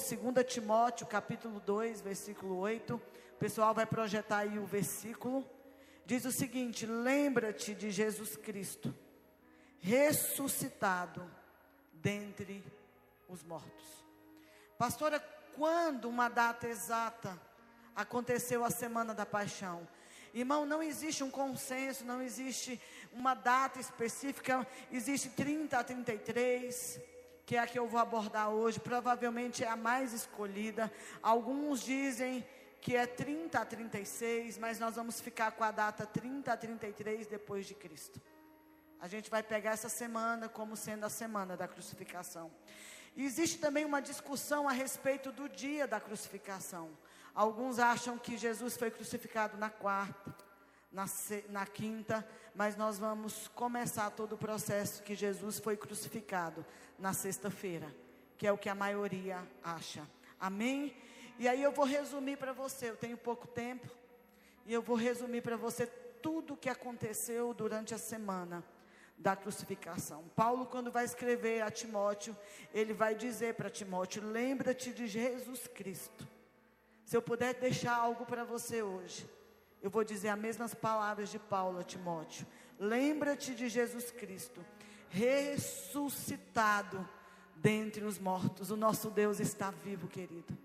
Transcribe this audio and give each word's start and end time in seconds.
2 0.00 0.46
Timóteo, 0.46 1.06
capítulo 1.06 1.60
2, 1.60 2.00
versículo 2.00 2.56
8. 2.56 2.94
O 2.94 3.38
pessoal 3.38 3.74
vai 3.74 3.84
projetar 3.84 4.38
aí 4.38 4.58
o 4.58 4.64
versículo. 4.64 5.46
Diz 6.06 6.24
o 6.24 6.32
seguinte: 6.32 6.86
Lembra-te 6.86 7.74
de 7.74 7.90
Jesus 7.90 8.34
Cristo, 8.36 8.94
ressuscitado 9.78 11.30
dentre 11.92 12.64
os 13.28 13.42
mortos. 13.42 14.04
Pastora, 14.78 15.20
quando 15.54 16.08
uma 16.08 16.30
data 16.30 16.66
exata 16.66 17.38
aconteceu 17.94 18.64
a 18.64 18.70
semana 18.70 19.12
da 19.12 19.26
paixão? 19.26 19.86
Irmão, 20.32 20.64
não 20.64 20.82
existe 20.82 21.22
um 21.22 21.30
consenso, 21.30 22.04
não 22.04 22.22
existe 22.22 22.80
uma 23.12 23.34
data 23.34 23.78
específica, 23.78 24.66
existe 24.90 25.28
30 25.30 25.78
a 25.78 25.84
33, 25.84 27.00
que 27.50 27.56
é 27.56 27.58
a 27.58 27.66
que 27.66 27.76
eu 27.76 27.88
vou 27.88 27.98
abordar 27.98 28.50
hoje, 28.50 28.78
provavelmente 28.78 29.64
é 29.64 29.66
a 29.66 29.74
mais 29.74 30.12
escolhida. 30.12 30.88
Alguns 31.20 31.82
dizem 31.82 32.46
que 32.80 32.94
é 32.94 33.08
30 33.08 33.58
a 33.58 33.64
36, 33.64 34.56
mas 34.56 34.78
nós 34.78 34.94
vamos 34.94 35.20
ficar 35.20 35.50
com 35.50 35.64
a 35.64 35.72
data 35.72 36.06
30 36.06 36.52
a 36.52 36.56
33 36.56 37.26
depois 37.26 37.66
de 37.66 37.74
Cristo. 37.74 38.20
A 39.00 39.08
gente 39.08 39.28
vai 39.28 39.42
pegar 39.42 39.72
essa 39.72 39.88
semana 39.88 40.48
como 40.48 40.76
sendo 40.76 41.04
a 41.04 41.08
semana 41.08 41.56
da 41.56 41.66
crucificação. 41.66 42.52
E 43.16 43.24
existe 43.24 43.58
também 43.58 43.84
uma 43.84 44.00
discussão 44.00 44.68
a 44.68 44.72
respeito 44.72 45.32
do 45.32 45.48
dia 45.48 45.88
da 45.88 45.98
crucificação. 45.98 46.96
Alguns 47.34 47.80
acham 47.80 48.16
que 48.16 48.38
Jesus 48.38 48.76
foi 48.76 48.92
crucificado 48.92 49.58
na 49.58 49.70
quarta, 49.70 50.32
na, 50.92 51.04
na 51.48 51.66
quinta, 51.66 52.26
mas 52.54 52.76
nós 52.76 52.98
vamos 52.98 53.48
começar 53.48 54.10
todo 54.10 54.32
o 54.34 54.38
processo 54.38 55.02
que 55.02 55.14
Jesus 55.14 55.58
foi 55.58 55.76
crucificado 55.76 56.64
na 56.98 57.12
sexta-feira, 57.12 57.94
que 58.36 58.46
é 58.46 58.52
o 58.52 58.58
que 58.58 58.68
a 58.68 58.74
maioria 58.74 59.46
acha. 59.62 60.06
Amém? 60.38 60.96
E 61.38 61.48
aí 61.48 61.62
eu 61.62 61.72
vou 61.72 61.84
resumir 61.84 62.36
para 62.36 62.52
você, 62.52 62.90
eu 62.90 62.96
tenho 62.96 63.16
pouco 63.16 63.46
tempo, 63.46 63.88
e 64.66 64.72
eu 64.72 64.82
vou 64.82 64.96
resumir 64.96 65.42
para 65.42 65.56
você 65.56 65.86
tudo 65.86 66.54
o 66.54 66.56
que 66.56 66.68
aconteceu 66.68 67.54
durante 67.54 67.94
a 67.94 67.98
semana 67.98 68.64
da 69.16 69.36
crucificação. 69.36 70.24
Paulo, 70.34 70.66
quando 70.66 70.90
vai 70.90 71.04
escrever 71.04 71.62
a 71.62 71.70
Timóteo, 71.70 72.36
ele 72.72 72.92
vai 72.92 73.14
dizer 73.14 73.54
para 73.54 73.70
Timóteo: 73.70 74.22
lembra-te 74.22 74.92
de 74.92 75.06
Jesus 75.06 75.66
Cristo. 75.66 76.26
Se 77.04 77.16
eu 77.16 77.22
puder 77.22 77.54
deixar 77.54 77.96
algo 77.96 78.24
para 78.24 78.44
você 78.44 78.82
hoje, 78.82 79.28
eu 79.82 79.90
vou 79.90 80.04
dizer 80.04 80.28
as 80.28 80.38
mesmas 80.38 80.74
palavras 80.74 81.30
de 81.30 81.38
Paulo 81.38 81.78
a 81.78 81.82
Timóteo: 81.82 82.46
lembra-te 82.78 83.54
de 83.54 83.68
Jesus 83.68 84.10
Cristo, 84.10 84.64
ressuscitado 85.08 87.08
dentre 87.56 88.04
os 88.04 88.18
mortos. 88.18 88.70
O 88.70 88.76
nosso 88.76 89.10
Deus 89.10 89.40
está 89.40 89.70
vivo, 89.70 90.08
querido. 90.08 90.56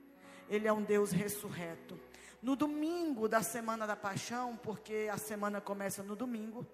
Ele 0.50 0.68
é 0.68 0.74
um 0.74 0.84
Deus 0.84 1.12
ressurreto. 1.12 2.00
No 2.42 2.56
domingo 2.56 3.28
da 3.28 3.42
semana 3.42 3.88
da 3.88 3.96
paixão, 3.96 4.56
porque 4.56 5.10
a 5.12 5.18
semana 5.18 5.60
começa 5.60 6.04
no 6.04 6.16
domingo, 6.16 6.66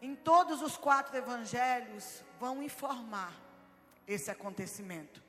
em 0.00 0.14
todos 0.14 0.62
os 0.62 0.76
quatro 0.76 1.16
evangelhos 1.16 2.22
vão 2.38 2.62
informar 2.62 3.34
esse 4.06 4.30
acontecimento. 4.30 5.20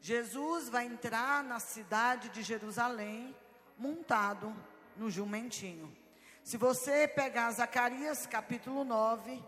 Jesus 0.00 0.68
vai 0.68 0.86
entrar 0.86 1.42
na 1.42 1.58
cidade 1.58 2.28
de 2.28 2.42
Jerusalém 2.42 3.34
montado 3.76 4.54
no 4.96 5.10
jumentinho. 5.10 5.94
Se 6.42 6.56
você 6.56 7.06
pegar 7.06 7.50
Zacarias 7.52 8.26
capítulo 8.26 8.84
9, 8.84 9.42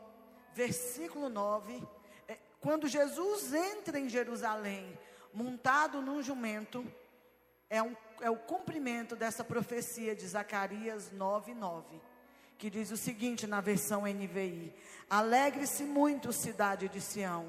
versículo 0.55 1.29
9, 1.29 1.83
é, 2.29 2.39
quando 2.61 2.87
Jesus 2.87 3.53
entra 3.53 3.99
em 3.99 4.09
Jerusalém 4.09 4.99
montado 5.33 6.01
num 6.01 6.23
jumento, 6.23 6.87
é, 7.69 7.83
um, 7.83 7.97
é 8.21 8.31
o 8.31 8.37
cumprimento 8.37 9.17
dessa 9.17 9.43
profecia 9.43 10.15
de 10.15 10.27
Zacarias 10.27 11.11
9, 11.11 11.55
9 11.55 12.01
que 12.59 12.71
diz 12.71 12.91
o 12.91 12.97
seguinte 12.97 13.47
na 13.47 13.61
versão 13.61 14.03
NVI: 14.03 14.73
Alegre-se 15.09 15.85
muito, 15.85 16.33
cidade 16.33 16.89
de 16.89 17.01
Sião, 17.01 17.47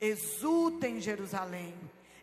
exulta 0.00 0.88
em 0.88 1.00
Jerusalém, 1.00 1.74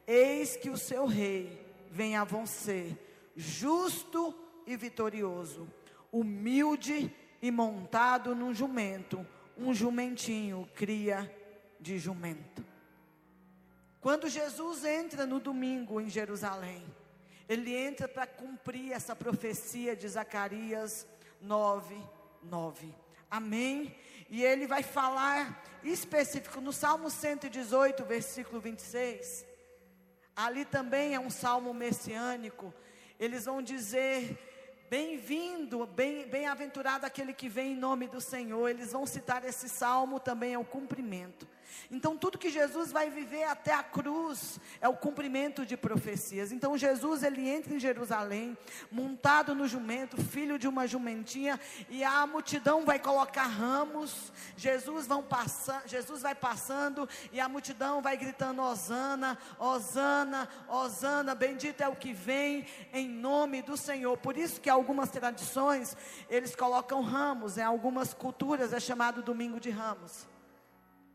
eis 0.05 0.55
que 0.55 0.69
o 0.69 0.77
seu 0.77 1.05
rei 1.05 1.65
vem 1.89 2.15
a 2.15 2.23
você, 2.23 2.95
justo 3.35 4.31
e 4.31 4.48
vitorioso, 4.77 5.67
humilde 6.11 7.13
e 7.41 7.51
montado 7.51 8.35
num 8.35 8.53
jumento, 8.53 9.25
um 9.57 9.73
jumentinho, 9.73 10.69
cria 10.75 11.33
de 11.79 11.97
jumento. 11.97 12.65
Quando 14.01 14.29
Jesus 14.29 14.85
entra 14.85 15.25
no 15.25 15.39
domingo 15.39 15.99
em 15.99 16.09
Jerusalém, 16.09 16.83
ele 17.47 17.75
entra 17.75 18.07
para 18.07 18.27
cumprir 18.27 18.93
essa 18.93 19.15
profecia 19.15 19.95
de 19.95 20.07
Zacarias 20.07 21.07
9, 21.41 21.95
9. 22.43 22.93
Amém? 23.29 23.95
E 24.29 24.43
ele 24.43 24.67
vai 24.67 24.83
falar 24.83 25.63
específico 25.83 26.61
no 26.61 26.71
Salmo 26.71 27.09
118, 27.09 28.05
versículo 28.05 28.61
26. 28.61 29.45
Ali 30.35 30.63
também 30.63 31.15
é 31.15 31.19
um 31.19 31.29
salmo 31.29 31.73
messiânico. 31.73 32.73
Eles 33.19 33.45
vão 33.45 33.61
dizer 33.61 34.48
Bem-vindo, 34.89 35.85
bem-aventurado 35.85 37.01
bem 37.01 37.07
aquele 37.07 37.31
que 37.31 37.47
vem 37.47 37.73
em 37.73 37.75
nome 37.75 38.07
do 38.07 38.19
Senhor. 38.19 38.67
Eles 38.67 38.91
vão 38.91 39.05
citar 39.05 39.45
esse 39.45 39.69
salmo 39.69 40.19
também 40.19 40.55
é 40.55 40.57
o 40.57 40.65
cumprimento. 40.65 41.47
Então, 41.91 42.17
tudo 42.17 42.37
que 42.37 42.49
Jesus 42.49 42.91
vai 42.91 43.09
viver 43.09 43.43
até 43.43 43.73
a 43.73 43.83
cruz 43.83 44.59
é 44.79 44.87
o 44.87 44.95
cumprimento 44.95 45.65
de 45.65 45.75
profecias. 45.75 46.51
Então, 46.51 46.77
Jesus 46.77 47.23
ele 47.23 47.49
entra 47.49 47.73
em 47.73 47.79
Jerusalém, 47.79 48.57
montado 48.91 49.55
no 49.55 49.67
jumento, 49.67 50.21
filho 50.21 50.59
de 50.59 50.67
uma 50.67 50.87
jumentinha, 50.87 51.59
e 51.89 52.03
a 52.03 52.25
multidão 52.27 52.85
vai 52.85 52.99
colocar 52.99 53.43
ramos. 53.43 54.31
Jesus, 54.55 55.07
vão 55.07 55.25
Jesus 55.85 56.21
vai 56.21 56.35
passando 56.35 57.07
e 57.31 57.39
a 57.39 57.49
multidão 57.49 58.01
vai 58.01 58.17
gritando: 58.17 58.61
Hosana, 58.61 59.37
Hosana, 59.57 60.47
Hosana, 60.67 61.33
bendito 61.33 61.81
é 61.81 61.87
o 61.87 61.95
que 61.95 62.13
vem 62.13 62.65
em 62.93 63.07
nome 63.09 63.61
do 63.61 63.75
Senhor. 63.75 64.17
Por 64.17 64.37
isso 64.37 64.61
que 64.61 64.69
algumas 64.69 65.09
tradições 65.09 65.95
eles 66.29 66.55
colocam 66.55 67.01
ramos, 67.01 67.57
em 67.57 67.63
algumas 67.63 68.13
culturas 68.13 68.73
é 68.73 68.79
chamado 68.79 69.21
domingo 69.21 69.59
de 69.59 69.69
ramos. 69.69 70.28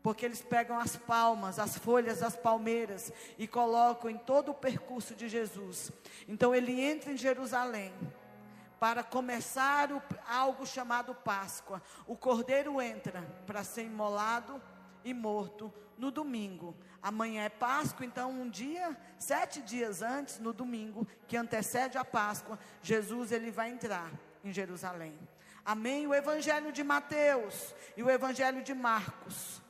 Porque 0.05 0.23
eles 0.23 0.43
pegam 0.43 0.77
as 0.77 0.95
palmas, 0.95 1.57
as 1.57 1.79
folhas 1.79 2.19
das 2.19 2.35
palmeiras 2.35 3.11
e 3.39 3.47
colocam 3.47 4.07
em 4.07 4.19
todo 4.19 4.51
o 4.51 4.53
percurso 4.53 5.15
de 5.15 5.27
Jesus. 5.27 5.91
Então 6.27 6.53
ele 6.53 6.79
entra 6.79 7.11
em 7.11 7.17
Jerusalém 7.17 7.91
para 8.79 9.03
começar 9.03 9.91
o, 9.91 9.99
algo 10.29 10.63
chamado 10.63 11.15
Páscoa. 11.15 11.81
O 12.05 12.15
cordeiro 12.15 12.79
entra 12.79 13.23
para 13.47 13.63
ser 13.63 13.85
imolado 13.85 14.61
e 15.03 15.11
morto 15.11 15.73
no 15.97 16.11
domingo. 16.11 16.77
Amanhã 17.01 17.45
é 17.45 17.49
Páscoa, 17.49 18.05
então 18.05 18.29
um 18.29 18.47
dia, 18.47 18.95
sete 19.17 19.59
dias 19.59 20.03
antes, 20.03 20.37
no 20.37 20.53
domingo, 20.53 21.07
que 21.27 21.35
antecede 21.35 21.97
a 21.97 22.05
Páscoa, 22.05 22.59
Jesus 22.79 23.31
ele 23.31 23.49
vai 23.49 23.71
entrar 23.71 24.11
em 24.43 24.53
Jerusalém. 24.53 25.17
Amém? 25.65 26.05
O 26.05 26.13
Evangelho 26.13 26.71
de 26.71 26.83
Mateus 26.83 27.73
e 27.97 28.03
o 28.03 28.09
Evangelho 28.11 28.61
de 28.61 28.75
Marcos 28.75 29.64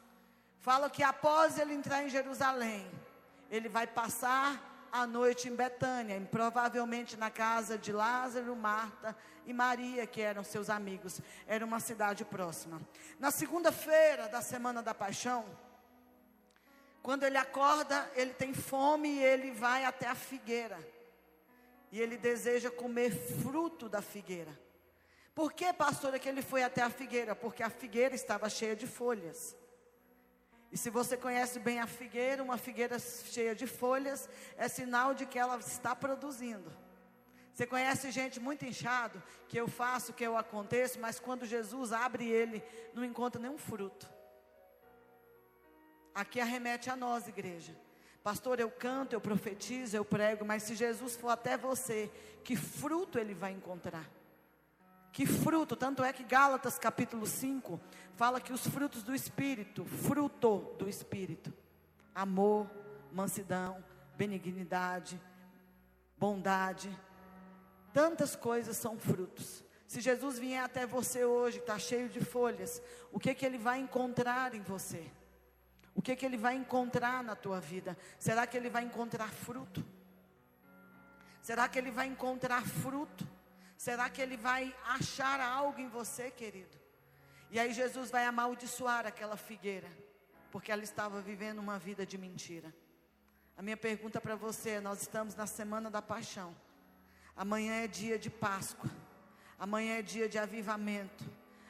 fala 0.66 0.90
que 0.90 1.04
após 1.04 1.60
ele 1.60 1.76
entrar 1.76 2.04
em 2.04 2.10
Jerusalém, 2.10 2.90
ele 3.52 3.70
vai 3.70 3.86
passar 3.86 4.88
a 4.92 5.06
noite 5.06 5.48
em 5.48 5.56
Betânia, 5.56 6.20
provavelmente 6.32 7.16
na 7.16 7.30
casa 7.30 7.78
de 7.78 7.92
Lázaro, 7.92 8.56
Marta 8.56 9.16
e 9.46 9.54
Maria, 9.54 10.08
que 10.08 10.22
eram 10.22 10.44
seus 10.44 10.68
amigos. 10.68 11.22
Era 11.46 11.64
uma 11.64 11.80
cidade 11.80 12.26
próxima. 12.26 12.82
Na 13.20 13.30
segunda-feira 13.30 14.28
da 14.28 14.42
semana 14.42 14.82
da 14.82 14.96
paixão, 14.96 15.46
quando 17.04 17.26
ele 17.26 17.38
acorda, 17.38 18.10
ele 18.16 18.34
tem 18.34 18.52
fome 18.52 19.10
e 19.10 19.24
ele 19.24 19.52
vai 19.52 19.86
até 19.86 20.08
a 20.08 20.16
figueira. 20.16 20.80
E 21.92 22.02
ele 22.02 22.18
deseja 22.18 22.72
comer 22.72 23.12
fruto 23.44 23.88
da 23.88 24.02
figueira. 24.02 24.60
Por 25.36 25.54
que, 25.54 25.72
pastora, 25.74 26.18
que 26.18 26.28
ele 26.28 26.42
foi 26.42 26.64
até 26.64 26.82
a 26.82 26.90
figueira? 26.90 27.36
Porque 27.36 27.62
a 27.62 27.70
figueira 27.70 28.16
estava 28.16 28.50
cheia 28.50 28.76
de 28.76 28.88
folhas. 28.88 29.56
E 30.76 30.78
se 30.78 30.90
você 30.90 31.16
conhece 31.16 31.58
bem 31.58 31.80
a 31.80 31.88
figueira, 31.88 32.44
uma 32.44 32.58
figueira 32.58 33.00
cheia 33.00 33.56
de 33.56 33.66
folhas, 33.66 34.28
é 34.58 34.68
sinal 34.68 35.14
de 35.14 35.26
que 35.26 35.40
ela 35.40 35.58
está 35.58 35.96
produzindo. 35.96 36.70
Você 37.54 37.66
conhece 37.66 38.12
gente 38.12 38.42
muito 38.42 38.66
inchado, 38.66 39.24
que 39.48 39.58
eu 39.58 39.70
faço, 39.70 40.12
que 40.12 40.26
eu 40.26 40.36
aconteço, 40.38 41.00
mas 41.00 41.18
quando 41.18 41.46
Jesus 41.46 41.94
abre 41.94 42.28
ele, 42.28 42.62
não 42.94 43.06
encontra 43.06 43.42
nenhum 43.42 43.58
fruto. 43.58 44.06
Aqui 46.14 46.42
arremete 46.42 46.90
a 46.90 46.96
nós, 46.98 47.26
igreja. 47.26 47.74
Pastor, 48.22 48.60
eu 48.60 48.70
canto, 48.70 49.14
eu 49.14 49.22
profetizo, 49.22 49.96
eu 49.96 50.04
prego, 50.04 50.44
mas 50.44 50.64
se 50.64 50.76
Jesus 50.76 51.16
for 51.16 51.30
até 51.30 51.56
você, 51.56 52.12
que 52.44 52.58
fruto 52.58 53.18
ele 53.18 53.34
vai 53.34 53.54
encontrar? 53.54 54.06
Que 55.16 55.26
fruto, 55.26 55.78
tanto 55.78 56.04
é 56.04 56.12
que 56.12 56.26
Gálatas 56.26 56.78
capítulo 56.78 57.26
5 57.26 57.80
fala 58.18 58.42
que 58.42 58.52
os 58.52 58.68
frutos 58.68 59.02
do 59.02 59.16
Espírito, 59.16 59.86
fruto 59.86 60.76
do 60.78 60.90
Espírito, 60.90 61.54
amor, 62.14 62.70
mansidão, 63.14 63.82
benignidade, 64.18 65.18
bondade. 66.18 66.94
Tantas 67.94 68.36
coisas 68.36 68.76
são 68.76 69.00
frutos. 69.00 69.64
Se 69.88 70.02
Jesus 70.02 70.38
vier 70.38 70.62
até 70.62 70.86
você 70.86 71.24
hoje, 71.24 71.60
está 71.60 71.80
cheio 71.80 72.10
de 72.10 72.20
folhas, 72.20 72.82
o 73.10 73.18
que 73.18 73.34
que 73.34 73.46
ele 73.46 73.58
vai 73.58 73.80
encontrar 73.80 74.54
em 74.54 74.64
você? 74.64 75.10
O 75.96 76.02
que 76.02 76.14
que 76.18 76.26
ele 76.26 76.36
vai 76.36 76.56
encontrar 76.56 77.24
na 77.24 77.38
tua 77.38 77.62
vida? 77.62 77.98
Será 78.20 78.46
que 78.46 78.58
ele 78.58 78.70
vai 78.70 78.84
encontrar 78.84 79.30
fruto? 79.30 79.82
Será 81.42 81.70
que 81.70 81.80
ele 81.80 81.90
vai 81.90 82.06
encontrar 82.06 82.68
fruto? 82.68 83.26
Será 83.86 84.10
que 84.10 84.20
ele 84.20 84.36
vai 84.36 84.76
achar 84.84 85.40
algo 85.40 85.80
em 85.80 85.88
você, 85.88 86.32
querido? 86.32 86.76
E 87.52 87.60
aí 87.60 87.72
Jesus 87.72 88.10
vai 88.10 88.26
amaldiçoar 88.26 89.06
aquela 89.06 89.38
figueira, 89.38 89.88
porque 90.52 90.72
ela 90.72 90.84
estava 90.84 91.22
vivendo 91.22 91.60
uma 91.60 91.78
vida 91.78 92.04
de 92.04 92.18
mentira. 92.18 92.74
A 93.56 93.62
minha 93.62 93.78
pergunta 93.78 94.20
para 94.20 94.36
você, 94.36 94.72
é, 94.72 94.82
nós 94.82 95.04
estamos 95.04 95.36
na 95.36 95.46
semana 95.46 95.88
da 95.92 96.02
paixão. 96.02 96.56
Amanhã 97.36 97.84
é 97.84 97.88
dia 97.88 98.18
de 98.18 98.28
Páscoa. 98.28 98.90
Amanhã 99.60 100.00
é 100.00 100.02
dia 100.02 100.28
de 100.28 100.40
avivamento. 100.40 101.24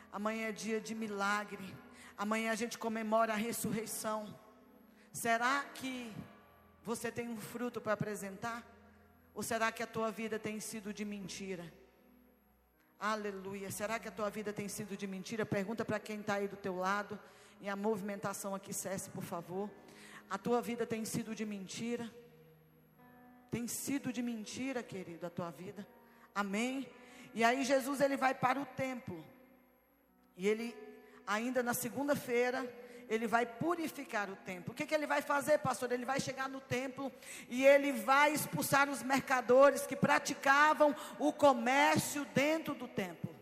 Amanhã 0.09 0.47
é 0.47 0.53
dia 0.53 0.79
de 0.79 0.95
milagre. 0.95 1.75
Amanhã 2.17 2.53
a 2.53 2.55
gente 2.55 2.77
comemora 2.77 3.33
a 3.33 3.35
ressurreição. 3.35 4.33
Será 5.11 5.65
que 5.73 6.15
você 6.81 7.11
tem 7.11 7.27
um 7.27 7.41
fruto 7.41 7.81
para 7.81 7.91
apresentar? 7.91 8.63
Ou 9.33 9.43
será 9.43 9.69
que 9.69 9.83
a 9.83 9.87
tua 9.95 10.11
vida 10.11 10.39
tem 10.39 10.61
sido 10.61 10.93
de 10.93 11.03
mentira? 11.03 11.69
Aleluia. 12.99 13.69
Será 13.71 13.99
que 13.99 14.07
a 14.07 14.11
tua 14.11 14.29
vida 14.29 14.53
tem 14.53 14.67
sido 14.67 14.95
de 14.95 15.05
mentira? 15.05 15.45
Pergunta 15.45 15.83
para 15.83 15.99
quem 15.99 16.21
está 16.21 16.35
aí 16.35 16.47
do 16.47 16.55
teu 16.55 16.77
lado. 16.77 17.19
E 17.59 17.67
a 17.67 17.75
movimentação 17.75 18.55
aqui 18.55 18.73
cesse, 18.73 19.09
por 19.09 19.23
favor. 19.23 19.69
A 20.29 20.37
tua 20.37 20.61
vida 20.61 20.85
tem 20.85 21.03
sido 21.05 21.35
de 21.35 21.45
mentira? 21.45 22.09
Tem 23.51 23.67
sido 23.67 24.11
de 24.11 24.21
mentira, 24.21 24.81
querido, 24.81 25.25
a 25.25 25.29
tua 25.29 25.51
vida? 25.51 25.85
Amém? 26.33 26.87
E 27.33 27.43
aí 27.43 27.63
Jesus 27.63 28.01
ele 28.01 28.17
vai 28.17 28.33
para 28.33 28.59
o 28.59 28.65
templo. 28.65 29.23
E 30.37 30.47
ele 30.47 30.75
ainda 31.27 31.61
na 31.61 31.73
segunda-feira 31.73 32.69
ele 33.07 33.27
vai 33.27 33.45
purificar 33.45 34.29
o 34.29 34.35
templo. 34.35 34.71
O 34.71 34.75
que, 34.75 34.85
que 34.85 34.93
ele 34.93 35.07
vai 35.07 35.21
fazer, 35.21 35.59
pastor? 35.59 35.91
Ele 35.91 36.05
vai 36.05 36.19
chegar 36.19 36.49
no 36.49 36.59
templo 36.59 37.11
e 37.49 37.65
ele 37.65 37.91
vai 37.91 38.33
expulsar 38.33 38.89
os 38.89 39.03
mercadores 39.03 39.85
que 39.85 39.95
praticavam 39.95 40.95
o 41.19 41.31
comércio 41.31 42.25
dentro 42.25 42.73
do 42.73 42.87
templo. 42.87 43.35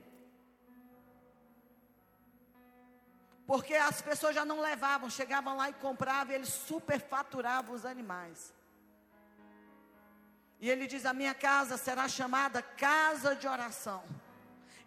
Porque 3.46 3.74
as 3.76 4.02
pessoas 4.02 4.36
já 4.36 4.46
não 4.46 4.60
levavam, 4.60 5.10
chegavam 5.10 5.58
lá 5.58 5.70
e 5.70 5.74
compravam, 5.74 6.32
e 6.34 6.36
eles 6.36 6.50
superfaturavam 6.50 7.76
os 7.76 7.86
animais. 7.86 8.54
E 10.60 10.70
ele 10.70 10.88
diz: 10.88 11.06
A 11.06 11.14
minha 11.14 11.34
casa 11.34 11.78
será 11.78 12.08
chamada 12.08 12.62
casa 12.62 13.36
de 13.36 13.48
oração. 13.48 14.04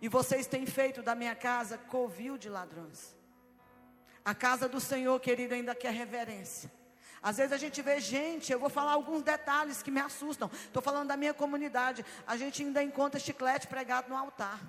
E 0.00 0.08
vocês 0.08 0.46
têm 0.46 0.67
feito 0.67 1.02
da 1.02 1.14
minha 1.14 1.34
casa 1.34 1.78
covil 1.78 2.37
de 2.37 2.49
ladrões. 2.49 3.15
A 4.26 4.34
casa 4.34 4.69
do 4.69 4.81
Senhor, 4.81 5.20
querido, 5.20 5.55
ainda 5.55 5.73
quer 5.73 5.93
reverência. 5.93 6.69
Às 7.23 7.37
vezes 7.37 7.52
a 7.52 7.56
gente 7.56 7.81
vê 7.81 8.00
gente, 8.00 8.50
eu 8.50 8.58
vou 8.58 8.69
falar 8.69 8.90
alguns 8.90 9.23
detalhes 9.23 9.84
que 9.84 9.90
me 9.96 10.00
assustam. 10.00 10.50
Estou 10.52 10.82
falando 10.82 11.06
da 11.06 11.17
minha 11.17 11.32
comunidade. 11.32 12.05
A 12.26 12.37
gente 12.37 12.61
ainda 12.61 12.82
encontra 12.82 13.20
chiclete 13.20 13.69
pregado 13.69 14.08
no 14.08 14.17
altar. 14.17 14.61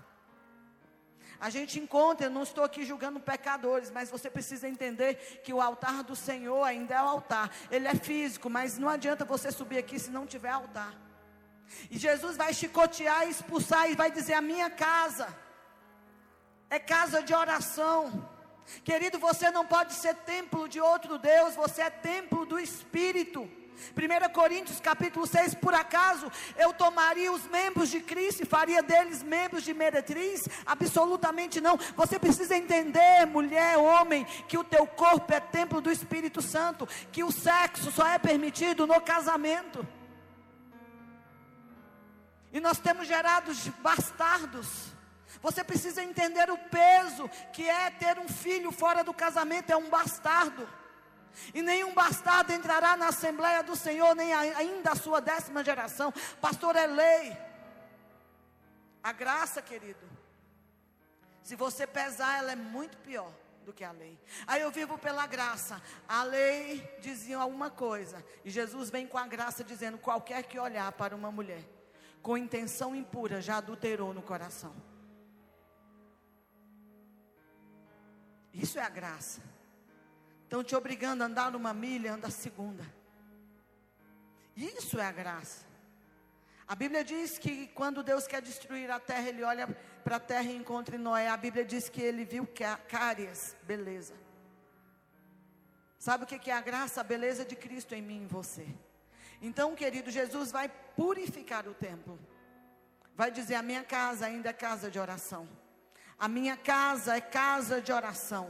A 1.39 1.49
gente 1.49 1.79
encontra, 1.79 2.27
eu 2.27 2.29
não 2.29 2.43
estou 2.43 2.63
aqui 2.63 2.85
julgando 2.85 3.19
pecadores, 3.19 3.89
mas 3.89 4.11
você 4.11 4.29
precisa 4.29 4.69
entender 4.69 5.41
que 5.43 5.51
o 5.51 5.59
altar 5.59 6.03
do 6.03 6.15
Senhor 6.15 6.63
ainda 6.63 6.93
é 6.93 7.01
o 7.01 7.07
altar. 7.07 7.51
Ele 7.71 7.87
é 7.87 7.95
físico, 7.95 8.51
mas 8.51 8.77
não 8.77 8.89
adianta 8.89 9.25
você 9.25 9.51
subir 9.51 9.79
aqui 9.79 9.97
se 9.97 10.11
não 10.11 10.27
tiver 10.27 10.51
altar. 10.51 10.93
E 11.89 11.97
Jesus 11.97 12.37
vai 12.37 12.53
chicotear, 12.53 13.27
expulsar 13.27 13.89
e 13.89 13.95
vai 13.95 14.11
dizer: 14.11 14.35
A 14.35 14.41
minha 14.41 14.69
casa 14.69 15.35
é 16.69 16.77
casa 16.77 17.23
de 17.23 17.33
oração. 17.33 18.36
Querido, 18.83 19.17
você 19.19 19.49
não 19.51 19.65
pode 19.65 19.93
ser 19.93 20.15
templo 20.15 20.67
de 20.67 20.79
outro 20.79 21.17
Deus, 21.17 21.55
você 21.55 21.81
é 21.83 21.89
templo 21.89 22.45
do 22.45 22.59
Espírito. 22.59 23.49
1 23.95 24.33
Coríntios 24.33 24.79
capítulo 24.79 25.27
6, 25.27 25.53
por 25.55 25.73
acaso 25.73 26.31
eu 26.57 26.73
tomaria 26.73 27.31
os 27.31 27.45
membros 27.47 27.89
de 27.89 27.99
Cristo 27.99 28.41
e 28.43 28.45
faria 28.45 28.81
deles 28.81 29.21
membros 29.21 29.63
de 29.63 29.73
meretriz? 29.73 30.47
Absolutamente 30.65 31.61
não. 31.61 31.77
Você 31.95 32.17
precisa 32.17 32.55
entender, 32.55 33.25
mulher, 33.27 33.77
homem, 33.77 34.25
que 34.47 34.57
o 34.57 34.63
teu 34.63 34.85
corpo 34.87 35.31
é 35.31 35.39
templo 35.39 35.79
do 35.79 35.91
Espírito 35.91 36.41
Santo, 36.41 36.87
que 37.11 37.23
o 37.23 37.31
sexo 37.31 37.91
só 37.91 38.07
é 38.07 38.17
permitido 38.17 38.87
no 38.87 38.99
casamento. 38.99 39.87
E 42.51 42.59
nós 42.59 42.79
temos 42.79 43.07
gerado 43.07 43.51
bastardos. 43.79 44.96
Você 45.41 45.63
precisa 45.63 46.03
entender 46.03 46.49
o 46.49 46.57
peso 46.57 47.29
que 47.53 47.67
é 47.67 47.89
ter 47.91 48.19
um 48.19 48.27
filho 48.27 48.71
fora 48.71 49.03
do 49.03 49.13
casamento, 49.13 49.71
é 49.71 49.77
um 49.77 49.89
bastardo. 49.89 50.67
E 51.53 51.61
nenhum 51.61 51.93
bastardo 51.93 52.51
entrará 52.51 52.97
na 52.97 53.07
Assembleia 53.07 53.61
do 53.61 53.75
Senhor, 53.75 54.15
nem 54.15 54.33
ainda 54.33 54.91
a 54.91 54.95
sua 54.95 55.21
décima 55.21 55.63
geração. 55.63 56.11
Pastor, 56.41 56.75
é 56.75 56.87
lei. 56.87 57.37
A 59.03 59.11
graça, 59.11 59.61
querido, 59.61 60.05
se 61.43 61.55
você 61.55 61.87
pesar, 61.87 62.39
ela 62.39 62.51
é 62.51 62.55
muito 62.55 62.97
pior 62.97 63.31
do 63.63 63.71
que 63.71 63.83
a 63.83 63.91
lei. 63.91 64.19
Aí 64.45 64.61
eu 64.61 64.71
vivo 64.71 64.97
pela 64.97 65.27
graça. 65.27 65.81
A 66.07 66.23
lei 66.23 66.97
dizia 66.99 67.37
alguma 67.37 67.69
coisa, 67.69 68.25
e 68.43 68.49
Jesus 68.49 68.89
vem 68.89 69.05
com 69.05 69.17
a 69.17 69.27
graça 69.27 69.63
dizendo: 69.63 69.97
qualquer 69.97 70.43
que 70.43 70.59
olhar 70.59 70.91
para 70.93 71.15
uma 71.15 71.31
mulher 71.31 71.63
com 72.21 72.37
intenção 72.37 72.95
impura 72.95 73.39
já 73.39 73.57
adulterou 73.57 74.13
no 74.13 74.21
coração. 74.21 74.75
Isso 78.57 78.79
é 78.79 78.81
a 78.81 78.89
graça. 78.89 79.41
Estão 80.43 80.63
te 80.63 80.75
obrigando 80.75 81.21
a 81.21 81.27
andar 81.27 81.51
numa 81.51 81.73
milha, 81.73 82.13
anda 82.13 82.27
a 82.27 82.31
segunda. 82.31 82.83
Isso 84.55 84.99
é 84.99 85.05
a 85.05 85.11
graça. 85.11 85.65
A 86.67 86.75
Bíblia 86.75 87.03
diz 87.03 87.37
que 87.37 87.67
quando 87.67 88.01
Deus 88.01 88.25
quer 88.27 88.41
destruir 88.41 88.89
a 88.89 88.99
terra, 88.99 89.29
Ele 89.29 89.43
olha 89.43 89.67
para 90.03 90.15
a 90.15 90.19
terra 90.19 90.49
e 90.51 90.55
encontra 90.55 90.97
Noé. 90.97 91.29
A 91.29 91.37
Bíblia 91.37 91.63
diz 91.63 91.87
que 91.87 92.01
ele 92.01 92.25
viu 92.25 92.47
cárias, 92.87 93.55
beleza. 93.63 94.15
Sabe 95.99 96.23
o 96.23 96.27
que 96.27 96.49
é 96.49 96.53
a 96.53 96.61
graça? 96.61 97.01
A 97.01 97.03
beleza 97.03 97.45
de 97.45 97.55
Cristo 97.55 97.93
em 97.93 98.01
mim 98.01 98.21
e 98.21 98.23
em 98.23 98.27
você. 98.27 98.67
Então, 99.41 99.75
querido, 99.75 100.09
Jesus 100.09 100.51
vai 100.51 100.67
purificar 100.95 101.67
o 101.67 101.73
templo. 101.73 102.19
Vai 103.15 103.31
dizer: 103.31 103.55
A 103.55 103.61
minha 103.61 103.83
casa 103.83 104.25
ainda 104.25 104.49
é 104.49 104.53
casa 104.53 104.89
de 104.89 104.99
oração. 104.99 105.47
A 106.19 106.27
minha 106.27 106.57
casa 106.57 107.15
é 107.15 107.21
casa 107.21 107.79
de 107.79 107.91
oração. 107.91 108.49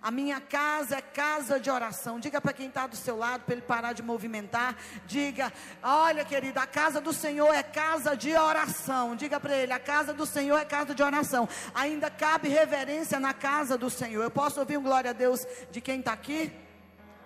A 0.00 0.10
minha 0.10 0.40
casa 0.40 0.96
é 0.96 1.02
casa 1.02 1.58
de 1.58 1.70
oração. 1.70 2.20
Diga 2.20 2.40
para 2.40 2.52
quem 2.52 2.68
está 2.68 2.86
do 2.86 2.96
seu 2.96 3.16
lado, 3.16 3.44
para 3.44 3.54
ele 3.54 3.62
parar 3.62 3.92
de 3.92 4.02
movimentar. 4.02 4.76
Diga: 5.06 5.52
Olha, 5.82 6.24
querida, 6.24 6.62
a 6.62 6.66
casa 6.66 7.00
do 7.00 7.12
Senhor 7.12 7.52
é 7.52 7.62
casa 7.62 8.16
de 8.16 8.32
oração. 8.36 9.16
Diga 9.16 9.40
para 9.40 9.56
ele: 9.56 9.72
A 9.72 9.78
casa 9.78 10.12
do 10.12 10.24
Senhor 10.24 10.56
é 10.58 10.64
casa 10.64 10.94
de 10.94 11.02
oração. 11.02 11.48
Ainda 11.74 12.10
cabe 12.10 12.48
reverência 12.48 13.18
na 13.18 13.34
casa 13.34 13.76
do 13.76 13.90
Senhor. 13.90 14.22
Eu 14.22 14.30
posso 14.30 14.60
ouvir 14.60 14.76
um 14.76 14.82
glória 14.82 15.10
a 15.10 15.14
Deus 15.14 15.44
de 15.70 15.80
quem 15.80 15.98
está 16.00 16.12
aqui? 16.12 16.52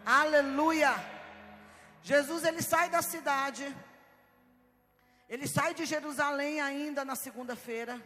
Aleluia. 0.05 0.95
Jesus 2.03 2.45
ele 2.45 2.63
sai 2.63 2.89
da 2.89 3.03
cidade. 3.03 3.75
Ele 5.29 5.47
sai 5.47 5.73
de 5.73 5.87
Jerusalém 5.87 6.61
ainda 6.61 7.05
na 7.05 7.17
segunda-feira 7.17 8.01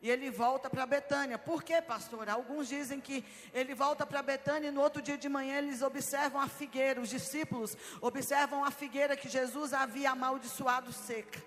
e 0.00 0.10
ele 0.10 0.30
volta 0.30 0.70
para 0.70 0.86
Betânia. 0.86 1.38
Por 1.38 1.62
quê, 1.62 1.82
pastor? 1.82 2.28
Alguns 2.28 2.68
dizem 2.68 3.00
que 3.00 3.24
ele 3.52 3.74
volta 3.74 4.06
para 4.06 4.22
Betânia 4.22 4.68
e 4.68 4.70
no 4.70 4.80
outro 4.80 5.02
dia 5.02 5.18
de 5.18 5.28
manhã 5.28 5.58
eles 5.58 5.82
observam 5.82 6.40
a 6.40 6.48
figueira, 6.48 7.00
os 7.00 7.08
discípulos 7.08 7.76
observam 8.00 8.64
a 8.64 8.70
figueira 8.70 9.16
que 9.16 9.28
Jesus 9.28 9.72
havia 9.72 10.10
amaldiçoado 10.12 10.92
seca. 10.92 11.42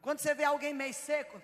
Quando 0.00 0.20
você 0.20 0.34
vê 0.34 0.44
alguém 0.44 0.72
meio 0.72 0.94
seco, 0.94 1.42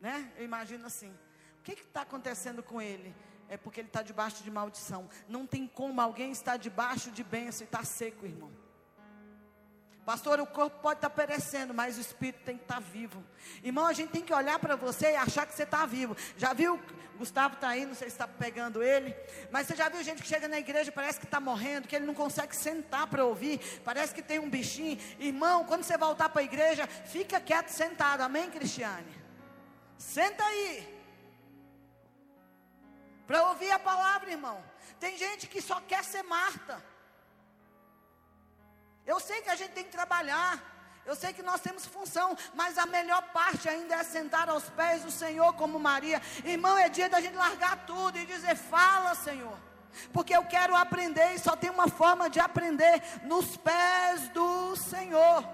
né? 0.00 0.32
Eu 0.36 0.44
imagino 0.44 0.86
assim: 0.86 1.14
o 1.58 1.62
que 1.62 1.72
está 1.72 2.02
acontecendo 2.02 2.62
com 2.62 2.80
ele? 2.80 3.14
É 3.46 3.58
porque 3.58 3.80
ele 3.80 3.88
está 3.88 4.02
debaixo 4.02 4.42
de 4.42 4.50
maldição. 4.50 5.08
Não 5.28 5.46
tem 5.46 5.66
como 5.66 6.00
alguém 6.00 6.32
estar 6.32 6.56
debaixo 6.56 7.10
de 7.10 7.22
bênção 7.22 7.62
e 7.62 7.66
estar 7.66 7.78
tá 7.78 7.84
seco, 7.84 8.24
irmão. 8.24 8.63
Pastor, 10.04 10.38
o 10.38 10.46
corpo 10.46 10.80
pode 10.80 10.98
estar 10.98 11.08
perecendo, 11.08 11.72
mas 11.72 11.96
o 11.96 12.00
espírito 12.00 12.44
tem 12.44 12.58
que 12.58 12.64
estar 12.64 12.78
vivo. 12.78 13.24
Irmão, 13.62 13.86
a 13.86 13.92
gente 13.94 14.10
tem 14.10 14.22
que 14.22 14.34
olhar 14.34 14.58
para 14.58 14.76
você 14.76 15.12
e 15.12 15.16
achar 15.16 15.46
que 15.46 15.54
você 15.54 15.62
está 15.62 15.86
vivo. 15.86 16.14
Já 16.36 16.52
viu? 16.52 16.78
Gustavo 17.16 17.54
está 17.54 17.68
aí, 17.68 17.86
não 17.86 17.94
sei 17.94 18.10
se 18.10 18.14
está 18.14 18.28
pegando 18.28 18.82
ele. 18.82 19.16
Mas 19.50 19.66
você 19.66 19.74
já 19.74 19.88
viu 19.88 20.02
gente 20.02 20.20
que 20.20 20.28
chega 20.28 20.46
na 20.46 20.58
igreja 20.58 20.92
parece 20.92 21.18
que 21.18 21.24
está 21.24 21.40
morrendo, 21.40 21.88
que 21.88 21.96
ele 21.96 22.04
não 22.04 22.12
consegue 22.12 22.54
sentar 22.54 23.06
para 23.06 23.24
ouvir. 23.24 23.58
Parece 23.82 24.14
que 24.14 24.20
tem 24.20 24.38
um 24.38 24.50
bichinho. 24.50 24.98
Irmão, 25.18 25.64
quando 25.64 25.84
você 25.84 25.96
voltar 25.96 26.28
para 26.28 26.42
a 26.42 26.44
igreja, 26.44 26.86
fica 26.86 27.40
quieto 27.40 27.70
sentado. 27.70 28.20
Amém, 28.20 28.50
Cristiane? 28.50 29.10
Senta 29.96 30.44
aí. 30.44 30.94
Para 33.26 33.48
ouvir 33.48 33.70
a 33.70 33.78
palavra, 33.78 34.30
irmão. 34.30 34.62
Tem 35.00 35.16
gente 35.16 35.46
que 35.46 35.62
só 35.62 35.80
quer 35.80 36.04
ser 36.04 36.22
Marta. 36.24 36.93
Eu 39.06 39.20
sei 39.20 39.42
que 39.42 39.50
a 39.50 39.54
gente 39.54 39.72
tem 39.72 39.84
que 39.84 39.90
trabalhar. 39.90 40.62
Eu 41.06 41.14
sei 41.14 41.34
que 41.34 41.42
nós 41.42 41.60
temos 41.60 41.84
função, 41.84 42.36
mas 42.54 42.78
a 42.78 42.86
melhor 42.86 43.22
parte 43.30 43.68
ainda 43.68 43.96
é 43.96 44.02
sentar 44.02 44.48
aos 44.48 44.70
pés 44.70 45.02
do 45.02 45.10
Senhor 45.10 45.52
como 45.52 45.78
Maria. 45.78 46.20
Irmão, 46.42 46.78
é 46.78 46.88
dia 46.88 47.10
da 47.10 47.20
gente 47.20 47.36
largar 47.36 47.84
tudo 47.84 48.18
e 48.18 48.24
dizer: 48.24 48.56
Fala, 48.56 49.14
Senhor. 49.14 49.58
Porque 50.12 50.34
eu 50.34 50.44
quero 50.44 50.74
aprender 50.74 51.34
e 51.34 51.38
só 51.38 51.54
tem 51.54 51.70
uma 51.70 51.88
forma 51.88 52.28
de 52.28 52.40
aprender 52.40 53.02
nos 53.22 53.56
pés 53.56 54.28
do 54.30 54.74
Senhor. 54.76 55.46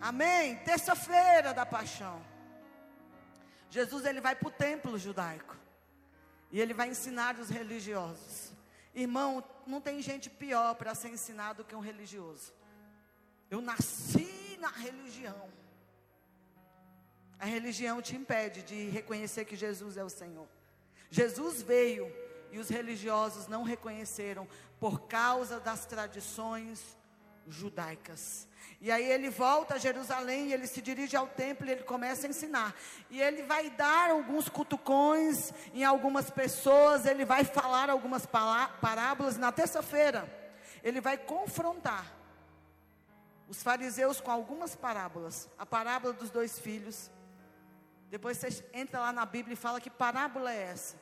Amém? 0.00 0.56
Terça-feira 0.56 1.52
da 1.52 1.66
paixão. 1.66 2.22
Jesus 3.70 4.04
ele 4.04 4.20
vai 4.20 4.34
para 4.34 4.48
o 4.48 4.52
templo 4.52 4.98
judaico. 4.98 5.56
E 6.50 6.60
ele 6.60 6.74
vai 6.74 6.88
ensinar 6.88 7.38
os 7.38 7.48
religiosos. 7.48 8.49
Irmão, 8.94 9.44
não 9.66 9.80
tem 9.80 10.02
gente 10.02 10.28
pior 10.28 10.74
para 10.74 10.94
ser 10.94 11.08
ensinado 11.08 11.64
que 11.64 11.74
um 11.74 11.80
religioso. 11.80 12.52
Eu 13.50 13.60
nasci 13.60 14.58
na 14.60 14.68
religião. 14.68 15.48
A 17.38 17.44
religião 17.44 18.02
te 18.02 18.16
impede 18.16 18.62
de 18.62 18.88
reconhecer 18.90 19.44
que 19.44 19.56
Jesus 19.56 19.96
é 19.96 20.04
o 20.04 20.10
Senhor. 20.10 20.46
Jesus 21.10 21.62
veio 21.62 22.12
e 22.52 22.58
os 22.58 22.68
religiosos 22.68 23.46
não 23.46 23.62
reconheceram 23.62 24.46
por 24.78 25.02
causa 25.02 25.58
das 25.60 25.86
tradições 25.86 26.96
judaicas. 27.48 28.48
E 28.80 28.90
aí 28.90 29.04
ele 29.10 29.28
volta 29.28 29.74
a 29.74 29.78
Jerusalém, 29.78 30.52
ele 30.52 30.66
se 30.66 30.80
dirige 30.80 31.16
ao 31.16 31.26
templo 31.26 31.66
e 31.66 31.72
ele 31.72 31.82
começa 31.82 32.26
a 32.26 32.30
ensinar. 32.30 32.74
E 33.10 33.20
ele 33.20 33.42
vai 33.42 33.68
dar 33.70 34.10
alguns 34.10 34.48
cutucões 34.48 35.52
em 35.74 35.84
algumas 35.84 36.30
pessoas, 36.30 37.04
ele 37.04 37.24
vai 37.24 37.44
falar 37.44 37.90
algumas 37.90 38.26
parábolas. 38.26 39.36
Na 39.36 39.52
terça-feira, 39.52 40.28
ele 40.82 41.00
vai 41.00 41.18
confrontar 41.18 42.06
os 43.48 43.62
fariseus 43.62 44.20
com 44.20 44.30
algumas 44.30 44.74
parábolas. 44.74 45.48
A 45.58 45.66
parábola 45.66 46.12
dos 46.14 46.30
dois 46.30 46.58
filhos. 46.58 47.10
Depois 48.08 48.38
você 48.38 48.64
entra 48.72 49.00
lá 49.00 49.12
na 49.12 49.26
Bíblia 49.26 49.54
e 49.54 49.56
fala 49.56 49.80
que 49.80 49.90
parábola 49.90 50.52
é 50.52 50.62
essa. 50.62 50.96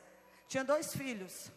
Tinha 0.47 0.63
dois 0.63 0.93
filhos. 0.93 1.51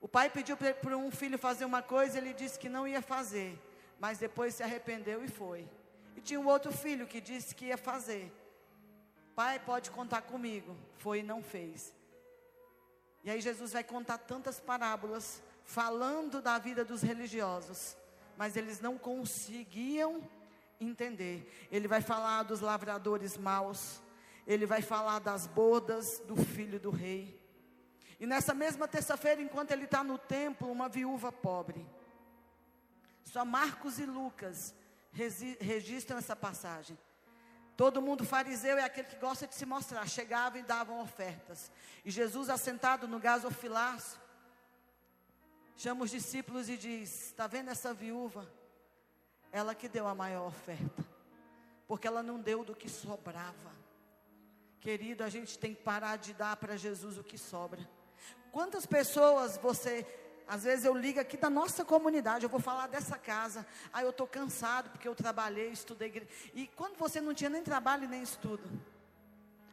O 0.00 0.08
pai 0.08 0.28
pediu 0.30 0.56
para 0.56 0.96
um 0.96 1.10
filho 1.10 1.38
fazer 1.38 1.64
uma 1.64 1.82
coisa, 1.82 2.18
ele 2.18 2.32
disse 2.34 2.58
que 2.58 2.68
não 2.68 2.86
ia 2.86 3.00
fazer, 3.00 3.58
mas 4.04 4.18
depois 4.18 4.54
se 4.54 4.62
arrependeu 4.62 5.24
e 5.24 5.28
foi. 5.28 5.66
E 6.14 6.20
tinha 6.20 6.38
um 6.38 6.46
outro 6.46 6.70
filho 6.70 7.06
que 7.06 7.22
disse 7.22 7.54
que 7.54 7.68
ia 7.68 7.78
fazer. 7.78 8.30
Pai, 9.34 9.58
pode 9.58 9.90
contar 9.90 10.20
comigo. 10.20 10.76
Foi 10.98 11.20
e 11.20 11.22
não 11.22 11.42
fez. 11.42 11.90
E 13.24 13.30
aí 13.30 13.40
Jesus 13.40 13.72
vai 13.72 13.82
contar 13.82 14.18
tantas 14.18 14.60
parábolas 14.60 15.42
falando 15.64 16.42
da 16.42 16.58
vida 16.58 16.84
dos 16.84 17.00
religiosos, 17.00 17.96
mas 18.36 18.58
eles 18.58 18.78
não 18.78 18.98
conseguiam 18.98 20.20
entender. 20.78 21.50
Ele 21.72 21.88
vai 21.88 22.02
falar 22.02 22.42
dos 22.42 22.60
lavradores 22.60 23.38
maus, 23.38 24.02
ele 24.46 24.66
vai 24.66 24.82
falar 24.82 25.18
das 25.18 25.46
bodas 25.46 26.18
do 26.26 26.36
filho 26.36 26.78
do 26.78 26.90
rei. 26.90 27.42
E 28.20 28.26
nessa 28.26 28.52
mesma 28.52 28.86
terça-feira, 28.86 29.40
enquanto 29.40 29.70
ele 29.70 29.86
está 29.86 30.04
no 30.04 30.18
templo, 30.18 30.70
uma 30.70 30.90
viúva 30.90 31.32
pobre. 31.32 31.86
Só 33.24 33.44
Marcos 33.44 33.98
e 33.98 34.06
Lucas 34.06 34.74
registram 35.12 36.18
essa 36.18 36.36
passagem. 36.36 36.98
Todo 37.76 38.00
mundo 38.00 38.24
fariseu 38.24 38.78
é 38.78 38.84
aquele 38.84 39.08
que 39.08 39.16
gosta 39.16 39.46
de 39.46 39.54
se 39.54 39.66
mostrar. 39.66 40.06
Chegava 40.08 40.58
e 40.58 40.62
davam 40.62 41.00
ofertas. 41.00 41.72
E 42.04 42.10
Jesus, 42.10 42.48
assentado 42.48 43.08
no 43.08 43.18
gasofilaço, 43.18 44.20
chama 45.76 46.04
os 46.04 46.10
discípulos 46.10 46.68
e 46.68 46.76
diz: 46.76 47.26
Está 47.26 47.46
vendo 47.46 47.70
essa 47.70 47.92
viúva? 47.92 48.48
Ela 49.50 49.74
que 49.74 49.88
deu 49.88 50.06
a 50.06 50.14
maior 50.14 50.46
oferta. 50.46 51.04
Porque 51.88 52.06
ela 52.06 52.22
não 52.22 52.40
deu 52.40 52.64
do 52.64 52.74
que 52.76 52.88
sobrava. 52.88 53.72
Querido, 54.80 55.24
a 55.24 55.28
gente 55.28 55.58
tem 55.58 55.74
que 55.74 55.82
parar 55.82 56.16
de 56.16 56.32
dar 56.34 56.56
para 56.56 56.76
Jesus 56.76 57.18
o 57.18 57.24
que 57.24 57.38
sobra. 57.38 57.80
Quantas 58.52 58.86
pessoas 58.86 59.56
você, 59.56 60.06
às 60.46 60.64
vezes 60.64 60.84
eu 60.84 60.94
ligo 60.94 61.20
aqui 61.20 61.36
da 61.36 61.50
nossa 61.50 61.84
comunidade, 61.84 62.44
eu 62.44 62.50
vou 62.50 62.60
falar 62.60 62.86
dessa 62.86 63.18
casa, 63.18 63.66
ah, 63.92 64.02
eu 64.02 64.10
estou 64.10 64.26
cansado 64.26 64.90
porque 64.90 65.08
eu 65.08 65.14
trabalhei, 65.14 65.70
estudei, 65.70 66.26
e 66.54 66.66
quando 66.68 66.96
você 66.96 67.20
não 67.20 67.34
tinha 67.34 67.50
nem 67.50 67.62
trabalho 67.62 68.08
nem 68.08 68.22
estudo, 68.22 68.62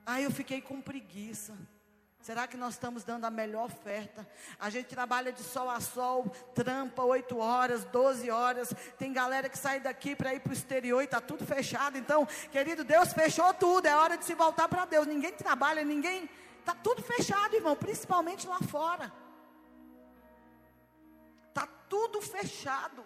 ah, 0.06 0.22
eu 0.22 0.32
fiquei 0.32 0.62
com 0.62 0.82
preguiça. 0.82 1.58
Será 2.22 2.46
que 2.46 2.56
nós 2.56 2.76
estamos 2.76 3.04
dando 3.04 3.26
a 3.26 3.32
melhor 3.32 3.66
oferta? 3.66 4.28
A 4.60 4.70
gente 4.70 4.88
trabalha 4.88 5.32
de 5.32 5.42
sol 5.42 5.68
a 5.68 5.80
sol, 5.80 6.30
trampa 6.54 7.04
8 7.04 7.36
horas, 7.36 7.84
12 7.86 8.30
horas. 8.30 8.72
Tem 9.00 9.12
galera 9.12 9.50
que 9.50 9.58
sai 9.58 9.80
daqui 9.80 10.16
para 10.16 10.32
ir 10.32 10.40
para 10.40 10.52
o 10.52 10.54
exterior 10.54 11.02
e 11.02 11.06
está 11.06 11.20
tudo 11.20 11.44
fechado. 11.48 11.98
Então, 11.98 12.28
querido, 12.52 12.84
Deus 12.84 13.12
fechou 13.12 13.52
tudo. 13.56 13.88
É 13.88 13.96
hora 13.96 14.18
de 14.18 14.26
se 14.26 14.36
voltar 14.36 14.68
para 14.68 14.86
Deus. 14.86 15.08
Ninguém 15.08 15.32
trabalha, 15.32 15.84
ninguém 15.84 16.30
Está 16.62 16.76
tudo 16.76 17.02
fechado, 17.02 17.56
irmão, 17.56 17.76
principalmente 17.76 18.48
lá 18.48 18.60
fora. 18.60 19.12
Tudo 21.94 22.22
fechado. 22.22 23.04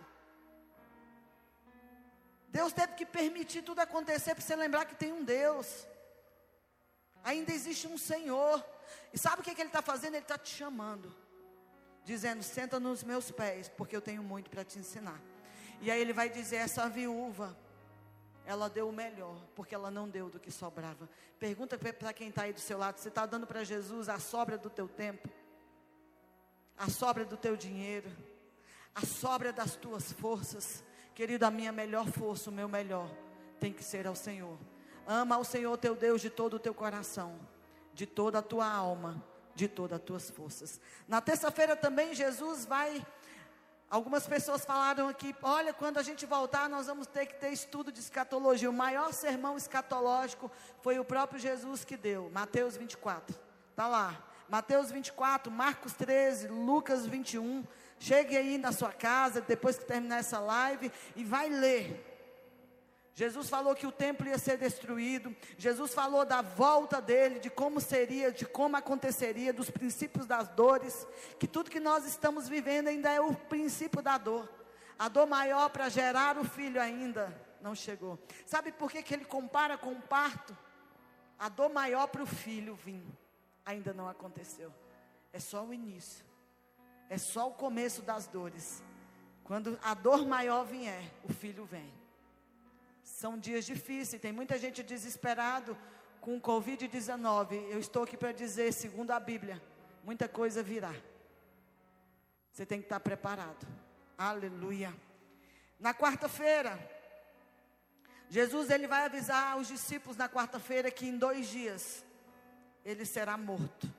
Deus 2.49 2.71
teve 2.71 2.93
que 2.93 3.05
permitir 3.05 3.63
tudo 3.63 3.79
acontecer 3.79 4.35
para 4.35 4.43
você 4.43 4.55
lembrar 4.55 4.85
que 4.85 4.93
tem 4.93 5.11
um 5.11 5.23
Deus. 5.23 5.87
Ainda 7.23 7.51
existe 7.51 7.87
um 7.87 7.97
Senhor. 7.97 8.63
E 9.11 9.17
sabe 9.17 9.41
o 9.41 9.43
que, 9.43 9.55
que 9.55 9.61
Ele 9.61 9.69
está 9.69 9.81
fazendo? 9.81 10.13
Ele 10.13 10.23
está 10.23 10.37
te 10.37 10.53
chamando. 10.55 11.11
Dizendo: 12.03 12.43
senta 12.43 12.79
nos 12.79 13.03
meus 13.03 13.31
pés, 13.31 13.67
porque 13.69 13.95
eu 13.95 14.01
tenho 14.01 14.21
muito 14.21 14.51
para 14.51 14.63
te 14.63 14.77
ensinar. 14.77 15.19
E 15.81 15.89
aí 15.89 15.99
Ele 15.99 16.13
vai 16.13 16.29
dizer: 16.29 16.57
essa 16.57 16.87
viúva 16.87 17.57
ela 18.45 18.69
deu 18.69 18.87
o 18.87 18.93
melhor, 18.93 19.35
porque 19.55 19.73
ela 19.73 19.89
não 19.89 20.07
deu 20.07 20.29
do 20.29 20.39
que 20.39 20.51
sobrava. 20.51 21.09
Pergunta 21.39 21.75
para 21.75 22.13
quem 22.13 22.29
está 22.29 22.43
aí 22.43 22.53
do 22.53 22.59
seu 22.59 22.77
lado: 22.77 22.99
você 22.99 23.09
está 23.09 23.25
dando 23.25 23.47
para 23.47 23.63
Jesus 23.63 24.09
a 24.09 24.19
sobra 24.19 24.59
do 24.59 24.69
teu 24.69 24.87
tempo, 24.87 25.27
a 26.77 26.87
sobra 26.87 27.25
do 27.25 27.35
teu 27.35 27.57
dinheiro, 27.57 28.11
a 28.95 29.05
sobra 29.05 29.51
das 29.51 29.75
tuas 29.75 30.11
forças? 30.13 30.83
Querido, 31.13 31.45
a 31.45 31.51
minha 31.51 31.71
melhor 31.71 32.07
força, 32.07 32.49
o 32.49 32.53
meu 32.53 32.67
melhor, 32.67 33.09
tem 33.59 33.71
que 33.71 33.83
ser 33.83 34.07
ao 34.07 34.15
Senhor. 34.15 34.57
Ama 35.05 35.35
ao 35.35 35.43
Senhor 35.43 35.77
teu 35.77 35.95
Deus 35.95 36.21
de 36.21 36.29
todo 36.29 36.55
o 36.55 36.59
teu 36.59 36.73
coração, 36.73 37.37
de 37.93 38.05
toda 38.05 38.39
a 38.39 38.41
tua 38.41 38.67
alma, 38.67 39.23
de 39.53 39.67
todas 39.67 39.99
as 39.99 40.05
tuas 40.05 40.29
forças. 40.29 40.81
Na 41.07 41.21
terça-feira 41.21 41.75
também 41.75 42.13
Jesus 42.13 42.65
vai 42.65 43.05
Algumas 43.89 44.25
pessoas 44.27 44.65
falaram 44.65 45.07
aqui: 45.07 45.35
olha, 45.41 45.73
quando 45.73 45.97
a 45.97 46.03
gente 46.03 46.25
voltar, 46.25 46.67
nós 46.67 46.87
vamos 46.87 47.07
ter 47.07 47.27
que 47.27 47.35
ter 47.35 47.51
estudo 47.51 47.91
de 47.91 47.99
escatologia. 47.99 48.69
O 48.69 48.73
maior 48.73 49.13
sermão 49.13 49.55
escatológico 49.55 50.51
foi 50.81 50.97
o 50.99 51.05
próprio 51.05 51.39
Jesus 51.39 51.85
que 51.85 51.95
deu, 51.95 52.29
Mateus 52.33 52.75
24. 52.75 53.37
Está 53.71 53.87
lá. 53.87 54.21
Mateus 54.49 54.91
24, 54.91 55.51
Marcos 55.51 55.93
13, 55.93 56.47
Lucas 56.47 57.05
21. 57.05 57.63
Chegue 57.99 58.35
aí 58.37 58.57
na 58.57 58.71
sua 58.71 58.91
casa, 58.91 59.41
depois 59.41 59.77
que 59.77 59.85
terminar 59.85 60.19
essa 60.19 60.39
live, 60.39 60.91
e 61.15 61.23
vai 61.23 61.49
ler. 61.49 62.13
Jesus 63.17 63.49
falou 63.49 63.73
que 63.73 63.87
o 63.87 63.91
templo 63.93 64.27
ia 64.27 64.37
ser 64.37 64.57
destruído. 64.57 65.33
Jesus 65.57 65.93
falou 65.93 66.25
da 66.25 66.41
volta 66.41 67.01
dele, 67.01 67.39
de 67.39 67.49
como 67.49 67.79
seria, 67.79 68.29
de 68.29 68.45
como 68.45 68.75
aconteceria, 68.75 69.53
dos 69.53 69.69
princípios 69.69 70.25
das 70.25 70.49
dores. 70.49 71.07
Que 71.39 71.47
tudo 71.47 71.71
que 71.71 71.79
nós 71.79 72.05
estamos 72.05 72.49
vivendo 72.49 72.89
ainda 72.89 73.09
é 73.09 73.21
o 73.21 73.33
princípio 73.33 74.01
da 74.01 74.17
dor. 74.17 74.49
A 74.99 75.07
dor 75.07 75.27
maior 75.27 75.69
para 75.69 75.87
gerar 75.87 76.37
o 76.37 76.43
filho 76.43 76.81
ainda 76.81 77.33
não 77.61 77.73
chegou. 77.73 78.19
Sabe 78.45 78.73
por 78.73 78.91
que, 78.91 79.01
que 79.01 79.13
ele 79.13 79.25
compara 79.25 79.77
com 79.77 79.93
o 79.93 80.01
parto? 80.01 80.55
A 81.39 81.47
dor 81.47 81.71
maior 81.71 82.07
para 82.07 82.21
o 82.21 82.27
filho 82.27 82.75
vir 82.75 83.03
ainda 83.65 83.93
não 83.93 84.09
aconteceu. 84.09 84.73
É 85.31 85.39
só 85.39 85.63
o 85.63 85.73
início. 85.73 86.25
É 87.09 87.17
só 87.17 87.49
o 87.49 87.53
começo 87.53 88.01
das 88.01 88.27
dores. 88.27 88.83
Quando 89.43 89.79
a 89.83 89.93
dor 89.93 90.25
maior 90.25 90.65
vier, 90.65 91.03
o 91.23 91.31
filho 91.31 91.65
vem. 91.65 91.93
São 93.03 93.37
dias 93.37 93.65
difíceis, 93.65 94.21
tem 94.21 94.31
muita 94.31 94.57
gente 94.57 94.81
desesperado 94.81 95.77
com 96.19 96.35
o 96.35 96.41
Covid-19. 96.41 97.53
Eu 97.69 97.79
estou 97.79 98.03
aqui 98.03 98.17
para 98.17 98.31
dizer, 98.31 98.73
segundo 98.73 99.11
a 99.11 99.19
Bíblia, 99.19 99.61
muita 100.03 100.27
coisa 100.27 100.63
virá. 100.63 100.93
Você 102.51 102.65
tem 102.65 102.79
que 102.79 102.85
estar 102.85 102.99
preparado. 102.99 103.67
Aleluia. 104.17 104.91
Na 105.79 105.93
quarta-feira, 105.93 106.79
Jesus 108.27 108.71
ele 108.71 108.87
vai 108.87 109.05
avisar 109.05 109.57
os 109.57 109.67
discípulos 109.67 110.17
na 110.17 110.27
quarta-feira 110.27 110.89
que 110.89 111.05
em 111.05 111.17
dois 111.17 111.47
dias 111.47 112.03
ele 112.83 113.05
será 113.05 113.37
morto 113.37 113.93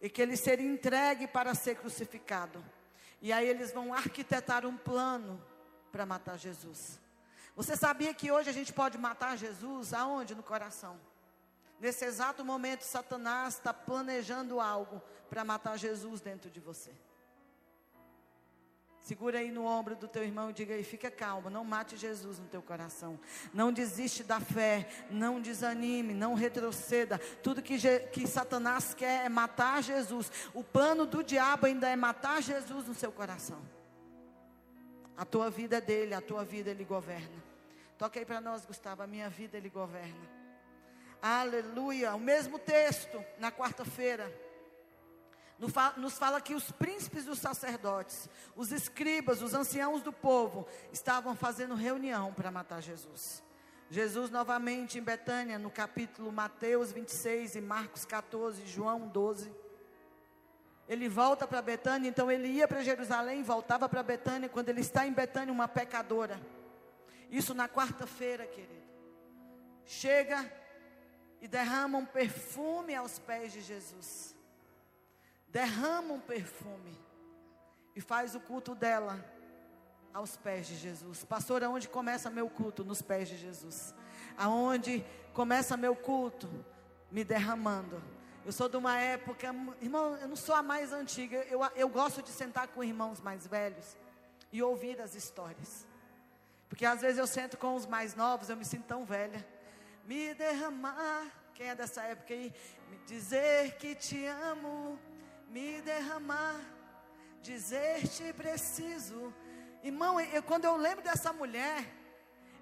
e 0.00 0.08
que 0.08 0.22
ele 0.22 0.36
será 0.36 0.62
entregue 0.62 1.26
para 1.26 1.54
ser 1.54 1.76
crucificado. 1.76 2.64
E 3.20 3.32
aí 3.32 3.46
eles 3.48 3.72
vão 3.72 3.92
arquitetar 3.92 4.64
um 4.64 4.76
plano 4.76 5.42
para 5.92 6.06
matar 6.06 6.38
Jesus. 6.38 6.98
Você 7.54 7.76
sabia 7.76 8.14
que 8.14 8.30
hoje 8.30 8.48
a 8.48 8.52
gente 8.52 8.72
pode 8.72 8.96
matar 8.96 9.36
Jesus 9.36 9.92
aonde? 9.92 10.34
No 10.34 10.42
coração. 10.42 10.98
Nesse 11.78 12.04
exato 12.04 12.44
momento, 12.44 12.82
Satanás 12.82 13.54
está 13.54 13.72
planejando 13.72 14.60
algo 14.60 15.02
para 15.28 15.44
matar 15.44 15.78
Jesus 15.78 16.20
dentro 16.20 16.50
de 16.50 16.60
você. 16.60 16.92
Segura 19.00 19.38
aí 19.38 19.50
no 19.50 19.64
ombro 19.64 19.96
do 19.96 20.06
teu 20.06 20.22
irmão 20.22 20.50
e 20.50 20.52
diga 20.52 20.74
aí, 20.74 20.84
fica 20.84 21.10
calmo, 21.10 21.48
não 21.48 21.64
mate 21.64 21.96
Jesus 21.96 22.38
no 22.38 22.46
teu 22.46 22.60
coração. 22.60 23.18
Não 23.52 23.72
desiste 23.72 24.22
da 24.22 24.38
fé, 24.40 24.86
não 25.10 25.40
desanime, 25.40 26.12
não 26.12 26.34
retroceda. 26.34 27.18
Tudo 27.42 27.62
que, 27.62 27.78
que 28.12 28.26
Satanás 28.26 28.92
quer 28.92 29.24
é 29.24 29.28
matar 29.28 29.82
Jesus. 29.82 30.30
O 30.52 30.62
plano 30.62 31.06
do 31.06 31.24
diabo 31.24 31.66
ainda 31.66 31.88
é 31.88 31.96
matar 31.96 32.42
Jesus 32.42 32.86
no 32.86 32.94
seu 32.94 33.10
coração. 33.10 33.60
A 35.16 35.24
tua 35.24 35.50
vida 35.50 35.78
é 35.78 35.80
dele, 35.80 36.14
a 36.14 36.20
tua 36.20 36.44
vida 36.44 36.70
ele 36.70 36.84
governa. 36.84 37.42
Toca 37.96 38.18
aí 38.18 38.24
para 38.24 38.40
nós, 38.40 38.64
Gustavo, 38.66 39.02
a 39.02 39.06
minha 39.06 39.30
vida 39.30 39.56
ele 39.56 39.70
governa. 39.70 40.28
Aleluia. 41.22 42.14
O 42.14 42.20
mesmo 42.20 42.58
texto 42.58 43.22
na 43.38 43.50
quarta-feira 43.50 44.30
nos 45.96 46.16
fala 46.16 46.40
que 46.40 46.54
os 46.54 46.70
príncipes 46.72 47.26
dos 47.26 47.38
sacerdotes, 47.38 48.28
os 48.56 48.72
escribas, 48.72 49.42
os 49.42 49.52
anciãos 49.52 50.02
do 50.02 50.12
povo, 50.12 50.66
estavam 50.90 51.36
fazendo 51.36 51.74
reunião 51.74 52.32
para 52.32 52.50
matar 52.50 52.80
Jesus. 52.80 53.42
Jesus 53.90 54.30
novamente 54.30 54.98
em 54.98 55.02
Betânia, 55.02 55.58
no 55.58 55.70
capítulo 55.70 56.32
Mateus 56.32 56.92
26 56.92 57.56
e 57.56 57.60
Marcos 57.60 58.06
14, 58.06 58.66
João 58.66 59.06
12. 59.08 59.52
Ele 60.88 61.08
volta 61.08 61.46
para 61.46 61.60
Betânia, 61.60 62.08
então 62.08 62.30
ele 62.30 62.48
ia 62.48 62.66
para 62.66 62.82
Jerusalém, 62.82 63.42
voltava 63.42 63.88
para 63.88 64.02
Betânia, 64.02 64.48
quando 64.48 64.70
ele 64.70 64.80
está 64.80 65.06
em 65.06 65.12
Betânia, 65.12 65.52
uma 65.52 65.68
pecadora. 65.68 66.40
Isso 67.30 67.52
na 67.52 67.68
quarta-feira, 67.68 68.46
querido. 68.46 68.80
Chega 69.84 70.50
e 71.40 71.46
derrama 71.46 71.98
um 71.98 72.06
perfume 72.06 72.94
aos 72.94 73.18
pés 73.18 73.52
de 73.52 73.60
Jesus 73.60 74.39
derrama 75.52 76.14
um 76.14 76.20
perfume 76.20 76.96
e 77.94 78.00
faz 78.00 78.34
o 78.34 78.40
culto 78.40 78.74
dela 78.74 79.22
aos 80.12 80.36
pés 80.36 80.66
de 80.66 80.76
Jesus. 80.76 81.24
Pastor, 81.24 81.62
aonde 81.62 81.88
começa 81.88 82.30
meu 82.30 82.48
culto? 82.48 82.84
Nos 82.84 83.02
pés 83.02 83.28
de 83.28 83.36
Jesus. 83.36 83.94
Aonde 84.36 85.04
começa 85.32 85.76
meu 85.76 85.94
culto? 85.94 86.48
Me 87.10 87.24
derramando. 87.24 88.02
Eu 88.44 88.52
sou 88.52 88.68
de 88.68 88.76
uma 88.76 88.98
época, 88.98 89.48
irmão, 89.80 90.16
eu 90.16 90.28
não 90.28 90.36
sou 90.36 90.54
a 90.54 90.62
mais 90.62 90.92
antiga. 90.92 91.36
Eu, 91.50 91.60
eu 91.76 91.88
gosto 91.88 92.22
de 92.22 92.30
sentar 92.30 92.68
com 92.68 92.82
irmãos 92.82 93.20
mais 93.20 93.46
velhos 93.46 93.96
e 94.52 94.62
ouvir 94.62 95.00
as 95.00 95.14
histórias. 95.14 95.86
Porque 96.68 96.86
às 96.86 97.00
vezes 97.00 97.18
eu 97.18 97.26
sento 97.26 97.58
com 97.58 97.74
os 97.74 97.86
mais 97.86 98.14
novos, 98.14 98.48
eu 98.48 98.56
me 98.56 98.64
sinto 98.64 98.86
tão 98.86 99.04
velha. 99.04 99.46
Me 100.06 100.32
derramar, 100.34 101.26
quem 101.54 101.68
é 101.68 101.74
dessa 101.74 102.02
época 102.02 102.32
aí? 102.32 102.52
Me 102.88 102.98
dizer 103.06 103.76
que 103.76 103.94
te 103.94 104.24
amo 104.24 104.98
me 105.50 105.82
derramar, 105.82 106.60
dizer-te 107.42 108.32
preciso. 108.32 109.34
Irmão, 109.82 110.20
eu, 110.20 110.42
quando 110.42 110.64
eu 110.64 110.76
lembro 110.76 111.02
dessa 111.02 111.32
mulher, 111.32 111.84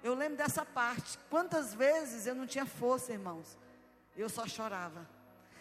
eu 0.03 0.15
lembro 0.15 0.37
dessa 0.37 0.65
parte. 0.65 1.17
Quantas 1.29 1.73
vezes 1.73 2.25
eu 2.25 2.33
não 2.33 2.47
tinha 2.47 2.65
força, 2.65 3.11
irmãos? 3.11 3.57
Eu 4.17 4.27
só 4.27 4.47
chorava. 4.47 5.07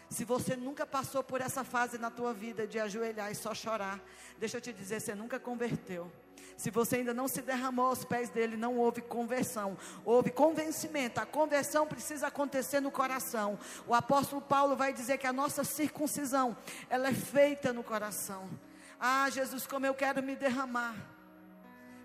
Se 0.08 0.25
você 0.25 0.56
nunca 0.56 0.87
passou 0.87 1.23
por 1.23 1.40
essa 1.40 1.62
fase 1.62 1.99
na 1.99 2.11
tua 2.11 2.32
vida 2.32 2.66
de 2.66 2.80
ajoelhar 2.80 3.30
e 3.30 3.35
só 3.35 3.54
chorar, 3.54 4.00
deixa 4.38 4.56
eu 4.56 4.61
te 4.61 4.73
dizer, 4.73 5.00
você 5.00 5.14
nunca 5.14 5.38
converteu. 5.38 6.11
Se 6.58 6.72
você 6.72 6.96
ainda 6.96 7.14
não 7.14 7.28
se 7.28 7.40
derramou 7.40 7.86
aos 7.86 8.04
pés 8.04 8.30
dele, 8.30 8.56
não 8.56 8.76
houve 8.78 9.00
conversão, 9.00 9.78
houve 10.04 10.28
convencimento. 10.32 11.20
A 11.20 11.24
conversão 11.24 11.86
precisa 11.86 12.26
acontecer 12.26 12.80
no 12.80 12.90
coração. 12.90 13.56
O 13.86 13.94
apóstolo 13.94 14.42
Paulo 14.42 14.74
vai 14.74 14.92
dizer 14.92 15.18
que 15.18 15.26
a 15.28 15.32
nossa 15.32 15.62
circuncisão, 15.62 16.56
ela 16.90 17.10
é 17.10 17.14
feita 17.14 17.72
no 17.72 17.84
coração. 17.84 18.50
Ah, 18.98 19.30
Jesus, 19.30 19.68
como 19.68 19.86
eu 19.86 19.94
quero 19.94 20.20
me 20.20 20.34
derramar. 20.34 20.96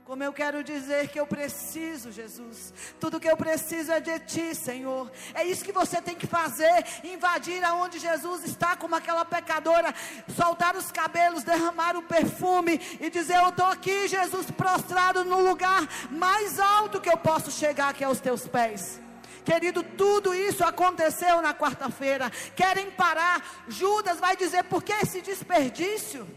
Como 0.06 0.22
eu 0.22 0.34
quero 0.34 0.66
dizer 0.66 1.08
que 1.08 1.18
eu 1.18 1.26
preciso, 1.26 2.12
Jesus. 2.12 2.74
Tudo 3.00 3.22
que 3.22 3.28
eu 3.28 3.38
preciso 3.38 3.90
é 3.90 4.02
de 4.02 4.20
Ti, 4.20 4.54
Senhor. 4.54 5.10
É 5.34 5.46
isso 5.46 5.64
que 5.64 5.72
você 5.72 6.02
tem 6.02 6.14
que 6.14 6.28
fazer: 6.28 6.86
invadir 7.06 7.64
aonde 7.64 8.00
Jesus 8.00 8.44
está, 8.44 8.76
como 8.76 8.96
aquela 8.96 9.24
pecadora, 9.24 9.96
soltar 10.36 10.76
os 10.76 10.92
cabelos, 10.92 11.46
derramar 11.46 11.96
o 11.96 12.04
perfume 12.04 12.82
e 13.00 13.10
dizer: 13.10 13.38
Eu 13.38 13.48
estou 13.48 13.66
aqui, 13.66 14.10
Jesus, 14.10 14.52
prostrado 14.52 15.24
no 15.24 15.40
lugar 15.40 15.88
mais 16.12 16.60
alto 16.60 17.00
que 17.00 17.10
eu 17.10 17.18
posso 17.18 17.50
chegar, 17.50 17.94
que 17.94 18.04
é 18.04 18.08
aos 18.08 18.20
Teus 18.20 18.46
pés. 18.46 19.00
Querido, 19.46 19.84
tudo 19.84 20.34
isso 20.36 20.66
aconteceu 20.66 21.42
na 21.42 21.54
quarta-feira. 21.54 22.30
Querem 22.58 22.92
parar. 22.92 23.64
Judas 23.70 24.20
vai 24.20 24.36
dizer: 24.36 24.66
por 24.66 24.84
que 24.84 24.92
esse 24.92 25.22
desperdício? 25.22 26.28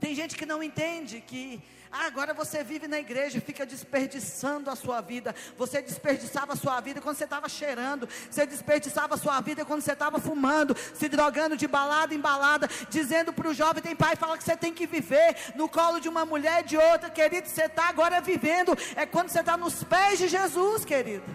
Tem 0.00 0.16
gente 0.16 0.36
que 0.36 0.44
não 0.44 0.60
entende 0.60 1.20
que 1.20 1.62
ah, 1.94 2.06
agora 2.06 2.32
você 2.32 2.64
vive 2.64 2.88
na 2.88 2.98
igreja 2.98 3.36
e 3.36 3.40
fica 3.40 3.66
desperdiçando 3.66 4.70
a 4.70 4.74
sua 4.74 5.02
vida. 5.02 5.34
Você 5.58 5.82
desperdiçava 5.82 6.54
a 6.54 6.56
sua 6.56 6.80
vida 6.80 7.02
quando 7.02 7.16
você 7.16 7.24
estava 7.24 7.50
cheirando. 7.50 8.08
Você 8.30 8.46
desperdiçava 8.46 9.14
a 9.14 9.18
sua 9.18 9.38
vida 9.42 9.62
quando 9.62 9.82
você 9.82 9.92
estava 9.92 10.18
fumando, 10.18 10.74
se 10.94 11.06
drogando 11.06 11.54
de 11.54 11.68
balada 11.68 12.14
em 12.14 12.18
balada, 12.18 12.66
dizendo 12.88 13.30
para 13.30 13.46
o 13.46 13.52
jovem, 13.52 13.82
tem 13.82 13.94
pai, 13.94 14.16
fala 14.16 14.38
que 14.38 14.44
você 14.44 14.56
tem 14.56 14.72
que 14.72 14.86
viver 14.86 15.36
no 15.54 15.68
colo 15.68 16.00
de 16.00 16.08
uma 16.08 16.24
mulher 16.24 16.62
e 16.64 16.68
de 16.68 16.78
outra, 16.78 17.10
querido. 17.10 17.46
Você 17.46 17.64
está 17.64 17.90
agora 17.90 18.22
vivendo. 18.22 18.74
É 18.96 19.04
quando 19.04 19.28
você 19.28 19.40
está 19.40 19.58
nos 19.58 19.84
pés 19.84 20.18
de 20.18 20.28
Jesus, 20.28 20.86
querido. 20.86 21.26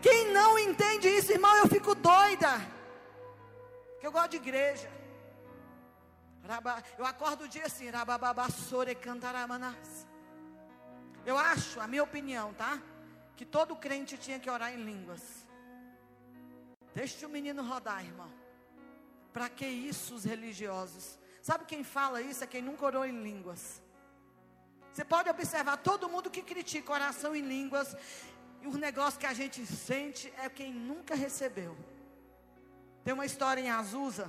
Quem 0.00 0.32
não 0.32 0.56
entende 0.60 1.08
isso, 1.08 1.32
irmão, 1.32 1.56
eu 1.56 1.66
fico 1.66 1.92
doida. 1.96 2.60
Que 3.98 4.06
eu 4.06 4.12
gosto 4.12 4.30
de 4.30 4.36
igreja. 4.36 4.99
Eu 6.98 7.06
acordo 7.06 7.44
o 7.44 7.48
dia 7.48 7.66
assim, 7.66 7.90
Eu 11.24 11.36
acho, 11.38 11.80
a 11.80 11.86
minha 11.86 12.02
opinião, 12.02 12.52
tá? 12.54 12.80
Que 13.36 13.44
todo 13.44 13.76
crente 13.76 14.16
tinha 14.16 14.38
que 14.40 14.50
orar 14.50 14.72
em 14.72 14.82
línguas. 14.82 15.46
Deixa 16.94 17.26
o 17.26 17.30
menino 17.30 17.62
rodar, 17.62 18.04
irmão. 18.04 18.32
Para 19.32 19.48
que 19.48 19.66
isso 19.66 20.14
os 20.14 20.24
religiosos? 20.24 21.18
Sabe 21.40 21.64
quem 21.64 21.84
fala 21.84 22.20
isso? 22.20 22.42
É 22.42 22.46
quem 22.46 22.62
nunca 22.62 22.84
orou 22.84 23.04
em 23.04 23.22
línguas. 23.22 23.80
Você 24.92 25.04
pode 25.04 25.30
observar 25.30 25.76
todo 25.76 26.08
mundo 26.08 26.30
que 26.30 26.42
critica 26.42 26.92
oração 26.92 27.34
em 27.36 27.42
línguas. 27.42 27.96
E 28.60 28.66
o 28.66 28.76
negócio 28.76 29.20
que 29.20 29.26
a 29.26 29.32
gente 29.32 29.64
sente 29.64 30.32
é 30.36 30.48
quem 30.48 30.72
nunca 30.72 31.14
recebeu. 31.14 31.76
Tem 33.04 33.14
uma 33.14 33.24
história 33.24 33.60
em 33.60 33.70
Azusa 33.70 34.28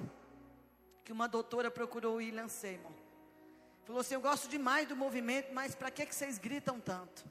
que 1.03 1.11
uma 1.11 1.27
doutora 1.27 1.69
procurou 1.71 2.13
o 2.13 2.17
William 2.17 2.47
Seymour. 2.47 2.91
Falou 3.83 4.01
assim: 4.01 4.13
Eu 4.13 4.21
gosto 4.21 4.47
demais 4.47 4.87
do 4.87 4.95
movimento, 4.95 5.53
mas 5.53 5.75
para 5.75 5.91
que, 5.91 6.05
que 6.05 6.15
vocês 6.15 6.37
gritam 6.37 6.79
tanto? 6.79 7.25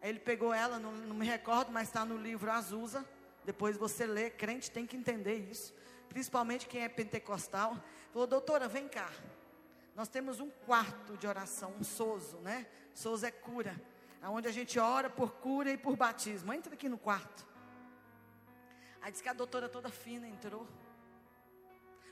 Aí 0.00 0.10
ele 0.10 0.20
pegou 0.20 0.54
ela, 0.54 0.78
não, 0.78 0.92
não 0.92 1.16
me 1.16 1.26
recordo, 1.26 1.72
mas 1.72 1.88
está 1.88 2.04
no 2.04 2.16
livro 2.16 2.50
Azusa. 2.50 3.04
Depois 3.44 3.76
você 3.76 4.06
lê, 4.06 4.30
crente 4.30 4.70
tem 4.70 4.86
que 4.86 4.96
entender 4.96 5.36
isso. 5.50 5.74
Principalmente 6.08 6.66
quem 6.66 6.82
é 6.82 6.88
pentecostal. 6.88 7.76
Falou, 8.12 8.26
doutora, 8.26 8.68
vem 8.68 8.88
cá. 8.88 9.10
Nós 9.96 10.08
temos 10.08 10.38
um 10.38 10.48
quarto 10.48 11.16
de 11.16 11.26
oração, 11.26 11.74
um 11.78 11.82
sozo, 11.82 12.36
né? 12.38 12.66
Sozo 12.94 13.26
é 13.26 13.30
cura. 13.30 13.80
Onde 14.22 14.46
a 14.48 14.52
gente 14.52 14.78
ora 14.78 15.08
por 15.10 15.32
cura 15.32 15.70
e 15.70 15.76
por 15.76 15.96
batismo. 15.96 16.52
Entra 16.52 16.74
aqui 16.74 16.88
no 16.88 16.98
quarto. 16.98 17.46
Aí 19.00 19.10
disse 19.10 19.22
que 19.22 19.28
a 19.28 19.32
doutora 19.32 19.68
toda 19.68 19.88
fina 19.88 20.26
entrou. 20.26 20.66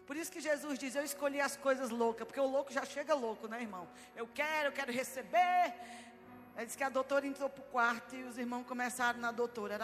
Por 0.07 0.16
isso 0.16 0.31
que 0.31 0.40
Jesus 0.40 0.79
diz: 0.79 0.95
Eu 0.95 1.05
escolhi 1.05 1.40
as 1.40 1.57
coisas 1.57 1.90
loucas, 1.90 2.27
porque 2.27 2.40
o 2.40 2.47
louco 2.47 2.73
já 2.73 2.85
chega 2.85 3.14
louco, 3.14 3.49
né, 3.49 3.61
irmão? 3.61 3.88
Eu 4.14 4.29
quero, 4.29 4.69
eu 4.69 4.73
quero 4.73 4.92
receber. 4.92 5.75
Aí 6.55 6.64
diz 6.64 6.77
que 6.77 6.85
a 6.85 6.88
doutora 6.88 7.27
entrou 7.27 7.51
para 7.51 7.61
o 7.61 7.66
quarto 7.66 8.14
e 8.14 8.23
os 8.23 8.38
irmãos 8.38 8.64
começaram 8.64 9.19
na 9.19 9.31
doutora. 9.31 9.79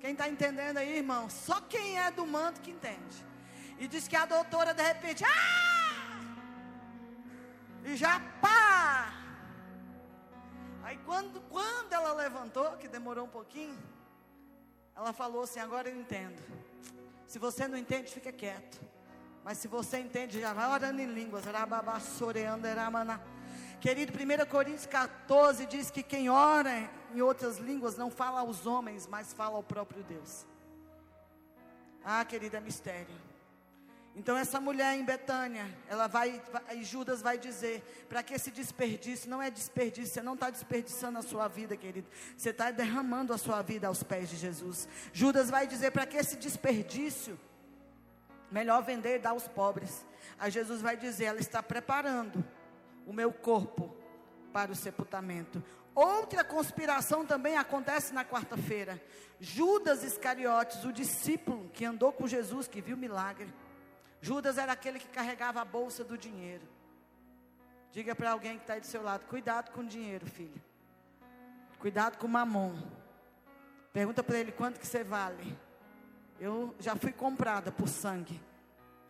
Quem 0.00 0.12
está 0.12 0.28
entendendo 0.28 0.78
aí, 0.78 0.98
irmão? 0.98 1.30
Só 1.30 1.60
quem 1.60 1.98
é 1.98 2.10
do 2.10 2.26
manto 2.26 2.60
que 2.60 2.70
entende. 2.70 3.24
E 3.78 3.86
diz 3.86 4.06
que 4.06 4.16
a 4.16 4.26
doutora, 4.26 4.74
de 4.74 4.82
repente, 4.82 5.24
ah! 5.24 5.80
E 7.84 7.96
já 7.96 8.20
pá! 8.42 9.14
Aí 10.82 10.98
quando, 11.06 11.40
quando 11.42 11.92
ela 11.92 12.12
levantou, 12.12 12.76
que 12.76 12.88
demorou 12.88 13.24
um 13.24 13.28
pouquinho, 13.28 13.78
ela 14.94 15.12
falou 15.12 15.44
assim: 15.44 15.60
Agora 15.60 15.88
eu 15.88 15.98
entendo. 15.98 16.42
Se 17.30 17.38
você 17.38 17.68
não 17.68 17.78
entende, 17.78 18.10
fica 18.10 18.32
quieto. 18.32 18.80
Mas 19.44 19.58
se 19.58 19.68
você 19.68 20.00
entende, 20.00 20.40
já 20.40 20.52
vai 20.52 20.68
orando 20.68 21.00
em 21.00 21.06
línguas. 21.06 21.44
Querido, 23.80 24.12
1 24.12 24.46
Coríntios 24.46 24.86
14 24.86 25.64
diz 25.66 25.92
que 25.92 26.02
quem 26.02 26.28
ora 26.28 26.90
em 27.14 27.22
outras 27.22 27.58
línguas 27.58 27.96
não 27.96 28.10
fala 28.10 28.40
aos 28.40 28.66
homens, 28.66 29.06
mas 29.06 29.32
fala 29.32 29.54
ao 29.54 29.62
próprio 29.62 30.02
Deus. 30.02 30.44
Ah, 32.04 32.24
querida, 32.24 32.56
é 32.56 32.60
mistério. 32.60 33.14
Então 34.16 34.36
essa 34.36 34.60
mulher 34.60 34.96
em 34.96 35.04
Betânia, 35.04 35.66
ela 35.88 36.06
vai, 36.06 36.42
vai 36.52 36.82
Judas 36.82 37.22
vai 37.22 37.38
dizer, 37.38 38.06
para 38.08 38.22
que 38.22 38.34
esse 38.34 38.50
desperdício, 38.50 39.30
não 39.30 39.40
é 39.40 39.50
desperdício, 39.50 40.14
você 40.14 40.22
não 40.22 40.34
está 40.34 40.50
desperdiçando 40.50 41.18
a 41.18 41.22
sua 41.22 41.46
vida, 41.48 41.76
querido, 41.76 42.08
você 42.36 42.50
está 42.50 42.70
derramando 42.70 43.32
a 43.32 43.38
sua 43.38 43.62
vida 43.62 43.86
aos 43.86 44.02
pés 44.02 44.28
de 44.28 44.36
Jesus. 44.36 44.88
Judas 45.12 45.48
vai 45.48 45.66
dizer, 45.66 45.92
para 45.92 46.06
que 46.06 46.16
esse 46.16 46.36
desperdício, 46.36 47.38
Melhor 48.50 48.82
vender 48.82 49.16
e 49.16 49.18
dar 49.20 49.30
aos 49.30 49.46
pobres. 49.46 50.04
Aí 50.38 50.50
Jesus 50.50 50.82
vai 50.82 50.96
dizer: 50.96 51.26
ela 51.26 51.40
está 51.40 51.62
preparando 51.62 52.44
o 53.06 53.12
meu 53.12 53.32
corpo 53.32 53.94
para 54.52 54.72
o 54.72 54.74
sepultamento. 54.74 55.62
Outra 55.94 56.42
conspiração 56.42 57.24
também 57.24 57.56
acontece 57.56 58.12
na 58.12 58.24
quarta-feira. 58.24 59.00
Judas 59.38 60.02
Iscariotes, 60.02 60.84
o 60.84 60.92
discípulo 60.92 61.70
que 61.72 61.84
andou 61.84 62.12
com 62.12 62.26
Jesus, 62.26 62.66
que 62.66 62.80
viu 62.80 62.96
milagre. 62.96 63.52
Judas 64.20 64.58
era 64.58 64.72
aquele 64.72 64.98
que 64.98 65.08
carregava 65.08 65.60
a 65.60 65.64
bolsa 65.64 66.04
do 66.04 66.18
dinheiro. 66.18 66.66
Diga 67.92 68.14
para 68.14 68.30
alguém 68.30 68.56
que 68.56 68.62
está 68.64 68.74
aí 68.74 68.80
do 68.80 68.86
seu 68.86 69.02
lado: 69.02 69.24
cuidado 69.26 69.70
com 69.70 69.80
o 69.80 69.86
dinheiro, 69.86 70.26
filho. 70.26 70.62
Cuidado 71.78 72.18
com 72.18 72.26
o 72.26 72.30
mamon. 72.30 72.74
Pergunta 73.92 74.22
para 74.22 74.38
ele 74.38 74.52
quanto 74.52 74.78
que 74.78 74.86
você 74.86 75.02
vale. 75.02 75.58
Eu 76.38 76.74
já 76.78 76.94
fui 76.94 77.12
comprada 77.12 77.72
por 77.72 77.88
sangue. 77.88 78.40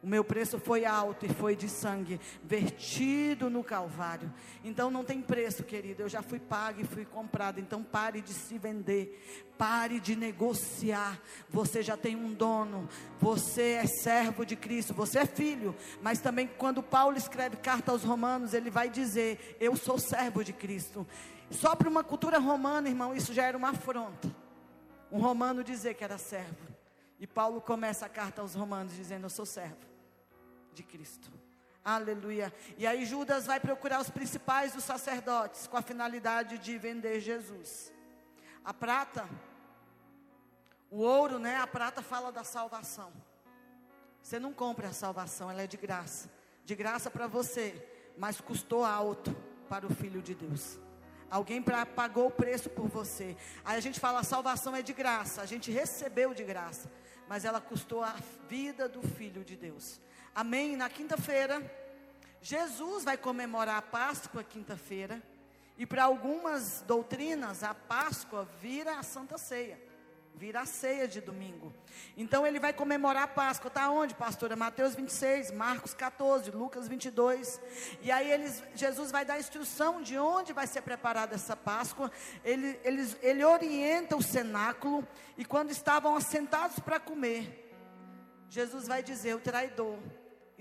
O 0.02 0.06
meu 0.06 0.24
preço 0.24 0.58
foi 0.58 0.86
alto 0.86 1.26
e 1.26 1.28
foi 1.28 1.54
de 1.54 1.68
sangue, 1.68 2.18
vertido 2.42 3.50
no 3.50 3.62
Calvário. 3.62 4.32
Então 4.64 4.90
não 4.90 5.04
tem 5.04 5.20
preço, 5.20 5.62
querido. 5.62 6.02
Eu 6.02 6.08
já 6.08 6.22
fui 6.22 6.40
paga 6.40 6.80
e 6.80 6.86
fui 6.86 7.04
comprada. 7.04 7.60
Então 7.60 7.82
pare 7.82 8.22
de 8.22 8.32
se 8.32 8.56
vender, 8.56 9.46
pare 9.58 10.00
de 10.00 10.16
negociar. 10.16 11.20
Você 11.50 11.82
já 11.82 11.98
tem 11.98 12.16
um 12.16 12.32
dono, 12.32 12.88
você 13.20 13.72
é 13.72 13.86
servo 13.86 14.46
de 14.46 14.56
Cristo, 14.56 14.94
você 14.94 15.18
é 15.18 15.26
filho. 15.26 15.76
Mas 16.00 16.18
também 16.18 16.46
quando 16.46 16.82
Paulo 16.82 17.18
escreve 17.18 17.58
carta 17.58 17.92
aos 17.92 18.02
Romanos, 18.02 18.54
ele 18.54 18.70
vai 18.70 18.88
dizer: 18.88 19.58
Eu 19.60 19.76
sou 19.76 19.98
servo 19.98 20.42
de 20.42 20.54
Cristo. 20.54 21.06
Só 21.50 21.76
para 21.76 21.90
uma 21.90 22.02
cultura 22.02 22.38
romana, 22.38 22.88
irmão, 22.88 23.14
isso 23.14 23.34
já 23.34 23.44
era 23.44 23.56
uma 23.56 23.70
afronta. 23.70 24.34
Um 25.12 25.18
romano 25.18 25.62
dizer 25.62 25.92
que 25.92 26.04
era 26.04 26.16
servo. 26.16 26.70
E 27.18 27.26
Paulo 27.26 27.60
começa 27.60 28.06
a 28.06 28.08
carta 28.08 28.40
aos 28.40 28.54
Romanos 28.54 28.94
dizendo: 28.94 29.26
Eu 29.26 29.30
sou 29.30 29.44
servo 29.44 29.89
de 30.72 30.83
Cristo. 30.83 31.30
Aleluia. 31.85 32.52
E 32.76 32.87
aí 32.87 33.04
Judas 33.04 33.46
vai 33.46 33.59
procurar 33.59 34.00
os 34.00 34.11
principais 34.11 34.72
dos 34.72 34.85
sacerdotes 34.85 35.66
com 35.66 35.76
a 35.76 35.83
finalidade 35.83 36.59
de 36.59 36.76
vender 36.76 37.20
Jesus. 37.20 37.92
A 38.64 38.74
prata, 38.74 39.28
o 40.90 40.98
ouro, 40.98 41.38
né? 41.38 41.56
A 41.56 41.66
prata 41.66 42.02
fala 42.02 42.30
da 42.30 42.44
salvação. 42.44 43.12
Você 44.22 44.38
não 44.38 44.52
compra 44.52 44.88
a 44.88 44.92
salvação, 44.92 45.50
ela 45.50 45.62
é 45.62 45.66
de 45.66 45.78
graça. 45.78 46.30
De 46.64 46.74
graça 46.74 47.11
para 47.11 47.26
você, 47.26 47.74
mas 48.18 48.40
custou 48.40 48.85
alto 48.85 49.35
para 49.68 49.87
o 49.87 49.94
filho 49.94 50.20
de 50.20 50.35
Deus. 50.35 50.78
Alguém 51.30 51.62
pra, 51.62 51.87
pagou 51.87 52.26
o 52.26 52.30
preço 52.30 52.68
por 52.68 52.88
você. 52.88 53.37
Aí 53.64 53.78
a 53.78 53.80
gente 53.80 53.98
fala, 53.98 54.20
a 54.20 54.24
salvação 54.24 54.76
é 54.76 54.83
de 54.83 54.92
graça, 54.92 55.40
a 55.40 55.46
gente 55.46 55.70
recebeu 55.70 56.35
de 56.35 56.44
graça, 56.44 56.90
mas 57.28 57.44
ela 57.44 57.61
custou 57.61 58.02
a 58.02 58.14
vida 58.48 58.88
do 58.88 59.00
filho 59.00 59.42
de 59.44 59.56
Deus. 59.56 60.00
Amém? 60.34 60.76
Na 60.76 60.88
quinta-feira, 60.88 61.60
Jesus 62.40 63.04
vai 63.04 63.16
comemorar 63.16 63.78
a 63.78 63.82
Páscoa 63.82 64.44
quinta-feira. 64.44 65.20
E 65.76 65.84
para 65.84 66.04
algumas 66.04 66.82
doutrinas, 66.86 67.62
a 67.62 67.74
Páscoa 67.74 68.48
vira 68.60 68.98
a 68.98 69.02
Santa 69.02 69.36
Ceia. 69.36 69.80
Vira 70.34 70.60
a 70.60 70.66
ceia 70.66 71.08
de 71.08 71.20
domingo. 71.20 71.74
Então 72.16 72.46
ele 72.46 72.60
vai 72.60 72.72
comemorar 72.72 73.24
a 73.24 73.28
Páscoa. 73.28 73.68
Está 73.68 73.90
onde, 73.90 74.14
pastora? 74.14 74.54
Mateus 74.54 74.94
26, 74.94 75.50
Marcos 75.50 75.92
14, 75.92 76.50
Lucas 76.52 76.86
22. 76.86 77.60
E 78.00 78.10
aí 78.10 78.30
eles, 78.30 78.62
Jesus 78.74 79.10
vai 79.10 79.24
dar 79.24 79.38
instrução 79.38 80.00
de 80.00 80.16
onde 80.16 80.52
vai 80.52 80.66
ser 80.66 80.82
preparada 80.82 81.34
essa 81.34 81.56
Páscoa. 81.56 82.10
Ele, 82.44 82.78
eles, 82.84 83.18
ele 83.20 83.44
orienta 83.44 84.16
o 84.16 84.22
cenáculo. 84.22 85.06
E 85.36 85.44
quando 85.44 85.72
estavam 85.72 86.14
assentados 86.14 86.78
para 86.78 87.00
comer, 87.00 87.68
Jesus 88.48 88.86
vai 88.86 89.02
dizer: 89.02 89.34
o 89.34 89.40
traidor 89.40 89.98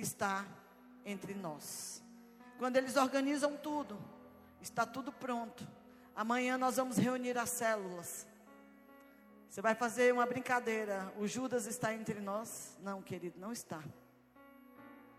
está 0.02 0.46
entre 1.06 1.34
nós. 1.34 2.02
Quando 2.58 2.78
eles 2.78 2.96
organizam 2.96 3.56
tudo, 3.58 3.98
está 4.62 4.86
tudo 4.86 5.12
pronto. 5.12 5.68
Amanhã 6.16 6.58
nós 6.58 6.76
vamos 6.78 6.98
reunir 6.98 7.38
as 7.38 7.50
células. 7.50 8.28
Você 9.50 9.62
vai 9.62 9.74
fazer 9.74 10.14
uma 10.14 10.26
brincadeira. 10.26 11.12
O 11.18 11.28
Judas 11.28 11.66
está 11.66 11.94
entre 11.94 12.20
nós? 12.20 12.78
Não, 12.84 13.02
querido, 13.02 13.40
não 13.40 13.52
está. 13.52 13.82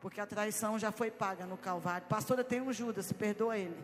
Porque 0.01 0.21
a 0.21 0.27
traição 0.27 0.79
já 0.79 0.93
foi 0.93 1.11
paga 1.11 1.47
no 1.47 1.57
Calvário. 1.57 2.07
Pastora, 2.07 2.45
tem 2.45 2.61
um 2.61 2.73
Judas, 2.73 3.13
perdoa 3.13 3.59
ele. 3.59 3.83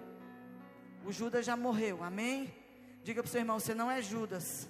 O 1.05 1.13
Judas 1.13 1.45
já 1.45 1.57
morreu, 1.57 2.03
amém? 2.03 2.55
Diga 3.03 3.23
para 3.23 3.29
o 3.29 3.33
seu 3.33 3.41
irmão: 3.41 3.61
você 3.61 3.75
não 3.75 3.91
é 3.91 4.01
Judas. 4.01 4.69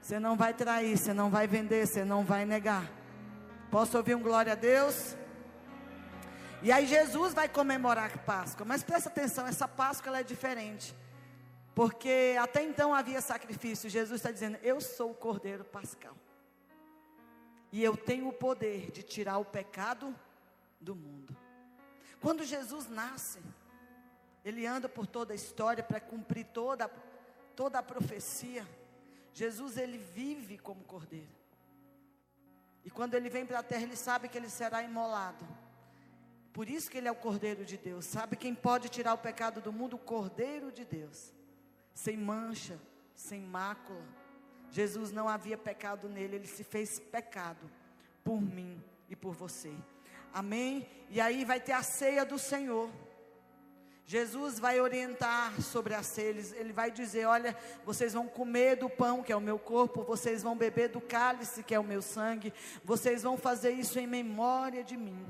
Você 0.00 0.20
não 0.20 0.36
vai 0.36 0.54
trair, 0.54 0.96
você 0.96 1.12
não 1.12 1.30
vai 1.30 1.46
vender, 1.46 1.86
você 1.86 2.04
não 2.04 2.24
vai 2.24 2.44
negar. 2.44 2.88
Posso 3.70 3.96
ouvir 3.96 4.14
um 4.14 4.22
glória 4.22 4.52
a 4.52 4.54
Deus? 4.54 5.16
E 6.66 6.72
aí 6.72 6.84
Jesus 6.84 7.32
vai 7.32 7.48
comemorar 7.48 8.10
a 8.12 8.18
Páscoa, 8.18 8.66
mas 8.66 8.82
presta 8.82 9.08
atenção, 9.08 9.46
essa 9.46 9.68
Páscoa 9.68 10.08
ela 10.08 10.18
é 10.18 10.24
diferente. 10.24 10.92
Porque 11.76 12.34
até 12.40 12.60
então 12.60 12.92
havia 12.92 13.20
sacrifício. 13.20 13.88
Jesus 13.88 14.18
está 14.18 14.32
dizendo: 14.32 14.58
Eu 14.64 14.80
sou 14.80 15.12
o 15.12 15.14
Cordeiro 15.14 15.64
Pascal. 15.64 16.16
E 17.70 17.84
eu 17.84 17.96
tenho 17.96 18.26
o 18.26 18.32
poder 18.32 18.90
de 18.90 19.04
tirar 19.04 19.38
o 19.38 19.44
pecado 19.44 20.12
do 20.80 20.96
mundo. 20.96 21.36
Quando 22.20 22.42
Jesus 22.42 22.88
nasce, 22.88 23.38
ele 24.44 24.66
anda 24.66 24.88
por 24.88 25.06
toda 25.06 25.32
a 25.32 25.36
história 25.36 25.84
para 25.84 26.00
cumprir 26.00 26.46
toda, 26.46 26.88
toda 27.54 27.78
a 27.78 27.82
profecia. 27.82 28.66
Jesus 29.32 29.76
ele 29.76 29.98
vive 29.98 30.58
como 30.58 30.82
cordeiro. 30.82 31.30
E 32.84 32.90
quando 32.90 33.14
ele 33.14 33.30
vem 33.30 33.46
para 33.46 33.60
a 33.60 33.62
terra, 33.62 33.84
ele 33.84 33.94
sabe 33.94 34.28
que 34.28 34.36
ele 34.36 34.50
será 34.50 34.82
imolado. 34.82 35.46
Por 36.56 36.70
isso 36.70 36.90
que 36.90 36.96
ele 36.96 37.06
é 37.06 37.12
o 37.12 37.14
Cordeiro 37.14 37.66
de 37.66 37.76
Deus. 37.76 38.06
Sabe 38.06 38.34
quem 38.34 38.54
pode 38.54 38.88
tirar 38.88 39.12
o 39.12 39.18
pecado 39.18 39.60
do 39.60 39.70
mundo? 39.70 39.96
O 39.96 39.98
Cordeiro 39.98 40.72
de 40.72 40.86
Deus. 40.86 41.30
Sem 41.92 42.16
mancha, 42.16 42.80
sem 43.14 43.42
mácula. 43.42 44.02
Jesus 44.70 45.12
não 45.12 45.28
havia 45.28 45.58
pecado 45.58 46.08
nele, 46.08 46.36
ele 46.36 46.46
se 46.46 46.64
fez 46.64 46.98
pecado 46.98 47.70
por 48.24 48.40
mim 48.40 48.82
e 49.06 49.14
por 49.14 49.34
você. 49.34 49.70
Amém? 50.32 50.88
E 51.10 51.20
aí 51.20 51.44
vai 51.44 51.60
ter 51.60 51.72
a 51.72 51.82
ceia 51.82 52.24
do 52.24 52.38
Senhor. 52.38 52.90
Jesus 54.06 54.58
vai 54.58 54.80
orientar 54.80 55.60
sobre 55.60 55.92
a 55.92 56.02
ceia, 56.02 56.30
ele 56.56 56.72
vai 56.72 56.90
dizer: 56.90 57.26
Olha, 57.26 57.54
vocês 57.84 58.14
vão 58.14 58.26
comer 58.26 58.76
do 58.76 58.88
pão, 58.88 59.22
que 59.22 59.30
é 59.30 59.36
o 59.36 59.42
meu 59.42 59.58
corpo, 59.58 60.04
vocês 60.04 60.42
vão 60.42 60.56
beber 60.56 60.88
do 60.88 61.02
cálice, 61.02 61.62
que 61.62 61.74
é 61.74 61.78
o 61.78 61.84
meu 61.84 62.00
sangue, 62.00 62.50
vocês 62.82 63.24
vão 63.24 63.36
fazer 63.36 63.72
isso 63.72 63.98
em 63.98 64.06
memória 64.06 64.82
de 64.82 64.96
mim. 64.96 65.22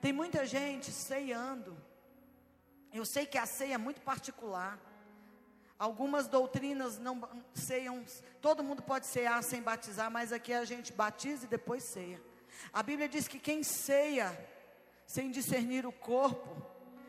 Tem 0.00 0.12
muita 0.12 0.46
gente 0.46 0.92
ceiando, 0.92 1.76
eu 2.92 3.04
sei 3.04 3.26
que 3.26 3.36
a 3.36 3.46
ceia 3.46 3.74
é 3.74 3.78
muito 3.78 4.00
particular. 4.00 4.78
Algumas 5.78 6.26
doutrinas 6.26 6.98
não 6.98 7.28
ceiam, 7.54 8.04
todo 8.40 8.64
mundo 8.64 8.82
pode 8.82 9.06
cear 9.06 9.42
sem 9.42 9.62
batizar, 9.62 10.10
mas 10.10 10.32
aqui 10.32 10.52
a 10.52 10.64
gente 10.64 10.92
batiza 10.92 11.44
e 11.44 11.48
depois 11.48 11.84
ceia. 11.84 12.20
A 12.72 12.82
Bíblia 12.82 13.08
diz 13.08 13.28
que 13.28 13.38
quem 13.38 13.62
ceia 13.62 14.36
sem 15.06 15.30
discernir 15.30 15.86
o 15.86 15.92
corpo, 15.92 16.66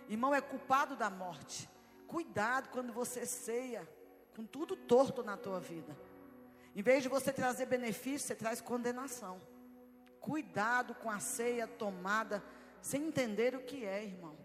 Irmão, 0.09 0.33
é 0.33 0.41
culpado 0.41 0.95
da 0.95 1.07
morte. 1.07 1.69
Cuidado 2.07 2.69
quando 2.69 2.91
você 2.91 3.27
ceia 3.27 3.87
com 4.35 4.43
tudo 4.43 4.75
torto 4.75 5.23
na 5.23 5.37
tua 5.37 5.59
vida. 5.59 5.95
Em 6.75 6.81
vez 6.81 7.03
de 7.03 7.09
você 7.09 7.31
trazer 7.31 7.67
benefício, 7.67 8.27
você 8.27 8.35
traz 8.35 8.59
condenação. 8.59 9.39
Cuidado 10.19 10.95
com 10.95 11.11
a 11.11 11.19
ceia 11.19 11.67
tomada 11.67 12.43
sem 12.81 13.07
entender 13.07 13.55
o 13.55 13.61
que 13.61 13.85
é, 13.85 14.03
irmão. 14.03 14.37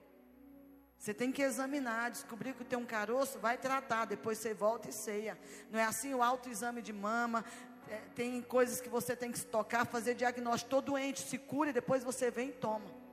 Você 0.98 1.12
tem 1.12 1.30
que 1.30 1.42
examinar, 1.42 2.10
descobrir 2.10 2.54
que 2.54 2.64
tem 2.64 2.78
um 2.78 2.86
caroço, 2.86 3.38
vai 3.38 3.58
tratar, 3.58 4.06
depois 4.06 4.38
você 4.38 4.54
volta 4.54 4.88
e 4.88 4.92
ceia. 4.92 5.38
Não 5.70 5.78
é 5.78 5.84
assim 5.84 6.14
o 6.14 6.22
autoexame 6.22 6.80
de 6.80 6.92
mama, 6.94 7.44
é, 7.90 8.00
tem 8.14 8.40
coisas 8.40 8.80
que 8.80 8.88
você 8.88 9.14
tem 9.14 9.30
que 9.30 9.38
se 9.38 9.46
tocar, 9.46 9.84
fazer 9.86 10.14
diagnóstico. 10.14 10.70
Todo 10.70 10.86
doente 10.86 11.20
se 11.20 11.36
cura 11.36 11.70
e 11.70 11.72
depois 11.74 12.02
você 12.02 12.30
vem 12.30 12.48
e 12.48 12.52
toma. 12.52 13.04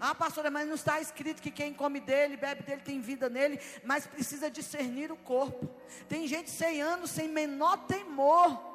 Ah, 0.00 0.14
pastora, 0.14 0.50
mas 0.50 0.66
não 0.66 0.74
está 0.74 1.00
escrito 1.00 1.40
que 1.40 1.50
quem 1.50 1.72
come 1.72 2.00
dele, 2.00 2.36
bebe 2.36 2.62
dele, 2.62 2.82
tem 2.82 3.00
vida 3.00 3.28
nele, 3.28 3.60
mas 3.84 4.06
precisa 4.06 4.50
discernir 4.50 5.10
o 5.10 5.16
corpo. 5.16 5.68
Tem 6.08 6.26
gente 6.26 6.50
ceiando 6.50 7.06
sem 7.06 7.28
menor 7.28 7.86
temor, 7.86 8.67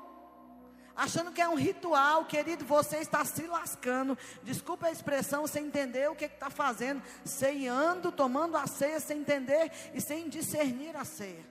achando 0.95 1.32
que 1.32 1.41
é 1.41 1.47
um 1.47 1.56
ritual, 1.56 2.25
querido, 2.25 2.65
você 2.65 2.97
está 2.97 3.23
se 3.25 3.47
lascando. 3.47 4.17
Desculpa 4.43 4.88
a 4.88 4.91
expressão, 4.91 5.47
sem 5.47 5.65
entender 5.65 6.10
o 6.10 6.15
que 6.15 6.25
está 6.25 6.49
fazendo, 6.49 7.01
ceiando, 7.25 8.12
tomando 8.12 8.58
a 8.58 8.67
ceia 8.67 8.99
sem 8.99 9.19
entender 9.19 9.71
e 9.93 10.01
sem 10.01 10.29
discernir 10.29 10.95
a 10.95 11.03
ceia. 11.03 11.45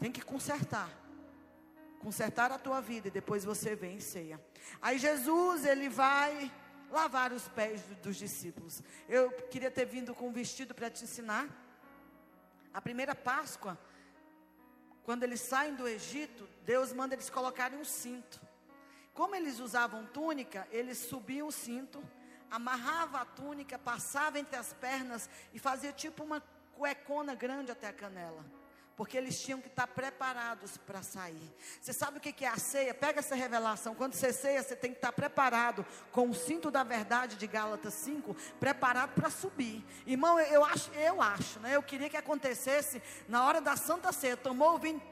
Tem 0.00 0.10
que 0.10 0.22
consertar. 0.22 0.90
Consertar 2.00 2.50
a 2.50 2.58
tua 2.58 2.80
vida 2.80 3.08
e 3.08 3.10
depois 3.10 3.44
você 3.44 3.76
vem 3.76 3.96
e 3.96 4.00
ceia. 4.00 4.40
Aí 4.80 4.98
Jesus, 4.98 5.64
ele 5.64 5.88
vai 5.88 6.50
lavar 6.90 7.32
os 7.32 7.48
pés 7.48 7.82
dos 8.02 8.16
discípulos. 8.16 8.82
Eu 9.08 9.30
queria 9.50 9.70
ter 9.70 9.86
vindo 9.86 10.14
com 10.14 10.28
um 10.28 10.32
vestido 10.32 10.74
para 10.74 10.90
te 10.90 11.04
ensinar. 11.04 11.48
A 12.74 12.80
primeira 12.80 13.14
Páscoa, 13.14 13.78
quando 15.04 15.24
eles 15.24 15.40
saem 15.40 15.74
do 15.74 15.88
Egito, 15.88 16.48
Deus 16.64 16.92
manda 16.92 17.14
eles 17.14 17.28
colocarem 17.28 17.78
um 17.78 17.84
cinto. 17.84 18.40
Como 19.12 19.34
eles 19.34 19.58
usavam 19.58 20.06
túnica, 20.06 20.66
eles 20.70 20.98
subiam 20.98 21.48
o 21.48 21.52
cinto, 21.52 22.02
amarrava 22.50 23.20
a 23.20 23.24
túnica, 23.24 23.78
passava 23.78 24.38
entre 24.38 24.56
as 24.56 24.72
pernas 24.72 25.28
e 25.52 25.58
fazia 25.58 25.92
tipo 25.92 26.22
uma 26.22 26.42
cuecona 26.74 27.34
grande 27.34 27.70
até 27.70 27.88
a 27.88 27.92
canela. 27.92 28.44
Porque 29.02 29.18
eles 29.18 29.42
tinham 29.42 29.60
que 29.60 29.66
estar 29.66 29.88
preparados 29.88 30.76
para 30.76 31.02
sair. 31.02 31.52
Você 31.80 31.92
sabe 31.92 32.18
o 32.18 32.20
que 32.20 32.44
é 32.44 32.48
a 32.48 32.56
ceia? 32.56 32.94
Pega 32.94 33.18
essa 33.18 33.34
revelação. 33.34 33.96
Quando 33.96 34.14
você 34.14 34.32
ceia, 34.32 34.62
você 34.62 34.76
tem 34.76 34.92
que 34.92 34.98
estar 34.98 35.10
preparado 35.10 35.84
com 36.12 36.30
o 36.30 36.32
cinto 36.32 36.70
da 36.70 36.84
verdade 36.84 37.34
de 37.34 37.44
Gálatas 37.48 37.94
5, 37.94 38.32
preparado 38.60 39.12
para 39.12 39.28
subir. 39.28 39.84
Irmão, 40.06 40.38
eu, 40.38 40.64
acho, 40.64 40.92
eu 40.92 41.20
acho, 41.20 41.58
né? 41.58 41.74
Eu 41.74 41.82
queria 41.82 42.08
que 42.08 42.16
acontecesse 42.16 43.02
na 43.28 43.44
hora 43.44 43.60
da 43.60 43.74
Santa 43.74 44.12
Ceia. 44.12 44.36
Tomou 44.36 44.76
o 44.76 44.78
vinho. 44.78 45.02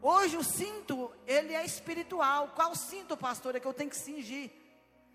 Hoje 0.00 0.36
o 0.36 0.44
cinto, 0.44 1.10
ele 1.26 1.52
é 1.52 1.64
espiritual. 1.64 2.52
Qual 2.54 2.76
cinto, 2.76 3.16
pastor? 3.16 3.56
É 3.56 3.60
que 3.60 3.66
eu 3.66 3.74
tenho 3.74 3.90
que 3.90 3.96
cingir. 3.96 4.52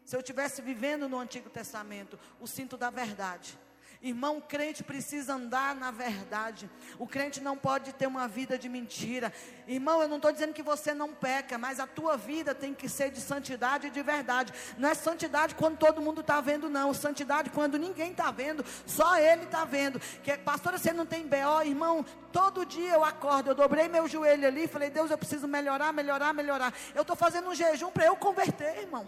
Se 0.04 0.18
eu 0.18 0.20
estivesse 0.20 0.62
vivendo 0.62 1.08
no 1.08 1.18
Antigo 1.18 1.50
Testamento, 1.50 2.20
o 2.42 2.46
cinto 2.46 2.76
da 2.76 2.90
verdade. 2.90 3.58
Irmão, 4.04 4.38
o 4.40 4.42
crente 4.42 4.84
precisa 4.84 5.36
andar 5.36 5.76
na 5.76 5.92
verdade. 5.92 6.68
O 6.98 7.06
crente 7.06 7.40
não 7.40 7.56
pode 7.56 7.94
ter 7.94 8.08
uma 8.08 8.28
vida 8.28 8.58
de 8.58 8.68
mentira. 8.68 9.32
Irmão, 9.68 10.02
eu 10.02 10.08
não 10.08 10.16
estou 10.16 10.32
dizendo 10.32 10.54
que 10.54 10.64
você 10.64 10.92
não 10.92 11.14
peca, 11.14 11.56
mas 11.56 11.80
a 11.80 11.86
tua 11.86 12.18
vida 12.18 12.56
tem 12.56 12.74
que 12.74 12.90
ser 12.90 13.12
de 13.12 13.22
santidade 13.22 13.88
e 13.88 13.90
de 13.92 14.02
verdade. 14.02 14.52
Não 14.76 14.90
é 14.90 14.96
santidade 14.96 15.54
quando 15.54 15.78
todo 15.78 16.02
mundo 16.02 16.22
está 16.22 16.42
vendo, 16.42 16.68
não. 16.68 16.96
Santidade 16.96 17.52
quando 17.52 17.78
ninguém 17.78 18.10
está 18.10 18.32
vendo, 18.32 18.66
só 18.88 19.20
ele 19.20 19.44
está 19.44 19.66
vendo. 19.66 20.00
Que, 20.24 20.36
pastora, 20.36 20.80
você 20.80 20.92
não 20.92 21.06
tem 21.06 21.28
BO, 21.28 21.62
irmão. 21.64 22.04
Todo 22.32 22.66
dia 22.66 22.94
eu 22.94 23.06
acordo, 23.06 23.52
eu 23.52 23.56
dobrei 23.56 23.88
meu 23.88 24.08
joelho 24.08 24.48
ali 24.48 24.64
e 24.64 24.68
falei, 24.68 24.90
Deus, 24.90 25.12
eu 25.12 25.18
preciso 25.18 25.48
melhorar, 25.48 25.94
melhorar, 25.94 26.34
melhorar. 26.34 26.74
Eu 26.96 27.04
estou 27.04 27.16
fazendo 27.16 27.50
um 27.50 27.54
jejum 27.54 27.92
para 27.92 28.06
eu 28.06 28.16
converter, 28.16 28.80
irmão. 28.80 29.06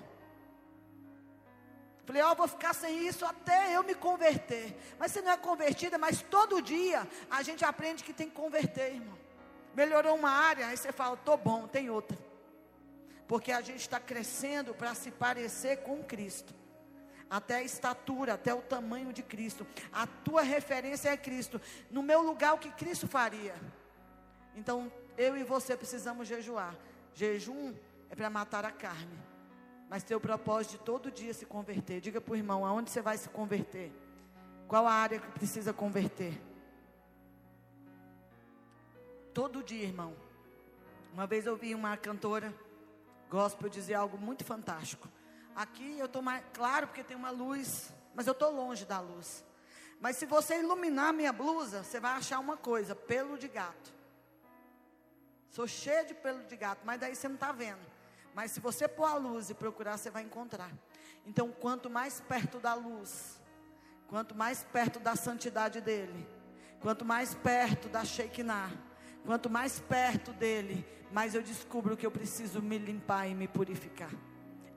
Falei, 2.05 2.21
ó, 2.21 2.31
oh, 2.31 2.35
vou 2.35 2.47
ficar 2.47 2.73
sem 2.73 3.07
isso 3.07 3.25
até 3.25 3.75
eu 3.75 3.83
me 3.83 3.95
converter. 3.95 4.75
Mas 4.99 5.11
você 5.11 5.21
não 5.21 5.31
é 5.31 5.37
convertida, 5.37 5.97
mas 5.97 6.21
todo 6.21 6.61
dia 6.61 7.07
a 7.29 7.41
gente 7.41 7.63
aprende 7.63 8.03
que 8.03 8.11
tem 8.11 8.29
que 8.29 8.35
converter, 8.35 8.95
irmão. 8.95 9.17
Melhorou 9.73 10.15
uma 10.15 10.29
área, 10.29 10.67
aí 10.67 10.75
você 10.75 10.91
fala, 10.91 11.15
tô 11.15 11.37
bom, 11.37 11.65
tem 11.65 11.89
outra. 11.89 12.17
Porque 13.25 13.53
a 13.53 13.61
gente 13.61 13.79
está 13.79 14.01
crescendo 14.01 14.73
para 14.73 14.93
se 14.93 15.11
parecer 15.11 15.77
com 15.77 16.03
Cristo. 16.03 16.53
Até 17.29 17.55
a 17.55 17.63
estatura, 17.63 18.33
até 18.33 18.53
o 18.53 18.61
tamanho 18.61 19.13
de 19.13 19.23
Cristo. 19.23 19.65
A 19.91 20.05
tua 20.05 20.41
referência 20.41 21.09
é 21.09 21.17
Cristo. 21.17 21.59
No 21.89 22.03
meu 22.03 22.21
lugar, 22.21 22.53
o 22.53 22.59
que 22.59 22.69
Cristo 22.69 23.07
faria? 23.07 23.55
Então, 24.55 24.91
eu 25.17 25.37
e 25.37 25.43
você 25.43 25.75
precisamos 25.75 26.27
jejuar. 26.27 26.75
Jejum 27.15 27.73
é 28.09 28.15
para 28.15 28.29
matar 28.29 28.65
a 28.65 28.71
carne 28.71 29.32
mas 29.93 30.01
ter 30.01 30.15
o 30.15 30.19
propósito 30.19 30.71
de 30.71 30.77
todo 30.79 31.11
dia 31.11 31.35
se 31.35 31.45
converter. 31.45 32.01
Diga 32.01 32.19
para 32.19 32.33
o 32.33 32.35
irmão, 32.35 32.65
aonde 32.65 32.89
você 32.89 32.99
vai 32.99 33.15
se 33.15 33.29
converter? 33.29 33.91
Qual 34.67 34.87
a 34.87 34.91
área 34.91 35.19
que 35.19 35.31
precisa 35.33 35.71
converter? 35.71 36.41
Todo 39.35 39.61
dia, 39.61 39.83
irmão. 39.83 40.15
Uma 41.13 41.27
vez 41.27 41.45
eu 41.45 41.55
vi 41.55 41.75
uma 41.75 41.95
cantora 41.95 42.51
gospel 43.29 43.69
dizer 43.69 43.93
algo 43.93 44.17
muito 44.17 44.43
fantástico. 44.43 45.07
Aqui 45.55 45.99
eu 45.99 46.07
estou 46.07 46.23
mais 46.23 46.43
claro 46.55 46.87
porque 46.87 47.03
tem 47.03 47.15
uma 47.15 47.29
luz, 47.29 47.93
mas 48.15 48.25
eu 48.25 48.33
estou 48.33 48.49
longe 48.49 48.85
da 48.85 48.99
luz. 48.99 49.45
Mas 50.01 50.17
se 50.17 50.25
você 50.25 50.57
iluminar 50.57 51.13
minha 51.13 51.31
blusa, 51.31 51.83
você 51.83 51.99
vai 51.99 52.13
achar 52.13 52.39
uma 52.39 52.57
coisa: 52.57 52.95
pelo 52.95 53.37
de 53.37 53.47
gato. 53.47 53.93
Sou 55.51 55.67
cheio 55.67 56.07
de 56.07 56.15
pelo 56.15 56.41
de 56.45 56.57
gato, 56.57 56.81
mas 56.83 56.99
daí 56.99 57.15
você 57.15 57.27
não 57.27 57.35
está 57.35 57.51
vendo. 57.51 57.92
Mas 58.33 58.51
se 58.51 58.59
você 58.59 58.87
pôr 58.87 59.05
a 59.05 59.15
luz 59.15 59.49
e 59.49 59.53
procurar, 59.53 59.97
você 59.97 60.09
vai 60.09 60.23
encontrar. 60.23 60.71
Então, 61.25 61.51
quanto 61.51 61.89
mais 61.89 62.19
perto 62.21 62.59
da 62.59 62.73
luz, 62.73 63.39
quanto 64.07 64.35
mais 64.35 64.63
perto 64.63 64.99
da 64.99 65.15
santidade 65.15 65.79
dele, 65.79 66.27
quanto 66.81 67.05
mais 67.05 67.33
perto 67.35 67.87
da 67.87 68.03
Shekinah, 68.03 68.71
quanto 69.25 69.49
mais 69.49 69.79
perto 69.79 70.33
dele, 70.33 70.85
mais 71.11 71.35
eu 71.35 71.41
descubro 71.41 71.95
que 71.95 72.05
eu 72.05 72.11
preciso 72.11 72.61
me 72.61 72.77
limpar 72.77 73.27
e 73.27 73.35
me 73.35 73.47
purificar. 73.47 74.11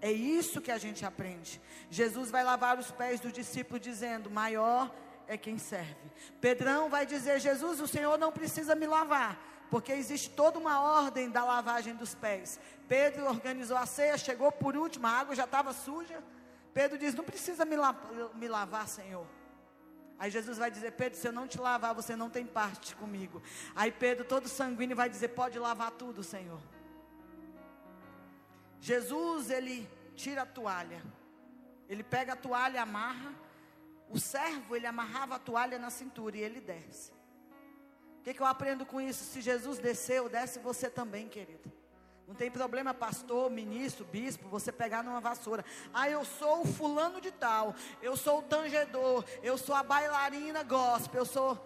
É 0.00 0.12
isso 0.12 0.60
que 0.60 0.70
a 0.70 0.78
gente 0.78 1.04
aprende. 1.04 1.60
Jesus 1.90 2.30
vai 2.30 2.44
lavar 2.44 2.78
os 2.78 2.90
pés 2.90 3.18
do 3.18 3.32
discípulo 3.32 3.80
dizendo: 3.80 4.30
"Maior 4.30 4.94
é 5.26 5.36
quem 5.38 5.58
serve". 5.58 5.96
Pedrão 6.40 6.90
vai 6.90 7.06
dizer: 7.06 7.40
"Jesus, 7.40 7.80
o 7.80 7.88
Senhor 7.88 8.18
não 8.18 8.30
precisa 8.30 8.74
me 8.74 8.86
lavar, 8.86 9.55
porque 9.70 9.92
existe 9.92 10.30
toda 10.30 10.58
uma 10.58 10.80
ordem 10.80 11.30
da 11.30 11.44
lavagem 11.44 11.94
dos 11.94 12.14
pés. 12.14 12.60
Pedro 12.88 13.26
organizou 13.26 13.76
a 13.76 13.86
ceia, 13.86 14.16
chegou 14.16 14.50
por 14.52 14.76
último, 14.76 15.06
a 15.06 15.10
água 15.10 15.34
já 15.34 15.44
estava 15.44 15.72
suja. 15.72 16.22
Pedro 16.72 16.98
diz: 16.98 17.14
Não 17.14 17.24
precisa 17.24 17.64
me, 17.64 17.76
la 17.76 17.94
me 18.34 18.48
lavar, 18.48 18.86
Senhor. 18.86 19.26
Aí 20.18 20.30
Jesus 20.30 20.58
vai 20.58 20.70
dizer: 20.70 20.92
Pedro, 20.92 21.18
se 21.18 21.26
eu 21.26 21.32
não 21.32 21.48
te 21.48 21.58
lavar, 21.58 21.94
você 21.94 22.14
não 22.14 22.30
tem 22.30 22.46
parte 22.46 22.94
comigo. 22.94 23.42
Aí 23.74 23.90
Pedro, 23.90 24.24
todo 24.24 24.48
sanguíneo, 24.48 24.96
vai 24.96 25.08
dizer: 25.08 25.28
Pode 25.28 25.58
lavar 25.58 25.90
tudo, 25.92 26.22
Senhor. 26.22 26.60
Jesus, 28.80 29.50
ele 29.50 29.88
tira 30.14 30.42
a 30.42 30.46
toalha. 30.46 31.02
Ele 31.88 32.02
pega 32.02 32.34
a 32.34 32.36
toalha, 32.36 32.82
amarra. 32.82 33.32
O 34.08 34.20
servo, 34.20 34.76
ele 34.76 34.86
amarrava 34.86 35.34
a 35.34 35.38
toalha 35.38 35.78
na 35.78 35.90
cintura 35.90 36.36
e 36.36 36.40
ele 36.40 36.60
desce 36.60 37.15
que, 38.26 38.34
que 38.34 38.42
eu 38.42 38.46
aprendo 38.46 38.84
com 38.84 39.00
isso? 39.00 39.22
Se 39.22 39.40
Jesus 39.40 39.78
desceu, 39.78 40.28
desce 40.28 40.58
você 40.58 40.90
também, 40.90 41.28
querido. 41.28 41.70
Não 42.26 42.34
tem 42.34 42.50
problema, 42.50 42.92
pastor, 42.92 43.48
ministro, 43.48 44.04
bispo, 44.04 44.48
você 44.48 44.72
pegar 44.72 45.04
numa 45.04 45.20
vassoura. 45.20 45.64
Ah, 45.94 46.10
eu 46.10 46.24
sou 46.24 46.62
o 46.62 46.66
fulano 46.66 47.20
de 47.20 47.30
tal, 47.30 47.72
eu 48.02 48.16
sou 48.16 48.40
o 48.40 48.42
tangedor, 48.42 49.24
eu 49.44 49.56
sou 49.56 49.76
a 49.76 49.84
bailarina 49.84 50.64
gospel, 50.64 51.20
eu 51.20 51.24
sou. 51.24 51.56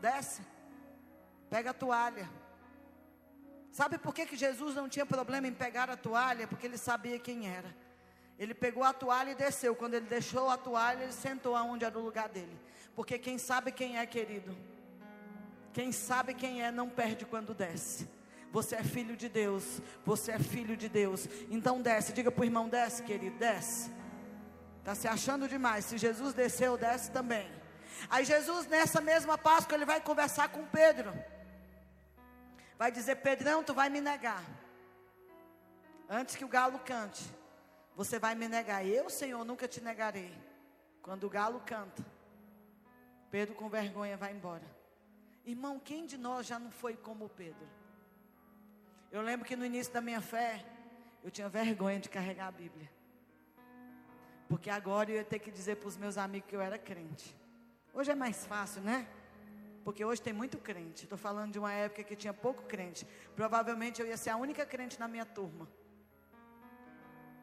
Desce, 0.00 0.40
pega 1.50 1.68
a 1.68 1.74
toalha. 1.74 2.26
Sabe 3.70 3.98
por 3.98 4.14
que, 4.14 4.24
que 4.24 4.36
Jesus 4.36 4.74
não 4.74 4.88
tinha 4.88 5.04
problema 5.04 5.46
em 5.46 5.52
pegar 5.52 5.90
a 5.90 5.98
toalha? 5.98 6.48
Porque 6.48 6.64
ele 6.64 6.78
sabia 6.78 7.18
quem 7.18 7.46
era. 7.46 7.76
Ele 8.38 8.54
pegou 8.54 8.84
a 8.84 8.92
toalha 8.92 9.30
e 9.30 9.34
desceu. 9.34 9.74
Quando 9.74 9.94
ele 9.94 10.06
deixou 10.06 10.50
a 10.50 10.56
toalha, 10.56 11.04
ele 11.04 11.12
sentou 11.12 11.56
aonde 11.56 11.84
era 11.84 11.98
o 11.98 12.02
lugar 12.02 12.28
dele. 12.28 12.58
Porque 12.94 13.18
quem 13.18 13.38
sabe 13.38 13.72
quem 13.72 13.98
é, 13.98 14.06
querido, 14.06 14.56
quem 15.72 15.92
sabe 15.92 16.34
quem 16.34 16.62
é, 16.62 16.70
não 16.70 16.88
perde 16.88 17.24
quando 17.24 17.54
desce. 17.54 18.08
Você 18.52 18.76
é 18.76 18.82
filho 18.82 19.16
de 19.16 19.28
Deus, 19.28 19.82
você 20.04 20.32
é 20.32 20.38
filho 20.38 20.76
de 20.76 20.88
Deus. 20.88 21.28
Então 21.50 21.82
desce, 21.82 22.12
diga 22.12 22.30
para 22.30 22.42
o 22.42 22.44
irmão: 22.44 22.68
desce, 22.68 23.02
querido, 23.02 23.36
desce. 23.38 23.90
Está 24.78 24.94
se 24.94 25.08
achando 25.08 25.48
demais. 25.48 25.84
Se 25.84 25.98
Jesus 25.98 26.32
desceu, 26.32 26.78
desce 26.78 27.10
também. 27.10 27.50
Aí 28.08 28.24
Jesus, 28.24 28.66
nessa 28.66 29.00
mesma 29.00 29.36
Páscoa, 29.36 29.74
ele 29.74 29.84
vai 29.84 30.00
conversar 30.00 30.48
com 30.48 30.64
Pedro. 30.64 31.12
Vai 32.78 32.92
dizer: 32.92 33.16
Pedrão, 33.16 33.62
tu 33.62 33.74
vai 33.74 33.88
me 33.88 34.00
negar. 34.00 34.44
Antes 36.08 36.36
que 36.36 36.44
o 36.44 36.48
galo 36.48 36.78
cante, 36.78 37.24
você 37.96 38.18
vai 38.18 38.34
me 38.34 38.46
negar. 38.46 38.86
Eu, 38.86 39.08
Senhor, 39.08 39.42
nunca 39.44 39.66
te 39.66 39.80
negarei. 39.80 40.32
Quando 41.00 41.24
o 41.24 41.30
galo 41.30 41.62
canta, 41.64 42.04
Pedro 43.30 43.54
com 43.54 43.68
vergonha 43.70 44.16
vai 44.16 44.32
embora. 44.32 44.64
Irmão, 45.44 45.80
quem 45.80 46.04
de 46.04 46.18
nós 46.18 46.46
já 46.46 46.58
não 46.58 46.70
foi 46.70 46.94
como 46.94 47.28
Pedro? 47.28 47.66
Eu 49.10 49.22
lembro 49.22 49.46
que 49.46 49.56
no 49.56 49.64
início 49.64 49.92
da 49.92 50.00
minha 50.00 50.20
fé, 50.20 50.64
eu 51.24 51.30
tinha 51.30 51.48
vergonha 51.48 51.98
de 51.98 52.08
carregar 52.10 52.48
a 52.48 52.52
Bíblia. 52.52 52.90
Porque 54.48 54.68
agora 54.68 55.10
eu 55.10 55.16
ia 55.16 55.24
ter 55.24 55.38
que 55.38 55.50
dizer 55.50 55.76
para 55.76 55.88
os 55.88 55.96
meus 55.96 56.18
amigos 56.18 56.48
que 56.48 56.54
eu 56.54 56.60
era 56.60 56.78
crente. 56.78 57.34
Hoje 57.94 58.10
é 58.10 58.14
mais 58.14 58.44
fácil, 58.44 58.82
né? 58.82 59.08
Porque 59.84 60.04
hoje 60.04 60.20
tem 60.20 60.32
muito 60.32 60.58
crente. 60.58 61.04
Estou 61.04 61.16
falando 61.16 61.52
de 61.52 61.58
uma 61.58 61.72
época 61.72 62.02
que 62.04 62.14
tinha 62.14 62.34
pouco 62.34 62.64
crente. 62.64 63.06
Provavelmente 63.34 64.02
eu 64.02 64.06
ia 64.06 64.16
ser 64.16 64.30
a 64.30 64.36
única 64.36 64.66
crente 64.66 65.00
na 65.00 65.08
minha 65.08 65.24
turma. 65.24 65.66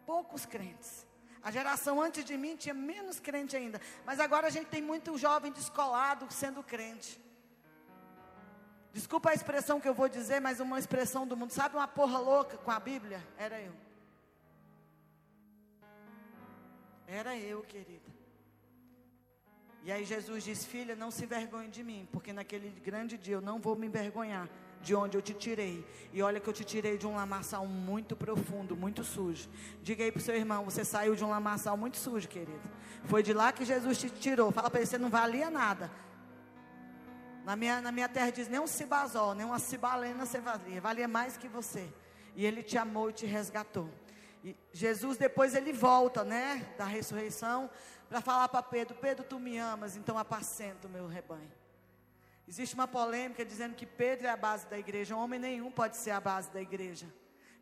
Poucos 0.06 0.46
crentes. 0.46 1.06
A 1.42 1.52
geração 1.52 2.02
antes 2.02 2.24
de 2.24 2.38
mim 2.38 2.56
tinha 2.56 2.74
menos 2.74 3.20
crente 3.20 3.56
ainda. 3.56 3.82
Mas 4.06 4.20
agora 4.20 4.48
a 4.48 4.50
gente 4.50 4.68
tem 4.68 4.82
muito 4.82 5.18
jovem 5.18 5.52
descolado 5.52 6.26
sendo 6.32 6.64
crente. 6.64 7.22
Desculpa 8.94 9.32
a 9.32 9.34
expressão 9.34 9.82
que 9.82 9.90
eu 9.90 9.94
vou 9.94 10.08
dizer, 10.08 10.40
mas 10.40 10.60
uma 10.60 10.80
expressão 10.80 11.28
do 11.28 11.36
mundo. 11.36 11.52
Sabe 11.52 11.76
uma 11.76 11.88
porra 11.88 12.20
louca 12.20 12.58
com 12.58 12.72
a 12.72 12.80
Bíblia? 12.80 13.22
Era 13.38 13.60
eu. 13.60 13.74
Era 17.08 17.38
eu, 17.38 17.62
querida. 17.64 18.10
E 19.84 19.92
aí 19.92 20.06
Jesus 20.06 20.44
diz: 20.44 20.64
Filha, 20.64 20.96
não 20.96 21.12
se 21.12 21.26
envergonhe 21.26 21.70
de 21.70 21.84
mim, 21.84 22.08
porque 22.12 22.32
naquele 22.32 22.70
grande 22.70 23.18
dia 23.18 23.36
eu 23.36 23.42
não 23.42 23.60
vou 23.60 23.76
me 23.76 23.88
envergonhar 23.88 24.48
de 24.84 24.94
onde 24.94 25.18
eu 25.18 25.22
te 25.22 25.34
tirei. 25.34 25.86
E 26.12 26.22
olha 26.22 26.40
que 26.40 26.48
eu 26.48 26.54
te 26.54 26.64
tirei 26.64 26.98
de 26.98 27.08
um 27.08 27.16
lamaçal 27.16 27.66
muito 27.66 28.16
profundo, 28.16 28.76
muito 28.76 29.04
sujo. 29.04 29.50
Diga 29.82 30.04
aí 30.04 30.12
para 30.12 30.20
o 30.20 30.22
seu 30.22 30.36
irmão: 30.36 30.66
você 30.66 30.84
saiu 30.84 31.16
de 31.16 31.24
um 31.24 31.30
lamaçal 31.30 31.76
muito 31.76 31.98
sujo, 31.98 32.28
querido. 32.28 32.70
Foi 33.06 33.24
de 33.24 33.34
lá 33.34 33.52
que 33.52 33.66
Jesus 33.66 33.98
te 33.98 34.10
tirou. 34.10 34.52
Fala 34.52 34.70
para 34.70 34.82
ele: 34.82 34.88
você 34.88 34.98
não 34.98 35.10
valia 35.10 35.50
nada. 35.50 35.90
Na 37.46 37.56
minha, 37.56 37.82
na 37.82 37.92
minha 37.92 38.10
terra 38.10 38.30
diz: 38.30 38.48
nem 38.48 38.60
um 38.60 38.68
cibazol, 38.68 39.34
nem 39.34 39.46
uma 39.46 39.60
cibalena 39.60 40.26
você 40.26 40.40
valia, 40.40 40.82
valia 40.82 41.08
mais 41.08 41.38
que 41.38 41.48
você. 41.48 41.92
E 42.36 42.46
Ele 42.46 42.62
te 42.62 42.78
amou 42.78 43.10
e 43.10 43.14
te 43.14 43.26
resgatou. 43.26 43.90
E 44.44 44.56
Jesus 44.74 45.18
depois 45.18 45.56
ele 45.56 45.72
volta, 45.72 46.26
né, 46.26 46.68
da 46.78 46.84
ressurreição, 46.84 47.70
para 48.10 48.20
falar 48.20 48.50
para 48.50 48.62
Pedro: 48.62 48.96
Pedro, 48.96 49.24
tu 49.24 49.40
me 49.40 49.58
amas, 49.58 49.96
então 49.96 50.18
apacenta 50.18 50.88
o 50.88 50.92
meu 50.92 51.08
rebanho. 51.08 51.63
Existe 52.48 52.76
uma 52.76 52.88
polêmica 52.88 53.46
dizendo 53.46 53.76
que 53.76 53.86
Pedro 53.86 54.28
é 54.28 54.30
a 54.30 54.38
base 54.38 54.68
da 54.68 54.78
igreja. 54.78 55.16
Homem 55.16 55.40
nenhum 55.40 55.72
pode 55.72 55.98
ser 55.98 56.12
a 56.12 56.20
base 56.20 56.52
da 56.52 56.62
igreja. 56.62 57.08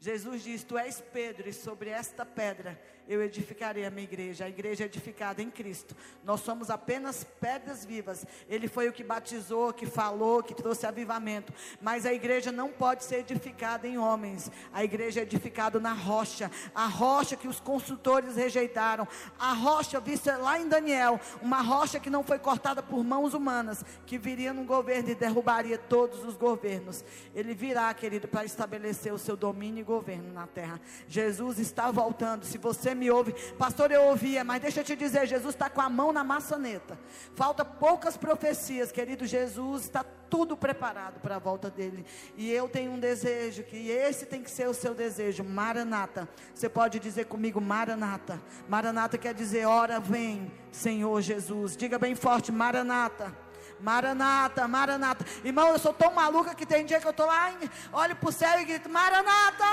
Jesus 0.02 0.42
diz: 0.42 0.64
Tu 0.64 0.76
és 0.80 1.00
Pedro, 1.14 1.48
e 1.48 1.54
sobre 1.54 1.92
esta 1.92 2.26
pedra 2.26 2.82
eu 3.08 3.22
edificarei 3.22 3.86
a 3.86 3.92
minha 3.92 4.04
igreja. 4.04 4.46
A 4.46 4.50
igreja 4.50 4.84
é 4.84 4.86
edificada 4.86 5.42
em 5.42 5.50
Cristo. 5.50 5.96
Nós 6.24 6.40
somos 6.42 6.70
apenas 6.70 7.24
pedras 7.24 7.84
vivas. 7.84 8.26
Ele 8.48 8.68
foi 8.68 8.88
o 8.88 8.94
que 8.94 9.04
batizou, 9.04 9.74
que 9.74 9.86
falou, 9.86 10.42
que 10.42 10.56
trouxe 10.56 10.86
avivamento. 10.86 11.54
Mas 11.82 12.06
a 12.06 12.14
igreja 12.14 12.52
não 12.52 12.70
pode 12.70 13.04
ser 13.04 13.18
edificada 13.18 13.88
em 13.88 13.98
homens. 13.98 14.50
A 14.72 14.84
igreja 14.84 15.20
é 15.20 15.24
edificada 15.24 15.80
na 15.80 15.94
rocha. 15.94 16.50
A 16.74 16.86
rocha 16.86 17.36
que 17.36 17.48
os 17.48 17.60
consultores 17.60 18.36
rejeitaram. 18.36 19.08
A 19.38 19.54
rocha 19.54 20.00
vista 20.00 20.38
lá 20.38 20.60
em 20.60 20.68
Daniel. 20.68 21.20
Uma 21.42 21.62
rocha 21.62 22.00
que 22.00 22.10
não 22.10 22.24
foi 22.24 22.40
cortada 22.40 22.82
por 22.82 23.04
mãos 23.04 23.34
humanas. 23.34 23.84
Que 24.06 24.18
viria 24.18 24.54
no 24.54 24.64
governo 24.64 25.10
e 25.10 25.16
derrubaria 25.16 25.78
todos 25.78 26.24
os 26.24 26.38
governos. 26.38 27.04
Ele 27.36 27.54
virá, 27.54 27.94
querido, 27.94 28.28
para 28.28 28.46
estabelecer 28.46 29.14
o 29.14 29.20
seu 29.20 29.36
domínio 29.36 29.82
e 29.82 29.84
governo 29.92 30.34
na 30.34 30.48
terra. 30.48 30.80
Jesus 31.08 31.60
está 31.60 31.92
voltando. 31.92 32.46
Se 32.46 32.58
você 32.58 32.96
me 32.96 33.12
ouve, 33.12 33.34
pastor, 33.58 33.92
eu 33.92 34.04
ouvia, 34.04 34.44
mas 34.44 34.62
deixa 34.62 34.80
eu 34.80 34.84
te 34.84 34.96
dizer: 34.96 35.28
Jesus 35.28 35.54
está 35.54 35.70
com 35.70 35.82
a 35.82 35.90
mão 35.90 36.12
na 36.12 36.24
maçaneta. 36.24 36.98
Falta 37.36 37.66
poucas 37.66 38.18
profecias, 38.18 38.92
querido. 38.92 39.26
Jesus 39.26 39.84
está 39.84 40.04
tudo 40.04 40.56
preparado 40.56 41.20
para 41.20 41.36
a 41.36 41.40
volta 41.40 41.70
dele. 41.70 42.06
E 42.38 42.50
eu 42.50 42.70
tenho 42.70 42.94
um 42.94 43.00
desejo, 43.00 43.64
que 43.64 43.90
esse 43.90 44.26
tem 44.26 44.42
que 44.42 44.50
ser 44.50 44.68
o 44.70 44.74
seu 44.74 44.94
desejo, 44.94 45.44
Maranata. 45.44 46.28
Você 46.56 46.70
pode 46.70 47.00
dizer 47.00 47.26
comigo, 47.26 47.60
Maranata. 47.60 48.42
Maranata 48.70 49.18
quer 49.18 49.34
dizer, 49.34 49.66
ora 49.66 50.00
vem, 50.00 50.50
Senhor 50.72 51.22
Jesus. 51.22 51.76
Diga 51.76 52.00
bem 52.00 52.16
forte, 52.16 52.52
Maranata. 52.52 53.51
Maranata, 53.82 54.68
Maranata. 54.68 55.26
Irmão, 55.44 55.70
eu 55.70 55.80
sou 55.80 55.94
tão 55.94 56.14
maluca 56.14 56.56
que 56.56 56.66
tem 56.66 56.86
dia 56.86 57.00
que 57.00 57.08
eu 57.08 57.12
estou 57.12 57.26
lá, 57.26 57.54
olho 57.92 58.16
para 58.16 58.30
o 58.30 58.32
céu 58.32 58.60
e 58.60 58.66
grito: 58.66 58.90
Maranata! 58.90 59.66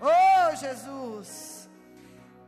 Oh, 0.00 0.56
Jesus! 0.56 1.68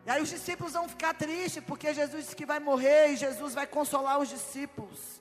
E 0.06 0.10
aí 0.10 0.22
os 0.22 0.30
discípulos 0.30 0.72
vão 0.72 0.88
ficar 0.88 1.14
tristes, 1.14 1.62
porque 1.62 1.92
Jesus 1.92 2.24
disse 2.24 2.36
que 2.36 2.46
vai 2.46 2.58
morrer 2.58 3.12
e 3.12 3.16
Jesus 3.16 3.54
vai 3.54 3.66
consolar 3.66 4.18
os 4.18 4.28
discípulos. 4.28 5.20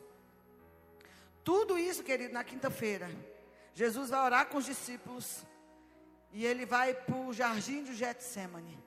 Tudo 1.43 1.77
isso, 1.77 2.03
querido, 2.03 2.33
na 2.33 2.43
quinta-feira. 2.43 3.09
Jesus 3.73 4.09
vai 4.09 4.21
orar 4.23 4.45
com 4.47 4.57
os 4.57 4.65
discípulos. 4.65 5.43
E 6.31 6.45
ele 6.45 6.65
vai 6.65 6.93
para 6.93 7.15
o 7.15 7.33
jardim 7.33 7.83
do 7.83 7.93
Getsemane. 7.93 8.77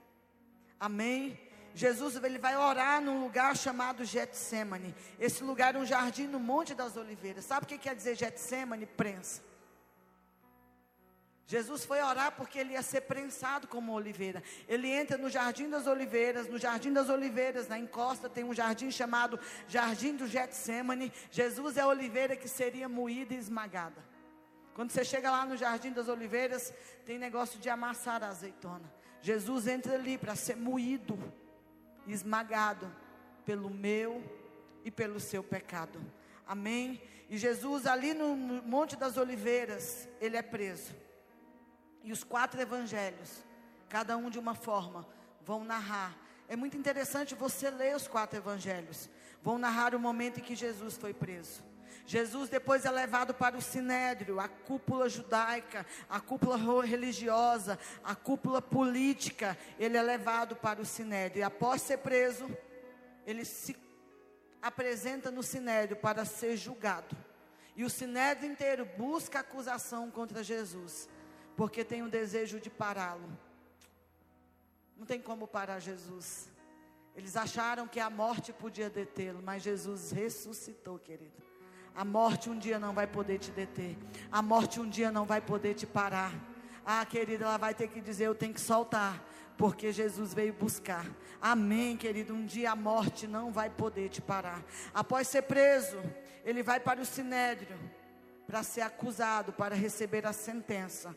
Amém? 0.79 1.39
Jesus 1.75 2.17
ele 2.17 2.39
vai 2.39 2.57
orar 2.57 3.01
num 3.01 3.23
lugar 3.23 3.57
chamado 3.57 4.05
Getsemane. 4.05 4.95
Esse 5.19 5.43
lugar 5.43 5.75
é 5.75 5.79
um 5.79 5.87
jardim 5.87 6.27
no 6.27 6.39
Monte 6.39 6.75
das 6.75 6.97
Oliveiras. 6.97 7.45
Sabe 7.45 7.65
o 7.65 7.69
que 7.69 7.79
quer 7.79 7.95
dizer 7.95 8.17
Getsemane? 8.17 8.87
Prensa. 8.87 9.43
Jesus 11.53 11.85
foi 11.85 12.01
orar 12.01 12.33
porque 12.33 12.59
ele 12.59 12.73
ia 12.73 12.83
ser 12.83 13.03
prensado 13.03 13.69
como 13.69 13.93
oliveira. 13.93 14.43
Ele 14.67 14.89
entra 14.89 15.19
no 15.19 15.29
Jardim 15.29 15.69
das 15.69 15.87
Oliveiras, 15.87 16.49
no 16.49 16.59
Jardim 16.59 16.93
das 16.93 17.11
Oliveiras, 17.11 17.69
na 17.69 17.79
encosta 17.79 18.27
tem 18.27 18.43
um 18.43 18.55
jardim 18.55 18.91
chamado 18.91 19.39
Jardim 19.69 20.17
do 20.17 20.27
Getsemane. 20.27 21.13
Jesus 21.31 21.77
é 21.77 21.83
a 21.83 21.87
oliveira 21.87 22.37
que 22.37 22.49
seria 22.49 22.89
moída 22.89 23.35
e 23.35 23.37
esmagada. 23.37 24.03
Quando 24.73 24.93
você 24.93 25.05
chega 25.05 25.31
lá 25.31 25.45
no 25.45 25.55
Jardim 25.55 25.93
das 25.93 26.09
Oliveiras, 26.09 26.73
tem 27.05 27.19
negócio 27.19 27.61
de 27.61 27.69
amassar 27.69 28.25
a 28.25 28.29
azeitona. 28.29 28.91
Jesus 29.21 29.67
entra 29.67 29.95
ali 29.95 30.17
para 30.17 30.35
ser 30.35 30.57
moído 30.57 31.19
esmagado 32.07 32.91
pelo 33.45 33.71
meu 33.71 34.23
e 34.85 34.91
pelo 34.91 35.21
seu 35.21 35.43
pecado. 35.43 36.01
Amém? 36.47 37.01
E 37.29 37.39
Jesus, 37.39 37.87
ali 37.87 38.13
no, 38.13 38.37
Monte 38.37 38.97
das 38.97 39.17
Oliveiras, 39.17 40.09
ele 40.21 40.37
é 40.37 40.43
preso. 40.43 40.95
E 42.03 42.13
os 42.13 42.25
quatro 42.25 42.61
evangelhos, 42.61 43.45
cada 43.89 44.17
um 44.17 44.29
de 44.29 44.39
uma 44.39 44.55
forma, 44.55 45.07
vão 45.41 45.65
narrar. 45.65 46.17
É 46.49 46.57
muito 46.57 46.77
interessante 46.77 47.35
você 47.35 47.71
ler 47.71 47.97
os 47.97 48.07
quatro 48.07 48.39
evangelhos. 48.39 49.09
Vão 49.43 49.59
narrar 49.59 49.95
o 49.95 50.01
momento 50.01 50.41
em 50.41 50.43
que 50.43 50.55
Jesus 50.55 50.97
foi 50.97 51.15
preso. 51.15 51.63
Jesus 52.07 52.49
depois 52.49 52.85
é 52.85 52.91
levado 52.91 53.33
para 53.33 53.57
o 53.57 53.63
sinédrio, 53.63 54.41
a 54.41 54.49
cúpula 54.49 55.09
judaica, 55.09 55.87
a 56.09 56.21
cúpula 56.21 56.57
religiosa, 56.85 57.79
a 58.03 58.15
cúpula 58.15 58.61
política. 58.61 59.57
Ele 59.79 59.97
é 59.97 60.03
levado 60.03 60.57
para 60.57 60.81
o 60.81 60.85
sinédrio. 60.87 61.41
E 61.41 61.45
após 61.45 61.83
ser 61.83 61.99
preso, 61.99 62.51
ele 63.27 63.45
se 63.45 63.77
apresenta 64.61 65.31
no 65.31 65.43
sinédrio 65.43 65.97
para 65.97 66.25
ser 66.25 66.57
julgado. 66.57 67.17
E 67.75 67.85
o 67.85 67.91
sinédrio 67.91 68.51
inteiro 68.51 68.85
busca 68.97 69.41
acusação 69.41 70.11
contra 70.11 70.43
Jesus, 70.43 71.09
porque 71.57 71.85
tem 71.85 72.03
o 72.03 72.11
desejo 72.11 72.61
de 72.61 72.69
pará-lo. 72.69 73.27
Não 74.97 75.07
tem 75.07 75.21
como 75.21 75.49
parar 75.49 75.81
Jesus. 75.81 76.51
Eles 77.17 77.37
acharam 77.37 77.89
que 77.89 78.01
a 78.01 78.11
morte 78.11 78.53
podia 78.53 78.91
detê-lo, 78.91 79.43
mas 79.43 79.63
Jesus 79.63 80.13
ressuscitou, 80.13 80.99
querido. 80.99 81.52
A 81.95 82.05
morte 82.05 82.49
um 82.49 82.59
dia 82.59 82.79
não 82.79 82.93
vai 82.93 83.07
poder 83.07 83.39
te 83.39 83.51
deter. 83.51 83.97
A 84.31 84.41
morte 84.41 84.81
um 84.81 84.89
dia 84.89 85.13
não 85.13 85.25
vai 85.27 85.41
poder 85.41 85.75
te 85.75 85.87
parar. 85.87 86.33
Ah, 86.85 87.05
querida, 87.05 87.45
ela 87.45 87.59
vai 87.59 87.75
ter 87.75 87.89
que 87.89 88.01
dizer: 88.01 88.25
Eu 88.25 88.35
tenho 88.35 88.55
que 88.55 88.61
soltar, 88.61 89.23
porque 89.57 89.93
Jesus 89.93 90.33
veio 90.33 90.53
buscar. 90.53 91.07
Amém, 91.41 91.97
querido. 91.97 92.35
Um 92.35 92.47
dia 92.47 92.73
a 92.73 92.77
morte 92.77 93.27
não 93.27 93.53
vai 93.53 93.69
poder 93.69 94.09
te 94.09 94.23
parar. 94.23 94.63
Após 94.95 95.29
ser 95.29 95.43
preso, 95.43 95.99
ele 96.45 96.63
vai 96.63 96.81
para 96.81 97.01
o 97.01 97.05
sinédrio 97.05 97.79
para 98.47 98.63
ser 98.63 98.83
acusado, 98.83 99.51
para 99.51 99.75
receber 99.75 100.27
a 100.27 100.33
sentença. 100.33 101.17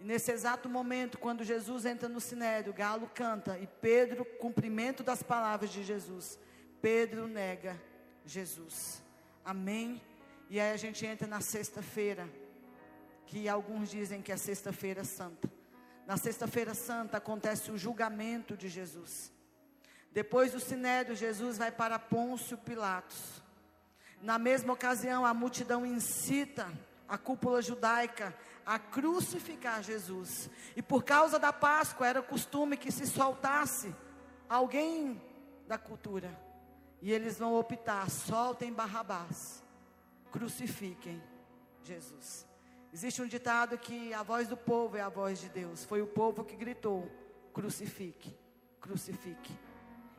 E 0.00 0.04
nesse 0.04 0.32
exato 0.32 0.66
momento, 0.66 1.18
quando 1.18 1.44
Jesus 1.44 1.84
entra 1.84 2.08
no 2.08 2.20
sinédrio, 2.20 2.72
galo 2.72 3.10
canta 3.14 3.58
e 3.58 3.66
Pedro, 3.66 4.24
cumprimento 4.24 5.02
das 5.02 5.22
palavras 5.22 5.70
de 5.70 5.84
Jesus, 5.84 6.38
Pedro 6.80 7.26
nega 7.26 7.78
Jesus. 8.24 9.02
Amém? 9.46 10.02
E 10.50 10.58
aí 10.58 10.72
a 10.72 10.76
gente 10.76 11.06
entra 11.06 11.24
na 11.28 11.40
sexta-feira, 11.40 12.28
que 13.26 13.48
alguns 13.48 13.88
dizem 13.88 14.20
que 14.20 14.32
é 14.32 14.36
sexta-feira 14.36 15.04
santa. 15.04 15.48
Na 16.04 16.16
sexta-feira 16.16 16.74
santa 16.74 17.18
acontece 17.18 17.70
o 17.70 17.78
julgamento 17.78 18.56
de 18.56 18.68
Jesus. 18.68 19.32
Depois 20.10 20.50
do 20.50 20.58
sinédrio, 20.58 21.14
Jesus 21.14 21.58
vai 21.58 21.70
para 21.70 21.96
Pôncio 21.96 22.58
Pilatos. 22.58 23.40
Na 24.20 24.36
mesma 24.36 24.72
ocasião, 24.72 25.24
a 25.24 25.32
multidão 25.32 25.86
incita 25.86 26.68
a 27.08 27.16
cúpula 27.16 27.62
judaica 27.62 28.36
a 28.64 28.80
crucificar 28.80 29.80
Jesus. 29.80 30.50
E 30.74 30.82
por 30.82 31.04
causa 31.04 31.38
da 31.38 31.52
Páscoa, 31.52 32.08
era 32.08 32.20
costume 32.20 32.76
que 32.76 32.90
se 32.90 33.06
soltasse 33.06 33.94
alguém 34.48 35.22
da 35.68 35.78
cultura. 35.78 36.45
E 37.00 37.12
eles 37.12 37.38
vão 37.38 37.54
optar: 37.54 38.10
soltem 38.10 38.72
Barrabás, 38.72 39.62
crucifiquem 40.30 41.22
Jesus. 41.82 42.46
Existe 42.92 43.20
um 43.20 43.26
ditado 43.26 43.76
que 43.78 44.12
a 44.14 44.22
voz 44.22 44.48
do 44.48 44.56
povo 44.56 44.96
é 44.96 45.02
a 45.02 45.08
voz 45.08 45.40
de 45.40 45.48
Deus. 45.48 45.84
Foi 45.84 46.00
o 46.00 46.06
povo 46.06 46.44
que 46.44 46.56
gritou: 46.56 47.10
crucifique, 47.52 48.36
crucifique. 48.80 49.54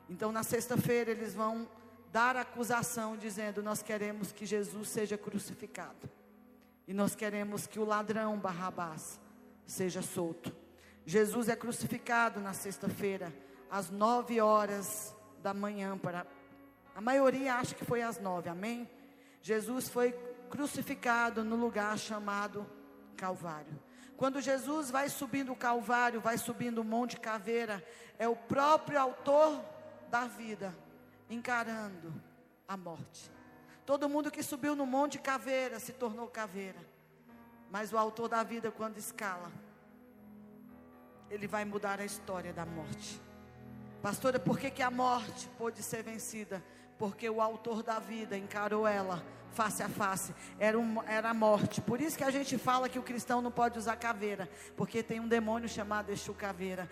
Então, 0.09 0.31
na 0.31 0.43
sexta-feira, 0.43 1.11
eles 1.11 1.33
vão 1.33 1.67
dar 2.11 2.35
acusação, 2.37 3.17
dizendo: 3.17 3.63
Nós 3.63 3.81
queremos 3.81 4.31
que 4.31 4.45
Jesus 4.45 4.89
seja 4.89 5.17
crucificado. 5.17 6.09
E 6.87 6.93
nós 6.93 7.15
queremos 7.15 7.67
que 7.67 7.79
o 7.79 7.85
ladrão 7.85 8.39
Barrabás 8.39 9.19
seja 9.65 10.01
solto. 10.01 10.55
Jesus 11.05 11.49
é 11.49 11.55
crucificado 11.55 12.39
na 12.39 12.53
sexta-feira, 12.53 13.33
às 13.69 13.89
nove 13.89 14.39
horas 14.39 15.15
da 15.41 15.53
manhã, 15.53 15.97
para, 15.97 16.25
a 16.97 17.01
maioria 17.01 17.53
acha 17.53 17.75
que 17.75 17.85
foi 17.85 18.01
às 18.01 18.19
nove, 18.19 18.49
amém? 18.49 18.89
Jesus 19.39 19.87
foi 19.87 20.13
crucificado 20.49 21.43
no 21.43 21.55
lugar 21.55 21.95
chamado 21.95 22.65
Calvário. 23.15 23.79
Quando 24.17 24.41
Jesus 24.41 24.89
vai 24.89 25.07
subindo 25.07 25.51
o 25.51 25.55
Calvário, 25.55 26.19
vai 26.19 26.39
subindo 26.39 26.79
o 26.79 26.83
Monte 26.83 27.19
Caveira, 27.19 27.85
é 28.17 28.27
o 28.27 28.35
próprio 28.35 28.99
autor 28.99 29.63
da 30.09 30.25
vida 30.25 30.75
encarando 31.29 32.11
a 32.67 32.75
morte. 32.75 33.31
Todo 33.85 34.09
mundo 34.09 34.31
que 34.31 34.41
subiu 34.41 34.75
no 34.75 34.87
Monte 34.87 35.19
Caveira 35.19 35.79
se 35.79 35.93
tornou 35.93 36.27
caveira. 36.27 36.79
Mas 37.69 37.93
o 37.93 37.97
autor 37.99 38.27
da 38.27 38.41
vida, 38.41 38.71
quando 38.71 38.97
escala, 38.97 39.51
ele 41.29 41.45
vai 41.45 41.63
mudar 41.63 41.99
a 41.99 42.05
história 42.05 42.51
da 42.51 42.65
morte. 42.65 43.21
Pastora, 44.01 44.39
por 44.39 44.57
que, 44.57 44.71
que 44.71 44.81
a 44.81 44.89
morte 44.89 45.47
pôde 45.59 45.83
ser 45.83 46.01
vencida? 46.01 46.63
Porque 46.97 47.29
o 47.29 47.41
autor 47.41 47.83
da 47.83 47.99
vida 47.99 48.37
encarou 48.37 48.87
ela 48.87 49.23
face 49.57 49.81
a 49.81 49.89
face, 49.89 50.35
era, 50.59 50.77
um, 50.77 51.01
era 51.07 51.31
a 51.31 51.33
morte. 51.33 51.81
Por 51.81 51.99
isso 51.99 52.15
que 52.15 52.23
a 52.23 52.29
gente 52.29 52.59
fala 52.59 52.87
que 52.87 52.99
o 52.99 53.01
cristão 53.01 53.41
não 53.41 53.49
pode 53.49 53.79
usar 53.79 53.95
caveira, 53.95 54.47
porque 54.75 55.01
tem 55.01 55.19
um 55.19 55.27
demônio 55.27 55.67
chamado 55.67 56.11
Exu 56.11 56.31
Caveira. 56.35 56.87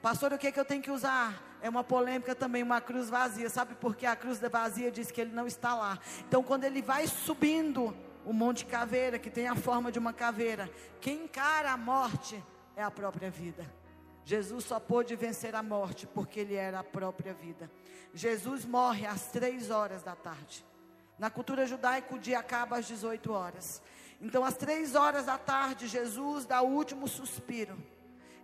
Pastor, 0.00 0.32
o 0.32 0.38
que, 0.38 0.50
que 0.50 0.58
eu 0.58 0.64
tenho 0.64 0.82
que 0.82 0.90
usar? 0.90 1.58
É 1.60 1.68
uma 1.68 1.84
polêmica 1.84 2.34
também, 2.34 2.62
uma 2.62 2.80
cruz 2.80 3.10
vazia. 3.10 3.50
Sabe 3.50 3.74
por 3.74 3.94
que 3.94 4.06
a 4.06 4.16
cruz 4.16 4.40
vazia 4.40 4.90
diz 4.90 5.10
que 5.10 5.20
ele 5.20 5.34
não 5.34 5.46
está 5.46 5.74
lá? 5.74 5.98
Então, 6.26 6.42
quando 6.42 6.64
ele 6.64 6.80
vai 6.80 7.06
subindo 7.06 7.94
o 8.24 8.32
Monte 8.32 8.64
Caveira, 8.64 9.18
que 9.18 9.28
tem 9.28 9.46
a 9.46 9.54
forma 9.54 9.92
de 9.92 9.98
uma 9.98 10.14
caveira, 10.14 10.70
quem 11.02 11.24
encara 11.24 11.70
a 11.70 11.76
morte 11.76 12.42
é 12.74 12.82
a 12.82 12.90
própria 12.90 13.30
vida. 13.30 13.70
Jesus 14.26 14.64
só 14.64 14.80
pôde 14.80 15.14
vencer 15.14 15.54
a 15.54 15.62
morte 15.62 16.04
porque 16.04 16.40
ele 16.40 16.56
era 16.56 16.80
a 16.80 16.84
própria 16.84 17.32
vida. 17.32 17.70
Jesus 18.12 18.64
morre 18.64 19.06
às 19.06 19.28
três 19.28 19.70
horas 19.70 20.02
da 20.02 20.16
tarde. 20.16 20.66
Na 21.16 21.30
cultura 21.30 21.64
judaica, 21.64 22.12
o 22.12 22.18
dia 22.18 22.40
acaba 22.40 22.76
às 22.76 22.86
18 22.88 23.32
horas. 23.32 23.80
Então, 24.20 24.44
às 24.44 24.56
três 24.56 24.96
horas 24.96 25.26
da 25.26 25.38
tarde, 25.38 25.86
Jesus 25.86 26.44
dá 26.44 26.60
o 26.60 26.66
último 26.66 27.06
suspiro. 27.06 27.78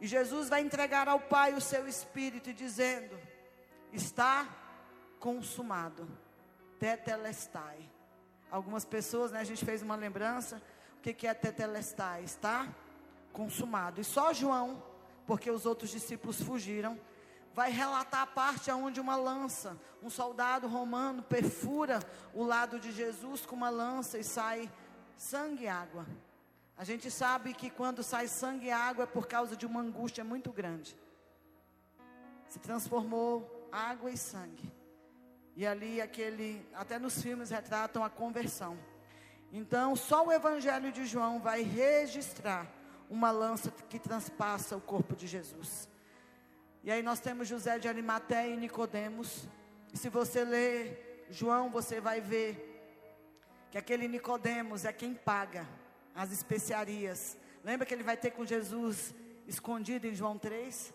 E 0.01 0.07
Jesus 0.07 0.49
vai 0.49 0.61
entregar 0.61 1.09
ao 1.09 1.19
Pai 1.19 1.53
o 1.53 1.61
seu 1.61 1.89
espírito, 1.89 2.55
dizendo: 2.55 3.19
Está 3.93 4.47
consumado. 5.19 6.09
Tetelestai. 6.79 7.91
Algumas 8.53 8.85
pessoas, 8.85 9.33
né, 9.33 9.41
a 9.41 9.45
gente 9.45 9.65
fez 9.65 9.83
uma 9.83 9.97
lembrança. 9.97 10.63
O 10.99 11.01
que, 11.03 11.13
que 11.13 11.27
é 11.27 11.35
tetelestai? 11.35 12.23
Está 12.23 12.69
consumado. 13.33 14.01
E 14.01 14.05
só 14.05 14.33
João, 14.33 14.92
porque 15.27 15.51
os 15.51 15.67
outros 15.67 15.91
discípulos 15.91 16.41
fugiram, 16.43 16.99
vai 17.55 17.71
relatar 17.71 18.23
a 18.23 18.27
parte 18.27 18.71
onde 18.71 19.01
uma 19.01 19.17
lança, 19.17 19.77
um 20.03 20.09
soldado 20.09 20.67
romano 20.67 21.23
perfura 21.23 22.01
o 22.35 22.43
lado 22.43 22.81
de 22.81 22.91
Jesus 22.93 23.45
com 23.45 23.55
uma 23.55 23.71
lança 23.71 24.19
e 24.19 24.25
sai 24.25 24.71
sangue 25.17 25.65
e 25.65 25.69
água. 25.69 26.07
A 26.77 26.85
gente 26.85 27.11
sabe 27.11 27.53
que 27.53 27.71
quando 27.71 28.03
sai 28.03 28.27
sangue 28.27 28.67
e 28.67 28.71
água 28.71 29.05
é 29.05 29.07
por 29.07 29.27
causa 29.27 29.55
de 29.55 29.67
uma 29.67 29.81
angústia 29.81 30.25
muito 30.25 30.51
grande. 30.51 30.97
Se 32.49 32.59
transformou 32.59 33.69
água 33.71 34.11
e 34.11 34.17
sangue. 34.17 34.73
E 35.55 35.67
ali 35.67 36.01
aquele, 36.01 36.67
até 36.75 36.99
nos 36.99 37.23
filmes 37.23 37.51
retratam 37.51 38.03
a 38.03 38.11
conversão. 38.11 38.79
Então, 39.53 39.95
só 39.95 40.27
o 40.27 40.33
evangelho 40.33 40.91
de 40.91 41.05
João 41.05 41.39
vai 41.39 41.63
registrar 41.63 42.67
uma 43.13 43.31
lança 43.31 43.71
que 43.91 43.99
transpassa 43.99 44.75
o 44.75 44.81
corpo 44.81 45.15
de 45.15 45.27
Jesus. 45.27 45.87
E 46.83 46.91
aí 46.91 47.03
nós 47.03 47.21
temos 47.21 47.47
José 47.47 47.79
de 47.79 47.87
Arimateia 47.87 48.55
e 48.55 48.57
Nicodemos. 48.57 49.47
Se 49.93 50.09
você 50.09 50.43
ler 50.43 51.27
João, 51.29 51.71
você 51.71 52.01
vai 52.01 52.23
ver 52.23 52.51
que 53.71 53.77
aquele 53.77 54.09
Nicodemos 54.09 54.87
é 54.87 54.95
quem 54.95 55.13
paga 55.13 55.69
as 56.15 56.33
especiarias. 56.33 57.37
Lembra 57.63 57.85
que 57.85 57.93
ele 57.93 58.03
vai 58.03 58.17
ter 58.17 58.31
com 58.31 58.47
Jesus 58.47 59.15
escondido 59.47 60.07
em 60.07 60.15
João 60.15 60.39
3? 60.39 60.95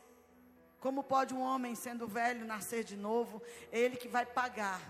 Como 0.80 1.04
pode 1.04 1.36
um 1.36 1.42
homem 1.42 1.76
sendo 1.76 2.08
velho 2.08 2.48
nascer 2.48 2.84
de 2.84 2.98
novo? 2.98 3.44
Ele 3.72 3.96
que 3.96 4.08
vai 4.08 4.26
pagar 4.26 4.82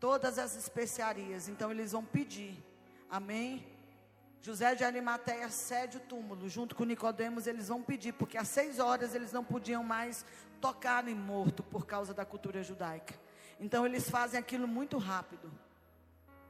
todas 0.00 0.36
as 0.36 0.56
especiarias. 0.56 1.48
Então 1.48 1.70
eles 1.70 1.92
vão 1.92 2.04
pedir. 2.04 2.60
Amém? 3.08 3.77
José 4.40 4.74
de 4.74 4.84
Arimateia 4.84 5.48
cede 5.50 5.96
o 5.96 6.00
túmulo, 6.00 6.48
junto 6.48 6.74
com 6.74 6.84
Nicodemos, 6.84 7.46
eles 7.46 7.68
vão 7.68 7.82
pedir, 7.82 8.12
porque 8.12 8.38
às 8.38 8.48
seis 8.48 8.78
horas 8.78 9.14
eles 9.14 9.32
não 9.32 9.42
podiam 9.42 9.82
mais 9.82 10.24
tocar 10.60 11.06
em 11.08 11.14
morto 11.14 11.62
por 11.62 11.86
causa 11.86 12.14
da 12.14 12.24
cultura 12.24 12.62
judaica. 12.62 13.14
Então 13.60 13.84
eles 13.84 14.08
fazem 14.08 14.38
aquilo 14.38 14.68
muito 14.68 14.96
rápido, 14.96 15.50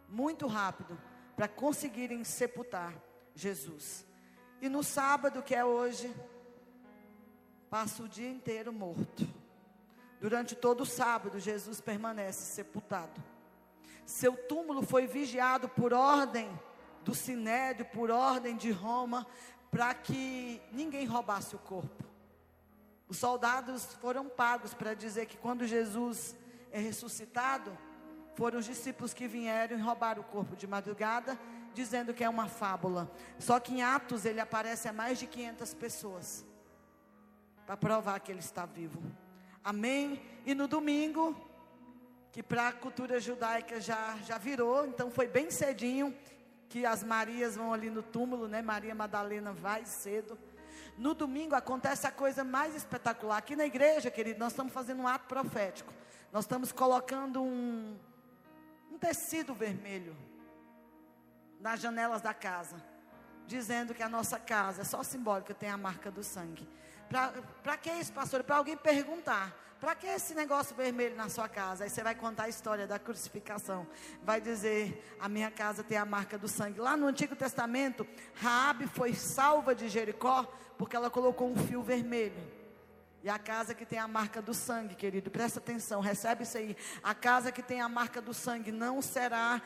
muito 0.09 0.47
rápido, 0.47 0.99
para 1.35 1.49
conseguirem 1.49 2.25
sepultar 2.25 2.95
Jesus. 3.35 4.05
E 4.61 4.69
no 4.69 4.83
sábado, 4.83 5.43
que 5.43 5.55
é 5.55 5.65
hoje, 5.65 6.15
passa 7.71 8.03
o 8.03 8.09
dia 8.09 8.29
inteiro 8.29 8.73
morto. 8.73 9.27
Durante 10.21 10.55
todo 10.57 10.83
o 10.83 10.87
sábado, 10.87 11.39
Jesus 11.39 11.81
permanece 11.81 12.43
sepultado. 12.43 13.23
Seu 14.05 14.37
túmulo 14.37 14.83
foi 14.83 15.07
vigiado 15.07 15.69
por 15.69 15.93
ordem 15.93 16.51
do 17.09 17.15
Sinédrio 17.15 17.87
por 17.87 18.11
ordem 18.11 18.55
de 18.55 18.71
Roma 18.71 19.27
para 19.71 19.95
que 19.95 20.61
ninguém 20.71 21.07
roubasse 21.07 21.57
o 21.57 21.59
corpo. 21.59 22.05
Os 23.09 23.17
soldados 23.17 23.95
foram 23.95 24.29
pagos 24.29 24.75
para 24.75 24.93
dizer 24.93 25.25
que 25.25 25.39
quando 25.39 25.67
Jesus 25.67 26.37
é 26.71 26.79
ressuscitado, 26.79 27.77
foram 28.35 28.59
os 28.59 28.67
discípulos 28.67 29.15
que 29.15 29.27
vieram 29.27 29.79
e 29.79 29.81
roubaram 29.81 30.21
o 30.21 30.25
corpo 30.27 30.55
de 30.55 30.67
madrugada, 30.67 31.41
dizendo 31.73 32.13
que 32.13 32.23
é 32.23 32.29
uma 32.29 32.47
fábula. 32.47 33.11
Só 33.39 33.59
que 33.59 33.73
em 33.73 33.83
Atos 33.83 34.27
ele 34.27 34.39
aparece 34.39 34.87
a 34.87 34.93
mais 34.93 35.19
de 35.19 35.27
500 35.27 35.73
pessoas 35.73 36.45
para 37.65 37.75
provar 37.75 38.21
que 38.21 38.31
ele 38.31 38.41
está 38.41 38.67
vivo. 38.67 39.01
Amém? 39.65 40.21
E 40.45 40.55
no 40.55 40.69
domingo, 40.69 41.35
que 42.31 42.43
para 42.43 42.69
a 42.69 42.73
cultura 42.73 43.19
judaica 43.19 43.81
já, 43.81 44.19
já 44.27 44.37
virou, 44.37 44.87
então 44.87 45.11
foi 45.11 45.27
bem 45.27 45.51
cedinho, 45.51 46.15
que 46.69 46.85
as 46.85 47.03
Marias 47.03 47.57
vão 47.57 47.73
ali 47.73 47.89
no 47.89 48.03
túmulo, 48.03 48.47
né? 48.47 48.61
Maria 48.61 48.95
Madalena 48.95 49.53
vai 49.53 49.85
cedo. 49.85 50.39
No 50.97 51.15
domingo 51.15 51.55
acontece 51.55 52.07
a 52.07 52.11
coisa 52.11 52.45
mais 52.45 52.75
espetacular. 52.75 53.39
Aqui 53.39 53.57
na 53.57 53.65
igreja, 53.65 54.11
querido, 54.11 54.39
nós 54.39 54.53
estamos 54.53 54.73
fazendo 54.73 55.03
um 55.03 55.09
ato 55.09 55.27
profético. 55.27 55.93
Nós 56.33 56.45
estamos 56.45 56.73
colocando 56.73 57.43
um, 57.43 57.97
um 58.93 58.99
tecido 58.99 59.55
vermelho 59.55 60.15
nas 61.61 61.81
janelas 61.81 62.21
da 62.21 62.35
casa, 62.35 62.77
dizendo 63.47 63.95
que 63.95 64.03
a 64.03 64.09
nossa 64.09 64.39
casa 64.39 64.83
é 64.83 64.85
só 64.85 65.03
simbólica, 65.03 65.55
tem 65.55 65.71
a 65.71 65.77
marca 65.77 66.11
do 66.11 66.23
sangue. 66.23 66.69
Para 67.09 67.77
que 67.77 67.91
isso, 67.91 68.13
pastor? 68.13 68.43
Para 68.43 68.57
alguém 68.57 68.77
perguntar. 68.77 69.55
Para 69.81 69.95
que 69.95 70.07
esse 70.07 70.35
negócio 70.35 70.75
vermelho 70.75 71.15
na 71.15 71.29
sua 71.29 71.49
casa? 71.49 71.85
Aí 71.85 71.91
você 71.91 72.03
vai 72.03 72.15
contar 72.15 72.45
a 72.45 72.49
história 72.49 72.87
da 72.87 72.99
crucificação. 72.99 73.87
Vai 74.25 74.41
dizer: 74.41 75.17
a 75.21 75.29
minha 75.29 75.51
casa 75.51 75.85
tem 75.85 75.97
a 75.97 76.05
marca 76.05 76.37
do 76.37 76.49
sangue. 76.49 76.81
Lá 76.81 76.97
no 76.97 77.07
Antigo 77.07 77.37
Testamento, 77.37 78.07
Raabe 78.35 78.89
foi 78.89 79.15
salva 79.15 79.75
de 79.75 79.89
Jericó 79.89 80.45
porque 80.77 80.97
ela 80.97 81.09
colocou 81.11 81.49
um 81.49 81.57
fio 81.57 81.83
vermelho. 81.83 82.59
E 83.23 83.29
a 83.29 83.39
casa 83.39 83.75
que 83.75 83.85
tem 83.85 83.99
a 83.99 84.07
marca 84.07 84.41
do 84.41 84.55
sangue, 84.55 84.95
querido, 84.95 85.31
presta 85.31 85.59
atenção, 85.59 86.01
recebe 86.01 86.45
isso 86.45 86.57
aí. 86.57 86.77
A 87.03 87.15
casa 87.15 87.51
que 87.51 87.63
tem 87.63 87.81
a 87.81 87.89
marca 87.89 88.21
do 88.21 88.33
sangue 88.33 88.71
não 88.71 89.03
será 89.03 89.61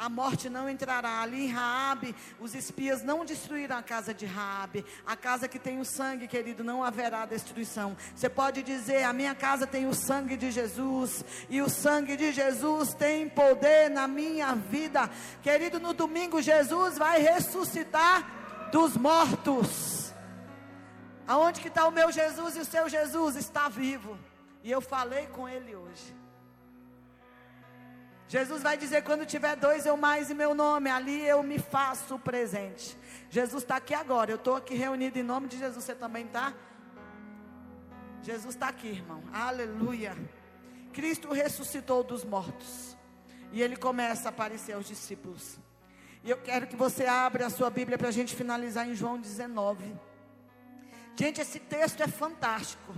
a 0.00 0.08
morte 0.08 0.48
não 0.48 0.66
entrará. 0.66 1.20
Ali 1.20 1.44
em 1.44 1.48
Raabe, 1.48 2.16
os 2.40 2.54
espias 2.54 3.02
não 3.02 3.22
destruíram 3.22 3.76
a 3.76 3.82
casa 3.82 4.14
de 4.14 4.24
Raabe. 4.24 4.82
A 5.06 5.14
casa 5.14 5.46
que 5.46 5.58
tem 5.58 5.78
o 5.78 5.84
sangue, 5.84 6.26
querido, 6.26 6.64
não 6.64 6.82
haverá 6.82 7.26
destruição. 7.26 7.94
Você 8.16 8.28
pode 8.30 8.62
dizer: 8.62 9.04
"A 9.04 9.12
minha 9.12 9.34
casa 9.34 9.66
tem 9.66 9.86
o 9.86 9.92
sangue 9.92 10.38
de 10.38 10.50
Jesus, 10.50 11.22
e 11.50 11.60
o 11.60 11.68
sangue 11.68 12.16
de 12.16 12.32
Jesus 12.32 12.94
tem 12.94 13.28
poder 13.28 13.90
na 13.90 14.08
minha 14.08 14.54
vida". 14.54 15.10
Querido, 15.42 15.78
no 15.78 15.92
domingo 15.92 16.40
Jesus 16.40 16.96
vai 16.96 17.20
ressuscitar 17.20 18.70
dos 18.72 18.96
mortos. 18.96 20.14
Aonde 21.26 21.60
que 21.60 21.68
está 21.68 21.86
o 21.86 21.92
meu 21.92 22.10
Jesus 22.10 22.56
e 22.56 22.60
o 22.60 22.64
seu 22.64 22.88
Jesus 22.88 23.36
está 23.36 23.68
vivo? 23.68 24.18
E 24.64 24.70
eu 24.70 24.80
falei 24.80 25.26
com 25.26 25.46
ele 25.46 25.76
hoje. 25.76 26.19
Jesus 28.30 28.62
vai 28.62 28.76
dizer: 28.76 29.02
quando 29.02 29.26
tiver 29.26 29.56
dois 29.56 29.86
ou 29.86 29.96
mais 29.96 30.30
em 30.30 30.34
meu 30.34 30.54
nome, 30.54 30.88
ali 30.88 31.26
eu 31.26 31.42
me 31.42 31.58
faço 31.58 32.16
presente. 32.16 32.96
Jesus 33.28 33.64
está 33.64 33.74
aqui 33.74 33.92
agora. 33.92 34.30
Eu 34.30 34.36
estou 34.36 34.54
aqui 34.54 34.76
reunido 34.76 35.18
em 35.18 35.22
nome 35.24 35.48
de 35.48 35.58
Jesus. 35.58 35.84
Você 35.84 35.96
também 35.96 36.26
está? 36.26 36.54
Jesus 38.22 38.54
está 38.54 38.68
aqui, 38.68 38.86
irmão. 38.86 39.24
Aleluia. 39.32 40.16
Cristo 40.92 41.32
ressuscitou 41.32 42.04
dos 42.04 42.24
mortos. 42.24 42.96
E 43.50 43.60
ele 43.60 43.76
começa 43.76 44.28
a 44.28 44.30
aparecer 44.30 44.74
aos 44.74 44.86
discípulos. 44.86 45.58
E 46.22 46.30
eu 46.30 46.36
quero 46.36 46.68
que 46.68 46.76
você 46.76 47.06
abra 47.06 47.46
a 47.46 47.50
sua 47.50 47.68
Bíblia 47.68 47.98
para 47.98 48.10
a 48.10 48.12
gente 48.12 48.36
finalizar 48.36 48.88
em 48.88 48.94
João 48.94 49.18
19. 49.18 49.92
Gente, 51.16 51.40
esse 51.40 51.58
texto 51.58 52.00
é 52.00 52.06
fantástico. 52.06 52.94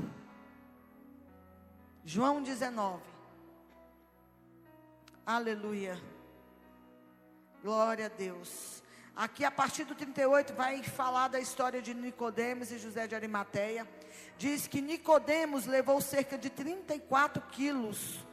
João 2.04 2.42
19. 2.42 3.11
Aleluia. 5.24 5.96
Glória 7.62 8.06
a 8.06 8.08
Deus. 8.08 8.82
Aqui 9.14 9.44
a 9.44 9.52
partir 9.52 9.84
do 9.84 9.94
38 9.94 10.52
vai 10.52 10.82
falar 10.82 11.28
da 11.28 11.38
história 11.38 11.80
de 11.80 11.94
Nicodemos 11.94 12.72
e 12.72 12.78
José 12.78 13.06
de 13.06 13.14
Arimateia. 13.14 13.86
Diz 14.36 14.66
que 14.66 14.82
Nicodemos 14.82 15.64
levou 15.64 16.00
cerca 16.00 16.36
de 16.36 16.50
34 16.50 17.40
quilos 17.52 18.26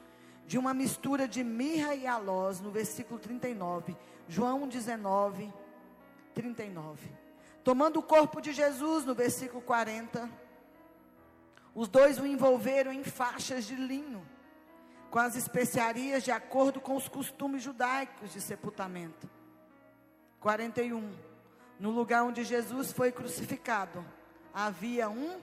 de 0.47 0.57
uma 0.57 0.73
mistura 0.73 1.27
de 1.27 1.43
mirra 1.43 1.93
e 1.93 2.07
aloz, 2.07 2.59
no 2.59 2.71
versículo 2.71 3.19
39. 3.19 3.95
João 4.27 4.67
19, 4.67 5.53
39. 6.33 7.07
Tomando 7.63 7.99
o 7.99 8.03
corpo 8.03 8.41
de 8.41 8.51
Jesus, 8.51 9.05
no 9.05 9.13
versículo 9.13 9.61
40. 9.61 10.27
Os 11.75 11.87
dois 11.87 12.17
o 12.17 12.25
envolveram 12.25 12.91
em 12.91 13.03
faixas 13.03 13.65
de 13.65 13.75
linho 13.75 14.25
com 15.09 15.19
as 15.19 15.35
especiarias 15.35 16.23
de 16.23 16.31
acordo 16.31 16.79
com 16.79 16.95
os 16.95 17.07
costumes 17.07 17.63
judaicos 17.63 18.31
de 18.31 18.41
sepultamento. 18.41 19.29
41. 20.39 21.11
No 21.79 21.91
lugar 21.91 22.23
onde 22.23 22.43
Jesus 22.43 22.91
foi 22.91 23.11
crucificado, 23.11 24.05
havia 24.53 25.09
um 25.09 25.39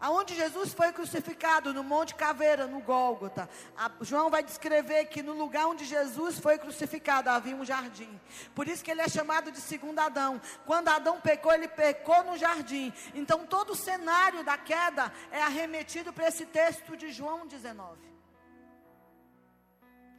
Aonde 0.00 0.36
Jesus 0.36 0.72
foi 0.72 0.92
crucificado, 0.92 1.74
no 1.74 1.82
Monte 1.82 2.14
Caveira, 2.14 2.68
no 2.68 2.80
Gólgota. 2.80 3.48
A, 3.76 3.90
João 4.00 4.30
vai 4.30 4.44
descrever 4.44 5.06
que 5.06 5.24
no 5.24 5.32
lugar 5.32 5.66
onde 5.66 5.84
Jesus 5.84 6.38
foi 6.38 6.56
crucificado 6.56 7.28
havia 7.28 7.56
um 7.56 7.64
jardim. 7.64 8.20
Por 8.54 8.68
isso 8.68 8.84
que 8.84 8.92
ele 8.92 9.00
é 9.00 9.08
chamado 9.08 9.50
de 9.50 9.60
segundo 9.60 9.98
Adão. 9.98 10.40
Quando 10.64 10.88
Adão 10.88 11.20
pecou, 11.20 11.52
ele 11.52 11.66
pecou 11.66 12.22
no 12.22 12.36
jardim. 12.36 12.92
Então 13.12 13.44
todo 13.44 13.70
o 13.70 13.76
cenário 13.76 14.44
da 14.44 14.56
queda 14.56 15.12
é 15.32 15.42
arremetido 15.42 16.12
para 16.12 16.28
esse 16.28 16.46
texto 16.46 16.96
de 16.96 17.10
João 17.10 17.46
19. 17.46 17.98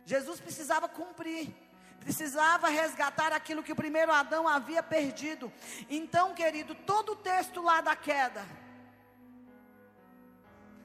Jesus 0.05 0.41
precisava 0.41 0.89
cumprir 0.89 1.55
precisava 1.99 2.69
resgatar 2.69 3.33
aquilo 3.33 3.61
que 3.61 3.73
o 3.73 3.75
primeiro 3.75 4.11
Adão 4.11 4.47
havia 4.47 4.81
perdido. 4.81 5.51
Então, 5.89 6.33
querido, 6.33 6.73
todo 6.73 7.11
o 7.11 7.15
texto 7.15 7.61
lá 7.61 7.81
da 7.81 7.95
queda, 7.95 8.43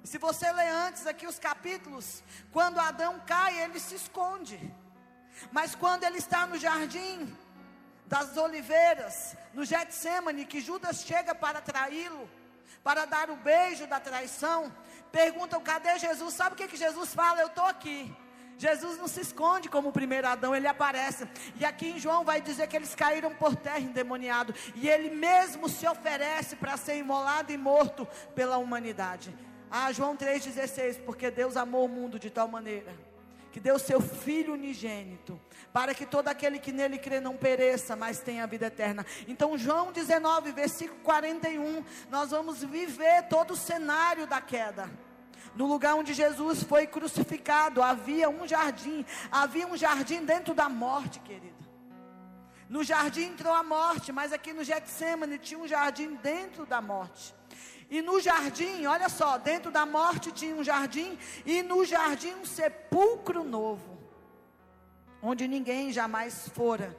se 0.05 0.19
você 0.19 0.53
ler 0.53 0.69
antes 0.69 1.07
aqui 1.07 1.27
os 1.27 1.39
capítulos, 1.39 2.23
quando 2.53 2.79
Adão 2.79 3.21
cai, 3.27 3.59
ele 3.59 3.81
se 3.81 3.95
esconde. 3.95 4.59
Mas 5.51 5.75
quando 5.75 6.05
ele 6.05 6.19
está 6.19 6.47
no 6.47 6.59
jardim 6.59 7.35
das 8.07 8.37
oliveiras, 8.37 9.35
no 9.55 9.65
Getsemane, 9.65 10.45
que 10.45 10.61
Judas 10.61 11.03
chega 11.05 11.35
para 11.35 11.61
traí-lo, 11.61 12.29
para 12.83 13.07
dar 13.07 13.31
o 13.31 13.37
beijo 13.37 13.87
da 13.87 13.99
traição, 13.99 14.71
perguntam: 15.11 15.63
cadê 15.63 15.99
Jesus? 15.99 16.35
Sabe 16.35 16.55
o 16.55 16.57
que, 16.57 16.69
que 16.69 16.77
Jesus 16.77 17.15
fala? 17.15 17.41
Eu 17.41 17.47
estou 17.47 17.65
aqui. 17.65 18.15
Jesus 18.59 18.99
não 18.99 19.09
se 19.09 19.21
esconde 19.21 19.69
como 19.69 19.89
o 19.89 19.93
primeiro 19.93 20.29
Adão, 20.29 20.55
ele 20.55 20.69
aparece. 20.69 21.27
E 21.59 21.65
aqui 21.65 21.89
em 21.89 21.99
João 21.99 22.25
vai 22.25 22.41
dizer 22.41 22.69
que 22.69 22.77
eles 22.77 22.95
caíram 22.95 23.35
por 23.35 23.57
terra 23.57 23.81
endemoniado. 23.81 24.55
E 24.77 24.89
ele 24.89 25.11
mesmo 25.11 25.69
se 25.69 25.87
oferece 25.89 26.55
para 26.57 26.77
ser 26.77 26.99
imolado 26.99 27.51
e 27.51 27.57
morto 27.57 28.07
pela 28.35 28.59
humanidade. 28.59 29.35
Ah, 29.71 29.91
João 29.93 30.17
3,16, 30.17 31.01
porque 31.05 31.31
Deus 31.31 31.57
amou 31.57 31.85
o 31.85 31.89
mundo 31.89 32.19
de 32.19 32.31
tal 32.31 32.47
maneira, 32.47 32.95
que 33.53 33.59
deu 33.59 33.79
seu 33.79 34.01
Filho 34.01 34.55
unigênito, 34.55 35.41
para 35.73 35.95
que 35.95 36.07
todo 36.07 36.29
aquele 36.29 36.59
que 36.59 36.73
nele 36.73 36.99
crê 36.99 37.21
não 37.21 37.37
pereça, 37.37 37.97
mas 37.97 38.21
tenha 38.21 38.45
a 38.45 38.47
vida 38.47 38.67
eterna. 38.67 39.05
Então, 39.27 39.59
João 39.59 39.93
19, 39.93 40.53
versículo 40.53 41.01
41, 41.01 41.85
nós 42.11 42.31
vamos 42.31 42.63
viver 42.63 43.25
todo 43.29 43.53
o 43.53 43.57
cenário 43.57 44.27
da 44.27 44.41
queda. 44.41 44.89
No 45.55 45.67
lugar 45.67 45.95
onde 45.95 46.15
Jesus 46.15 46.63
foi 46.63 46.87
crucificado, 46.87 47.83
havia 47.83 48.29
um 48.29 48.47
jardim, 48.47 49.05
havia 49.31 49.67
um 49.67 49.77
jardim 49.77 50.25
dentro 50.25 50.53
da 50.53 50.69
morte, 50.69 51.21
querido. 51.21 51.55
No 52.69 52.83
jardim 52.83 53.27
entrou 53.27 53.55
a 53.55 53.63
morte, 53.63 54.11
mas 54.11 54.33
aqui 54.33 54.53
no 54.53 54.65
Getsemane 54.65 55.39
tinha 55.39 55.61
um 55.61 55.69
jardim 55.69 56.15
dentro 56.17 56.67
da 56.67 56.81
morte. 56.81 57.35
E 57.91 58.01
no 58.03 58.21
jardim, 58.21 58.87
olha 58.87 59.09
só, 59.09 59.39
dentro 59.39 59.71
da 59.71 59.85
morte 59.85 60.33
tinha 60.33 60.55
um 60.55 60.65
jardim, 60.65 61.19
e 61.45 61.63
no 61.63 61.85
jardim 61.85 62.35
um 62.35 62.45
sepulcro 62.45 63.45
novo, 63.45 63.99
onde 65.23 65.47
ninguém 65.47 65.93
jamais 65.93 66.49
fora 66.49 66.97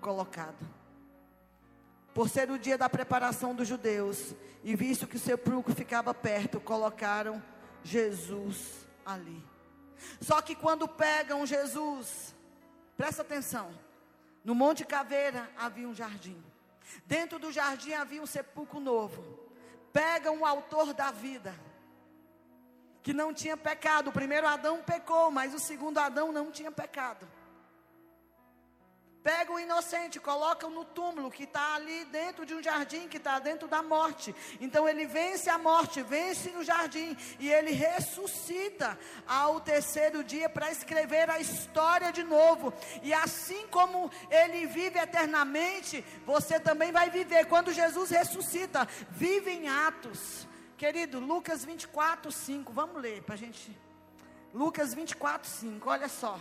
colocado. 0.00 0.66
Por 2.14 2.28
ser 2.28 2.50
o 2.50 2.58
dia 2.58 2.78
da 2.78 2.88
preparação 2.88 3.54
dos 3.54 3.68
judeus, 3.68 4.34
e 4.64 4.74
visto 4.74 5.06
que 5.06 5.16
o 5.16 5.20
sepulcro 5.20 5.74
ficava 5.74 6.14
perto, 6.14 6.60
colocaram 6.60 7.42
Jesus 7.82 8.86
ali. 9.04 9.44
Só 10.20 10.40
que 10.40 10.54
quando 10.54 10.88
pegam 10.88 11.44
Jesus, 11.46 12.34
presta 12.96 13.22
atenção, 13.22 13.70
no 14.44 14.54
Monte 14.54 14.84
Caveira 14.84 15.50
havia 15.56 15.88
um 15.88 15.94
jardim. 15.94 16.42
Dentro 17.04 17.38
do 17.38 17.52
jardim 17.52 17.92
havia 17.92 18.22
um 18.22 18.26
sepulcro 18.26 18.80
novo 18.80 19.45
pega 19.96 20.30
um 20.30 20.44
autor 20.44 20.92
da 20.92 21.10
vida, 21.10 21.54
que 23.02 23.14
não 23.14 23.32
tinha 23.32 23.56
pecado. 23.56 24.08
O 24.08 24.12
primeiro 24.12 24.46
Adão 24.46 24.82
pecou, 24.82 25.30
mas 25.30 25.54
o 25.54 25.58
segundo 25.58 25.96
Adão 25.96 26.30
não 26.32 26.50
tinha 26.50 26.70
pecado. 26.70 27.26
Pega 29.26 29.52
o 29.52 29.58
inocente, 29.58 30.20
coloca 30.20 30.68
no 30.68 30.84
túmulo 30.84 31.32
que 31.32 31.42
está 31.42 31.74
ali 31.74 32.04
dentro 32.04 32.46
de 32.46 32.54
um 32.54 32.62
jardim, 32.62 33.08
que 33.08 33.16
está 33.16 33.40
dentro 33.40 33.66
da 33.66 33.82
morte. 33.82 34.32
Então 34.60 34.88
ele 34.88 35.04
vence 35.04 35.50
a 35.50 35.58
morte, 35.58 36.00
vence 36.00 36.50
no 36.50 36.62
jardim 36.62 37.16
e 37.40 37.50
ele 37.50 37.72
ressuscita 37.72 38.96
ao 39.26 39.58
terceiro 39.58 40.22
dia 40.22 40.48
para 40.48 40.70
escrever 40.70 41.28
a 41.28 41.40
história 41.40 42.12
de 42.12 42.22
novo. 42.22 42.72
E 43.02 43.12
assim 43.12 43.66
como 43.66 44.12
ele 44.30 44.64
vive 44.66 45.00
eternamente, 45.00 46.04
você 46.24 46.60
também 46.60 46.92
vai 46.92 47.10
viver. 47.10 47.46
Quando 47.46 47.72
Jesus 47.72 48.10
ressuscita, 48.10 48.86
vive 49.10 49.50
em 49.50 49.68
Atos. 49.68 50.46
Querido, 50.76 51.18
Lucas 51.18 51.64
24, 51.64 52.30
5. 52.30 52.72
Vamos 52.72 53.02
ler 53.02 53.24
para 53.24 53.34
a 53.34 53.38
gente. 53.38 53.76
Lucas 54.54 54.94
24, 54.94 55.50
5. 55.50 55.90
Olha 55.90 56.08
só. 56.08 56.38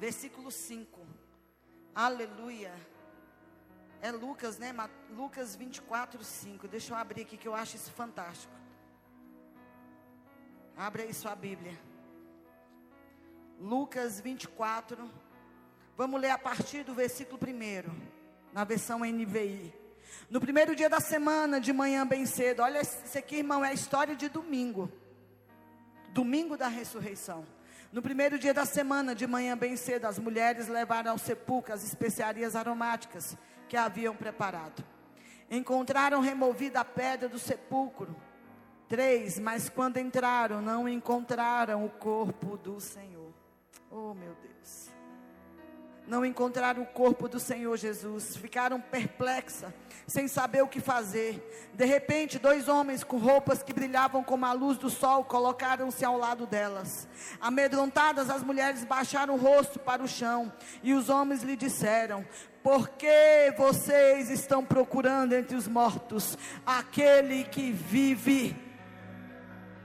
Versículo 0.00 0.50
5. 0.50 1.11
Aleluia. 1.94 2.72
É 4.00 4.10
Lucas, 4.10 4.58
né? 4.58 4.74
Lucas 5.10 5.54
24, 5.54 6.24
5. 6.24 6.66
Deixa 6.66 6.92
eu 6.92 6.96
abrir 6.96 7.22
aqui 7.22 7.36
que 7.36 7.46
eu 7.46 7.54
acho 7.54 7.76
isso 7.76 7.92
fantástico. 7.92 8.52
Abre 10.76 11.02
aí 11.02 11.12
sua 11.12 11.36
Bíblia. 11.36 11.78
Lucas 13.60 14.20
24. 14.20 15.08
Vamos 15.96 16.20
ler 16.20 16.30
a 16.30 16.38
partir 16.38 16.82
do 16.82 16.94
versículo 16.94 17.38
1, 17.38 18.52
na 18.52 18.64
versão 18.64 19.00
NVI. 19.00 19.72
No 20.30 20.40
primeiro 20.40 20.74
dia 20.74 20.88
da 20.88 20.98
semana, 20.98 21.60
de 21.60 21.74
manhã 21.74 22.06
bem 22.06 22.24
cedo. 22.24 22.62
Olha 22.62 22.80
isso 22.80 23.16
aqui, 23.16 23.36
irmão, 23.36 23.62
é 23.62 23.68
a 23.68 23.74
história 23.74 24.16
de 24.16 24.30
domingo. 24.30 24.90
Domingo 26.08 26.56
da 26.56 26.68
ressurreição. 26.68 27.46
No 27.92 28.00
primeiro 28.00 28.38
dia 28.38 28.54
da 28.54 28.64
semana, 28.64 29.14
de 29.14 29.26
manhã 29.26 29.56
bem 29.56 29.76
cedo, 29.76 30.06
as 30.06 30.18
mulheres 30.18 30.66
levaram 30.66 31.12
ao 31.12 31.18
sepulcro 31.18 31.74
as 31.74 31.84
especiarias 31.84 32.56
aromáticas 32.56 33.36
que 33.68 33.76
haviam 33.76 34.16
preparado. 34.16 34.82
Encontraram 35.50 36.20
removida 36.20 36.80
a 36.80 36.84
pedra 36.84 37.28
do 37.28 37.38
sepulcro. 37.38 38.16
Três, 38.88 39.38
mas 39.38 39.68
quando 39.68 39.98
entraram, 39.98 40.62
não 40.62 40.88
encontraram 40.88 41.84
o 41.84 41.90
corpo 41.90 42.56
do 42.56 42.80
Senhor. 42.80 43.32
Oh, 43.90 44.14
meu 44.14 44.34
Deus 44.36 44.92
não 46.06 46.24
encontraram 46.24 46.82
o 46.82 46.86
corpo 46.86 47.28
do 47.28 47.38
Senhor 47.38 47.76
Jesus, 47.76 48.36
ficaram 48.36 48.80
perplexas, 48.80 49.72
sem 50.06 50.28
saber 50.28 50.62
o 50.62 50.68
que 50.68 50.80
fazer. 50.80 51.70
De 51.74 51.84
repente, 51.84 52.38
dois 52.38 52.68
homens 52.68 53.04
com 53.04 53.18
roupas 53.18 53.62
que 53.62 53.72
brilhavam 53.72 54.22
como 54.22 54.44
a 54.44 54.52
luz 54.52 54.76
do 54.76 54.90
sol 54.90 55.24
colocaram-se 55.24 56.04
ao 56.04 56.18
lado 56.18 56.46
delas. 56.46 57.08
Amedrontadas, 57.40 58.28
as 58.28 58.42
mulheres 58.42 58.84
baixaram 58.84 59.34
o 59.34 59.38
rosto 59.38 59.78
para 59.78 60.02
o 60.02 60.08
chão 60.08 60.52
e 60.82 60.92
os 60.92 61.08
homens 61.08 61.42
lhe 61.42 61.56
disseram: 61.56 62.24
Por 62.62 62.88
que 62.90 63.54
vocês 63.56 64.30
estão 64.30 64.64
procurando 64.64 65.32
entre 65.34 65.56
os 65.56 65.68
mortos 65.68 66.36
aquele 66.66 67.44
que 67.44 67.72
vive? 67.72 68.61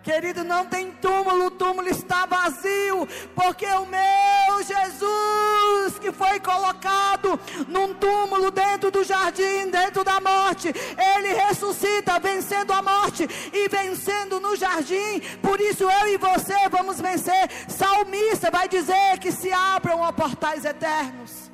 Querido, 0.07 0.41
não 0.41 0.65
tem 0.65 0.89
túmulo, 0.89 1.47
o 1.47 1.51
túmulo 1.51 1.89
está 1.89 2.25
vazio, 2.25 3.05
porque 3.35 3.65
o 3.65 3.85
meu 3.85 4.63
Jesus, 4.63 5.99
que 5.99 6.13
foi 6.13 6.39
colocado 6.39 7.37
num 7.67 7.93
túmulo 7.93 8.49
dentro 8.49 8.89
do 8.89 9.03
jardim, 9.03 9.69
dentro 9.69 10.05
da 10.05 10.21
morte, 10.21 10.69
ele 10.97 11.33
ressuscita, 11.33 12.21
vencendo 12.21 12.71
a 12.71 12.81
morte 12.81 13.27
e 13.51 13.67
vencendo 13.67 14.39
no 14.39 14.55
jardim. 14.55 15.19
Por 15.41 15.59
isso 15.59 15.83
eu 15.83 16.07
e 16.07 16.17
você 16.17 16.55
vamos 16.71 17.01
vencer. 17.01 17.49
Salmista 17.67 18.49
vai 18.49 18.69
dizer 18.69 19.19
que 19.19 19.29
se 19.29 19.51
abram 19.51 19.99
ó 19.99 20.13
portais 20.13 20.63
eternos, 20.63 21.51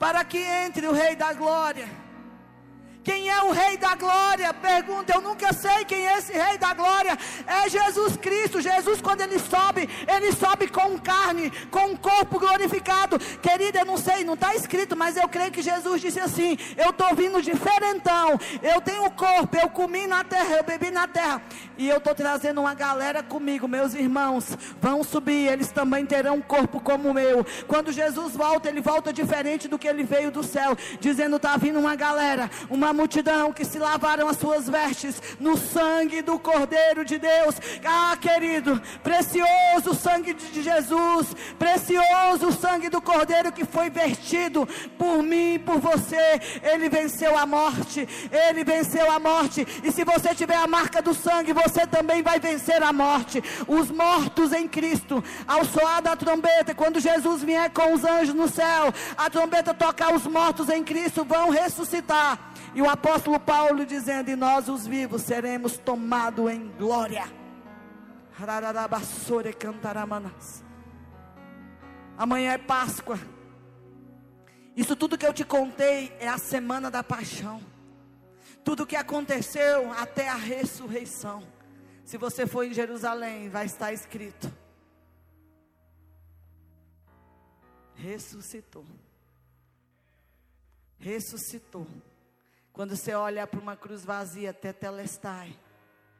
para 0.00 0.24
que 0.24 0.38
entre 0.38 0.88
o 0.88 0.92
Rei 0.92 1.14
da 1.14 1.32
Glória. 1.32 2.03
Quem 3.04 3.28
é 3.28 3.42
o 3.42 3.50
Rei 3.50 3.76
da 3.76 3.94
Glória? 3.94 4.52
Pergunta, 4.54 5.12
eu 5.14 5.20
nunca 5.20 5.52
sei 5.52 5.84
quem 5.84 6.08
é 6.08 6.16
esse 6.16 6.32
Rei 6.32 6.56
da 6.56 6.72
Glória. 6.72 7.18
É 7.46 7.68
Jesus 7.68 8.16
Cristo. 8.16 8.62
Jesus, 8.62 9.02
quando 9.02 9.20
ele 9.20 9.38
sobe, 9.38 9.86
ele 10.08 10.32
sobe 10.32 10.68
com 10.68 10.98
carne, 10.98 11.52
com 11.70 11.88
um 11.88 11.96
corpo 11.96 12.38
glorificado. 12.38 13.18
Querida, 13.42 13.80
eu 13.80 13.84
não 13.84 13.98
sei, 13.98 14.24
não 14.24 14.32
está 14.32 14.54
escrito, 14.54 14.96
mas 14.96 15.18
eu 15.18 15.28
creio 15.28 15.52
que 15.52 15.60
Jesus 15.60 16.00
disse 16.00 16.18
assim: 16.18 16.56
Eu 16.78 16.90
estou 16.90 17.14
vindo 17.14 17.42
diferentão. 17.42 18.40
Eu 18.62 18.80
tenho 18.80 19.10
corpo, 19.10 19.54
eu 19.54 19.68
comi 19.68 20.06
na 20.06 20.24
terra, 20.24 20.56
eu 20.56 20.64
bebi 20.64 20.90
na 20.90 21.06
terra. 21.06 21.42
E 21.76 21.86
eu 21.86 21.98
estou 21.98 22.14
trazendo 22.14 22.62
uma 22.62 22.72
galera 22.72 23.22
comigo, 23.22 23.68
meus 23.68 23.92
irmãos. 23.92 24.56
Vão 24.80 25.04
subir, 25.04 25.52
eles 25.52 25.70
também 25.70 26.06
terão 26.06 26.36
um 26.36 26.40
corpo 26.40 26.80
como 26.80 27.10
o 27.10 27.14
meu. 27.14 27.44
Quando 27.68 27.92
Jesus 27.92 28.34
volta, 28.34 28.70
ele 28.70 28.80
volta 28.80 29.12
diferente 29.12 29.68
do 29.68 29.78
que 29.78 29.86
ele 29.86 30.04
veio 30.04 30.30
do 30.30 30.42
céu, 30.42 30.74
dizendo: 30.98 31.36
Está 31.36 31.58
vindo 31.58 31.78
uma 31.78 31.94
galera, 31.94 32.50
uma 32.70 32.93
multidão 32.94 33.52
que 33.52 33.64
se 33.64 33.78
lavaram 33.78 34.28
as 34.28 34.38
suas 34.38 34.68
vestes 34.68 35.20
no 35.38 35.56
sangue 35.56 36.22
do 36.22 36.38
Cordeiro 36.38 37.04
de 37.04 37.18
Deus. 37.18 37.56
Ah, 37.84 38.16
querido, 38.18 38.80
precioso 39.02 39.94
sangue 39.94 40.32
de 40.32 40.62
Jesus, 40.62 41.34
precioso 41.58 42.52
sangue 42.52 42.88
do 42.88 43.02
Cordeiro 43.02 43.52
que 43.52 43.64
foi 43.64 43.90
vertido 43.90 44.66
por 44.98 45.22
mim, 45.22 45.58
por 45.58 45.78
você. 45.78 46.40
Ele 46.62 46.88
venceu 46.88 47.36
a 47.36 47.44
morte, 47.44 48.08
ele 48.30 48.64
venceu 48.64 49.10
a 49.10 49.18
morte. 49.18 49.66
E 49.82 49.92
se 49.92 50.04
você 50.04 50.34
tiver 50.34 50.56
a 50.56 50.66
marca 50.66 51.02
do 51.02 51.12
sangue, 51.12 51.52
você 51.52 51.86
também 51.86 52.22
vai 52.22 52.38
vencer 52.38 52.82
a 52.82 52.92
morte. 52.92 53.42
Os 53.66 53.90
mortos 53.90 54.52
em 54.52 54.68
Cristo, 54.68 55.22
ao 55.46 55.64
soar 55.64 56.00
da 56.00 56.16
trombeta, 56.16 56.74
quando 56.74 57.00
Jesus 57.00 57.42
vier 57.42 57.70
com 57.70 57.92
os 57.92 58.04
anjos 58.04 58.34
no 58.34 58.48
céu, 58.48 58.92
a 59.16 59.28
trombeta 59.28 59.74
tocar 59.74 60.14
os 60.14 60.26
mortos 60.26 60.68
em 60.68 60.82
Cristo 60.84 61.24
vão 61.24 61.50
ressuscitar. 61.50 62.54
E 62.74 62.82
o 62.84 62.88
apóstolo 62.90 63.40
Paulo 63.40 63.86
dizendo: 63.86 64.30
E 64.30 64.36
nós, 64.36 64.68
os 64.68 64.86
vivos, 64.86 65.22
seremos 65.22 65.78
tomados 65.78 66.50
em 66.50 66.68
glória. 66.76 67.24
Amanhã 72.16 72.52
é 72.52 72.58
Páscoa. 72.58 73.18
Isso 74.76 74.96
tudo 74.96 75.16
que 75.16 75.26
eu 75.26 75.32
te 75.32 75.44
contei 75.44 76.14
é 76.18 76.28
a 76.28 76.38
semana 76.38 76.90
da 76.90 77.02
paixão. 77.02 77.60
Tudo 78.64 78.86
que 78.86 78.96
aconteceu 78.96 79.92
até 79.92 80.28
a 80.28 80.34
ressurreição. 80.34 81.44
Se 82.04 82.18
você 82.18 82.46
for 82.46 82.64
em 82.64 82.74
Jerusalém, 82.74 83.48
vai 83.48 83.66
estar 83.66 83.92
escrito: 83.92 84.52
ressuscitou. 87.94 88.84
Ressuscitou. 90.98 91.86
Quando 92.74 92.96
você 92.96 93.14
olha 93.14 93.46
para 93.46 93.60
uma 93.60 93.76
cruz 93.76 94.04
vazia, 94.04 94.52
tetelestai, 94.52 95.56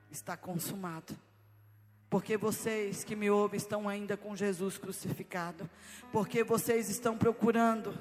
está 0.09 0.37
consumado. 0.37 1.13
Porque 2.09 2.37
vocês 2.37 3.03
que 3.03 3.17
me 3.17 3.29
ouvem 3.29 3.59
estão 3.59 3.89
ainda 3.89 4.17
com 4.17 4.37
Jesus 4.37 4.79
crucificado. 4.79 5.69
Porque 6.13 6.45
vocês 6.45 6.89
estão 6.89 7.19
procurando 7.19 7.93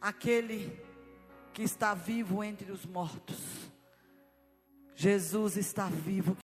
aquele 0.00 0.76
que 1.52 1.62
está 1.62 1.94
vivo 1.94 2.42
entre 2.42 2.72
os 2.72 2.84
mortos. 2.84 3.38
Jesus 4.96 5.56
está 5.56 5.86
vivo. 5.86 6.36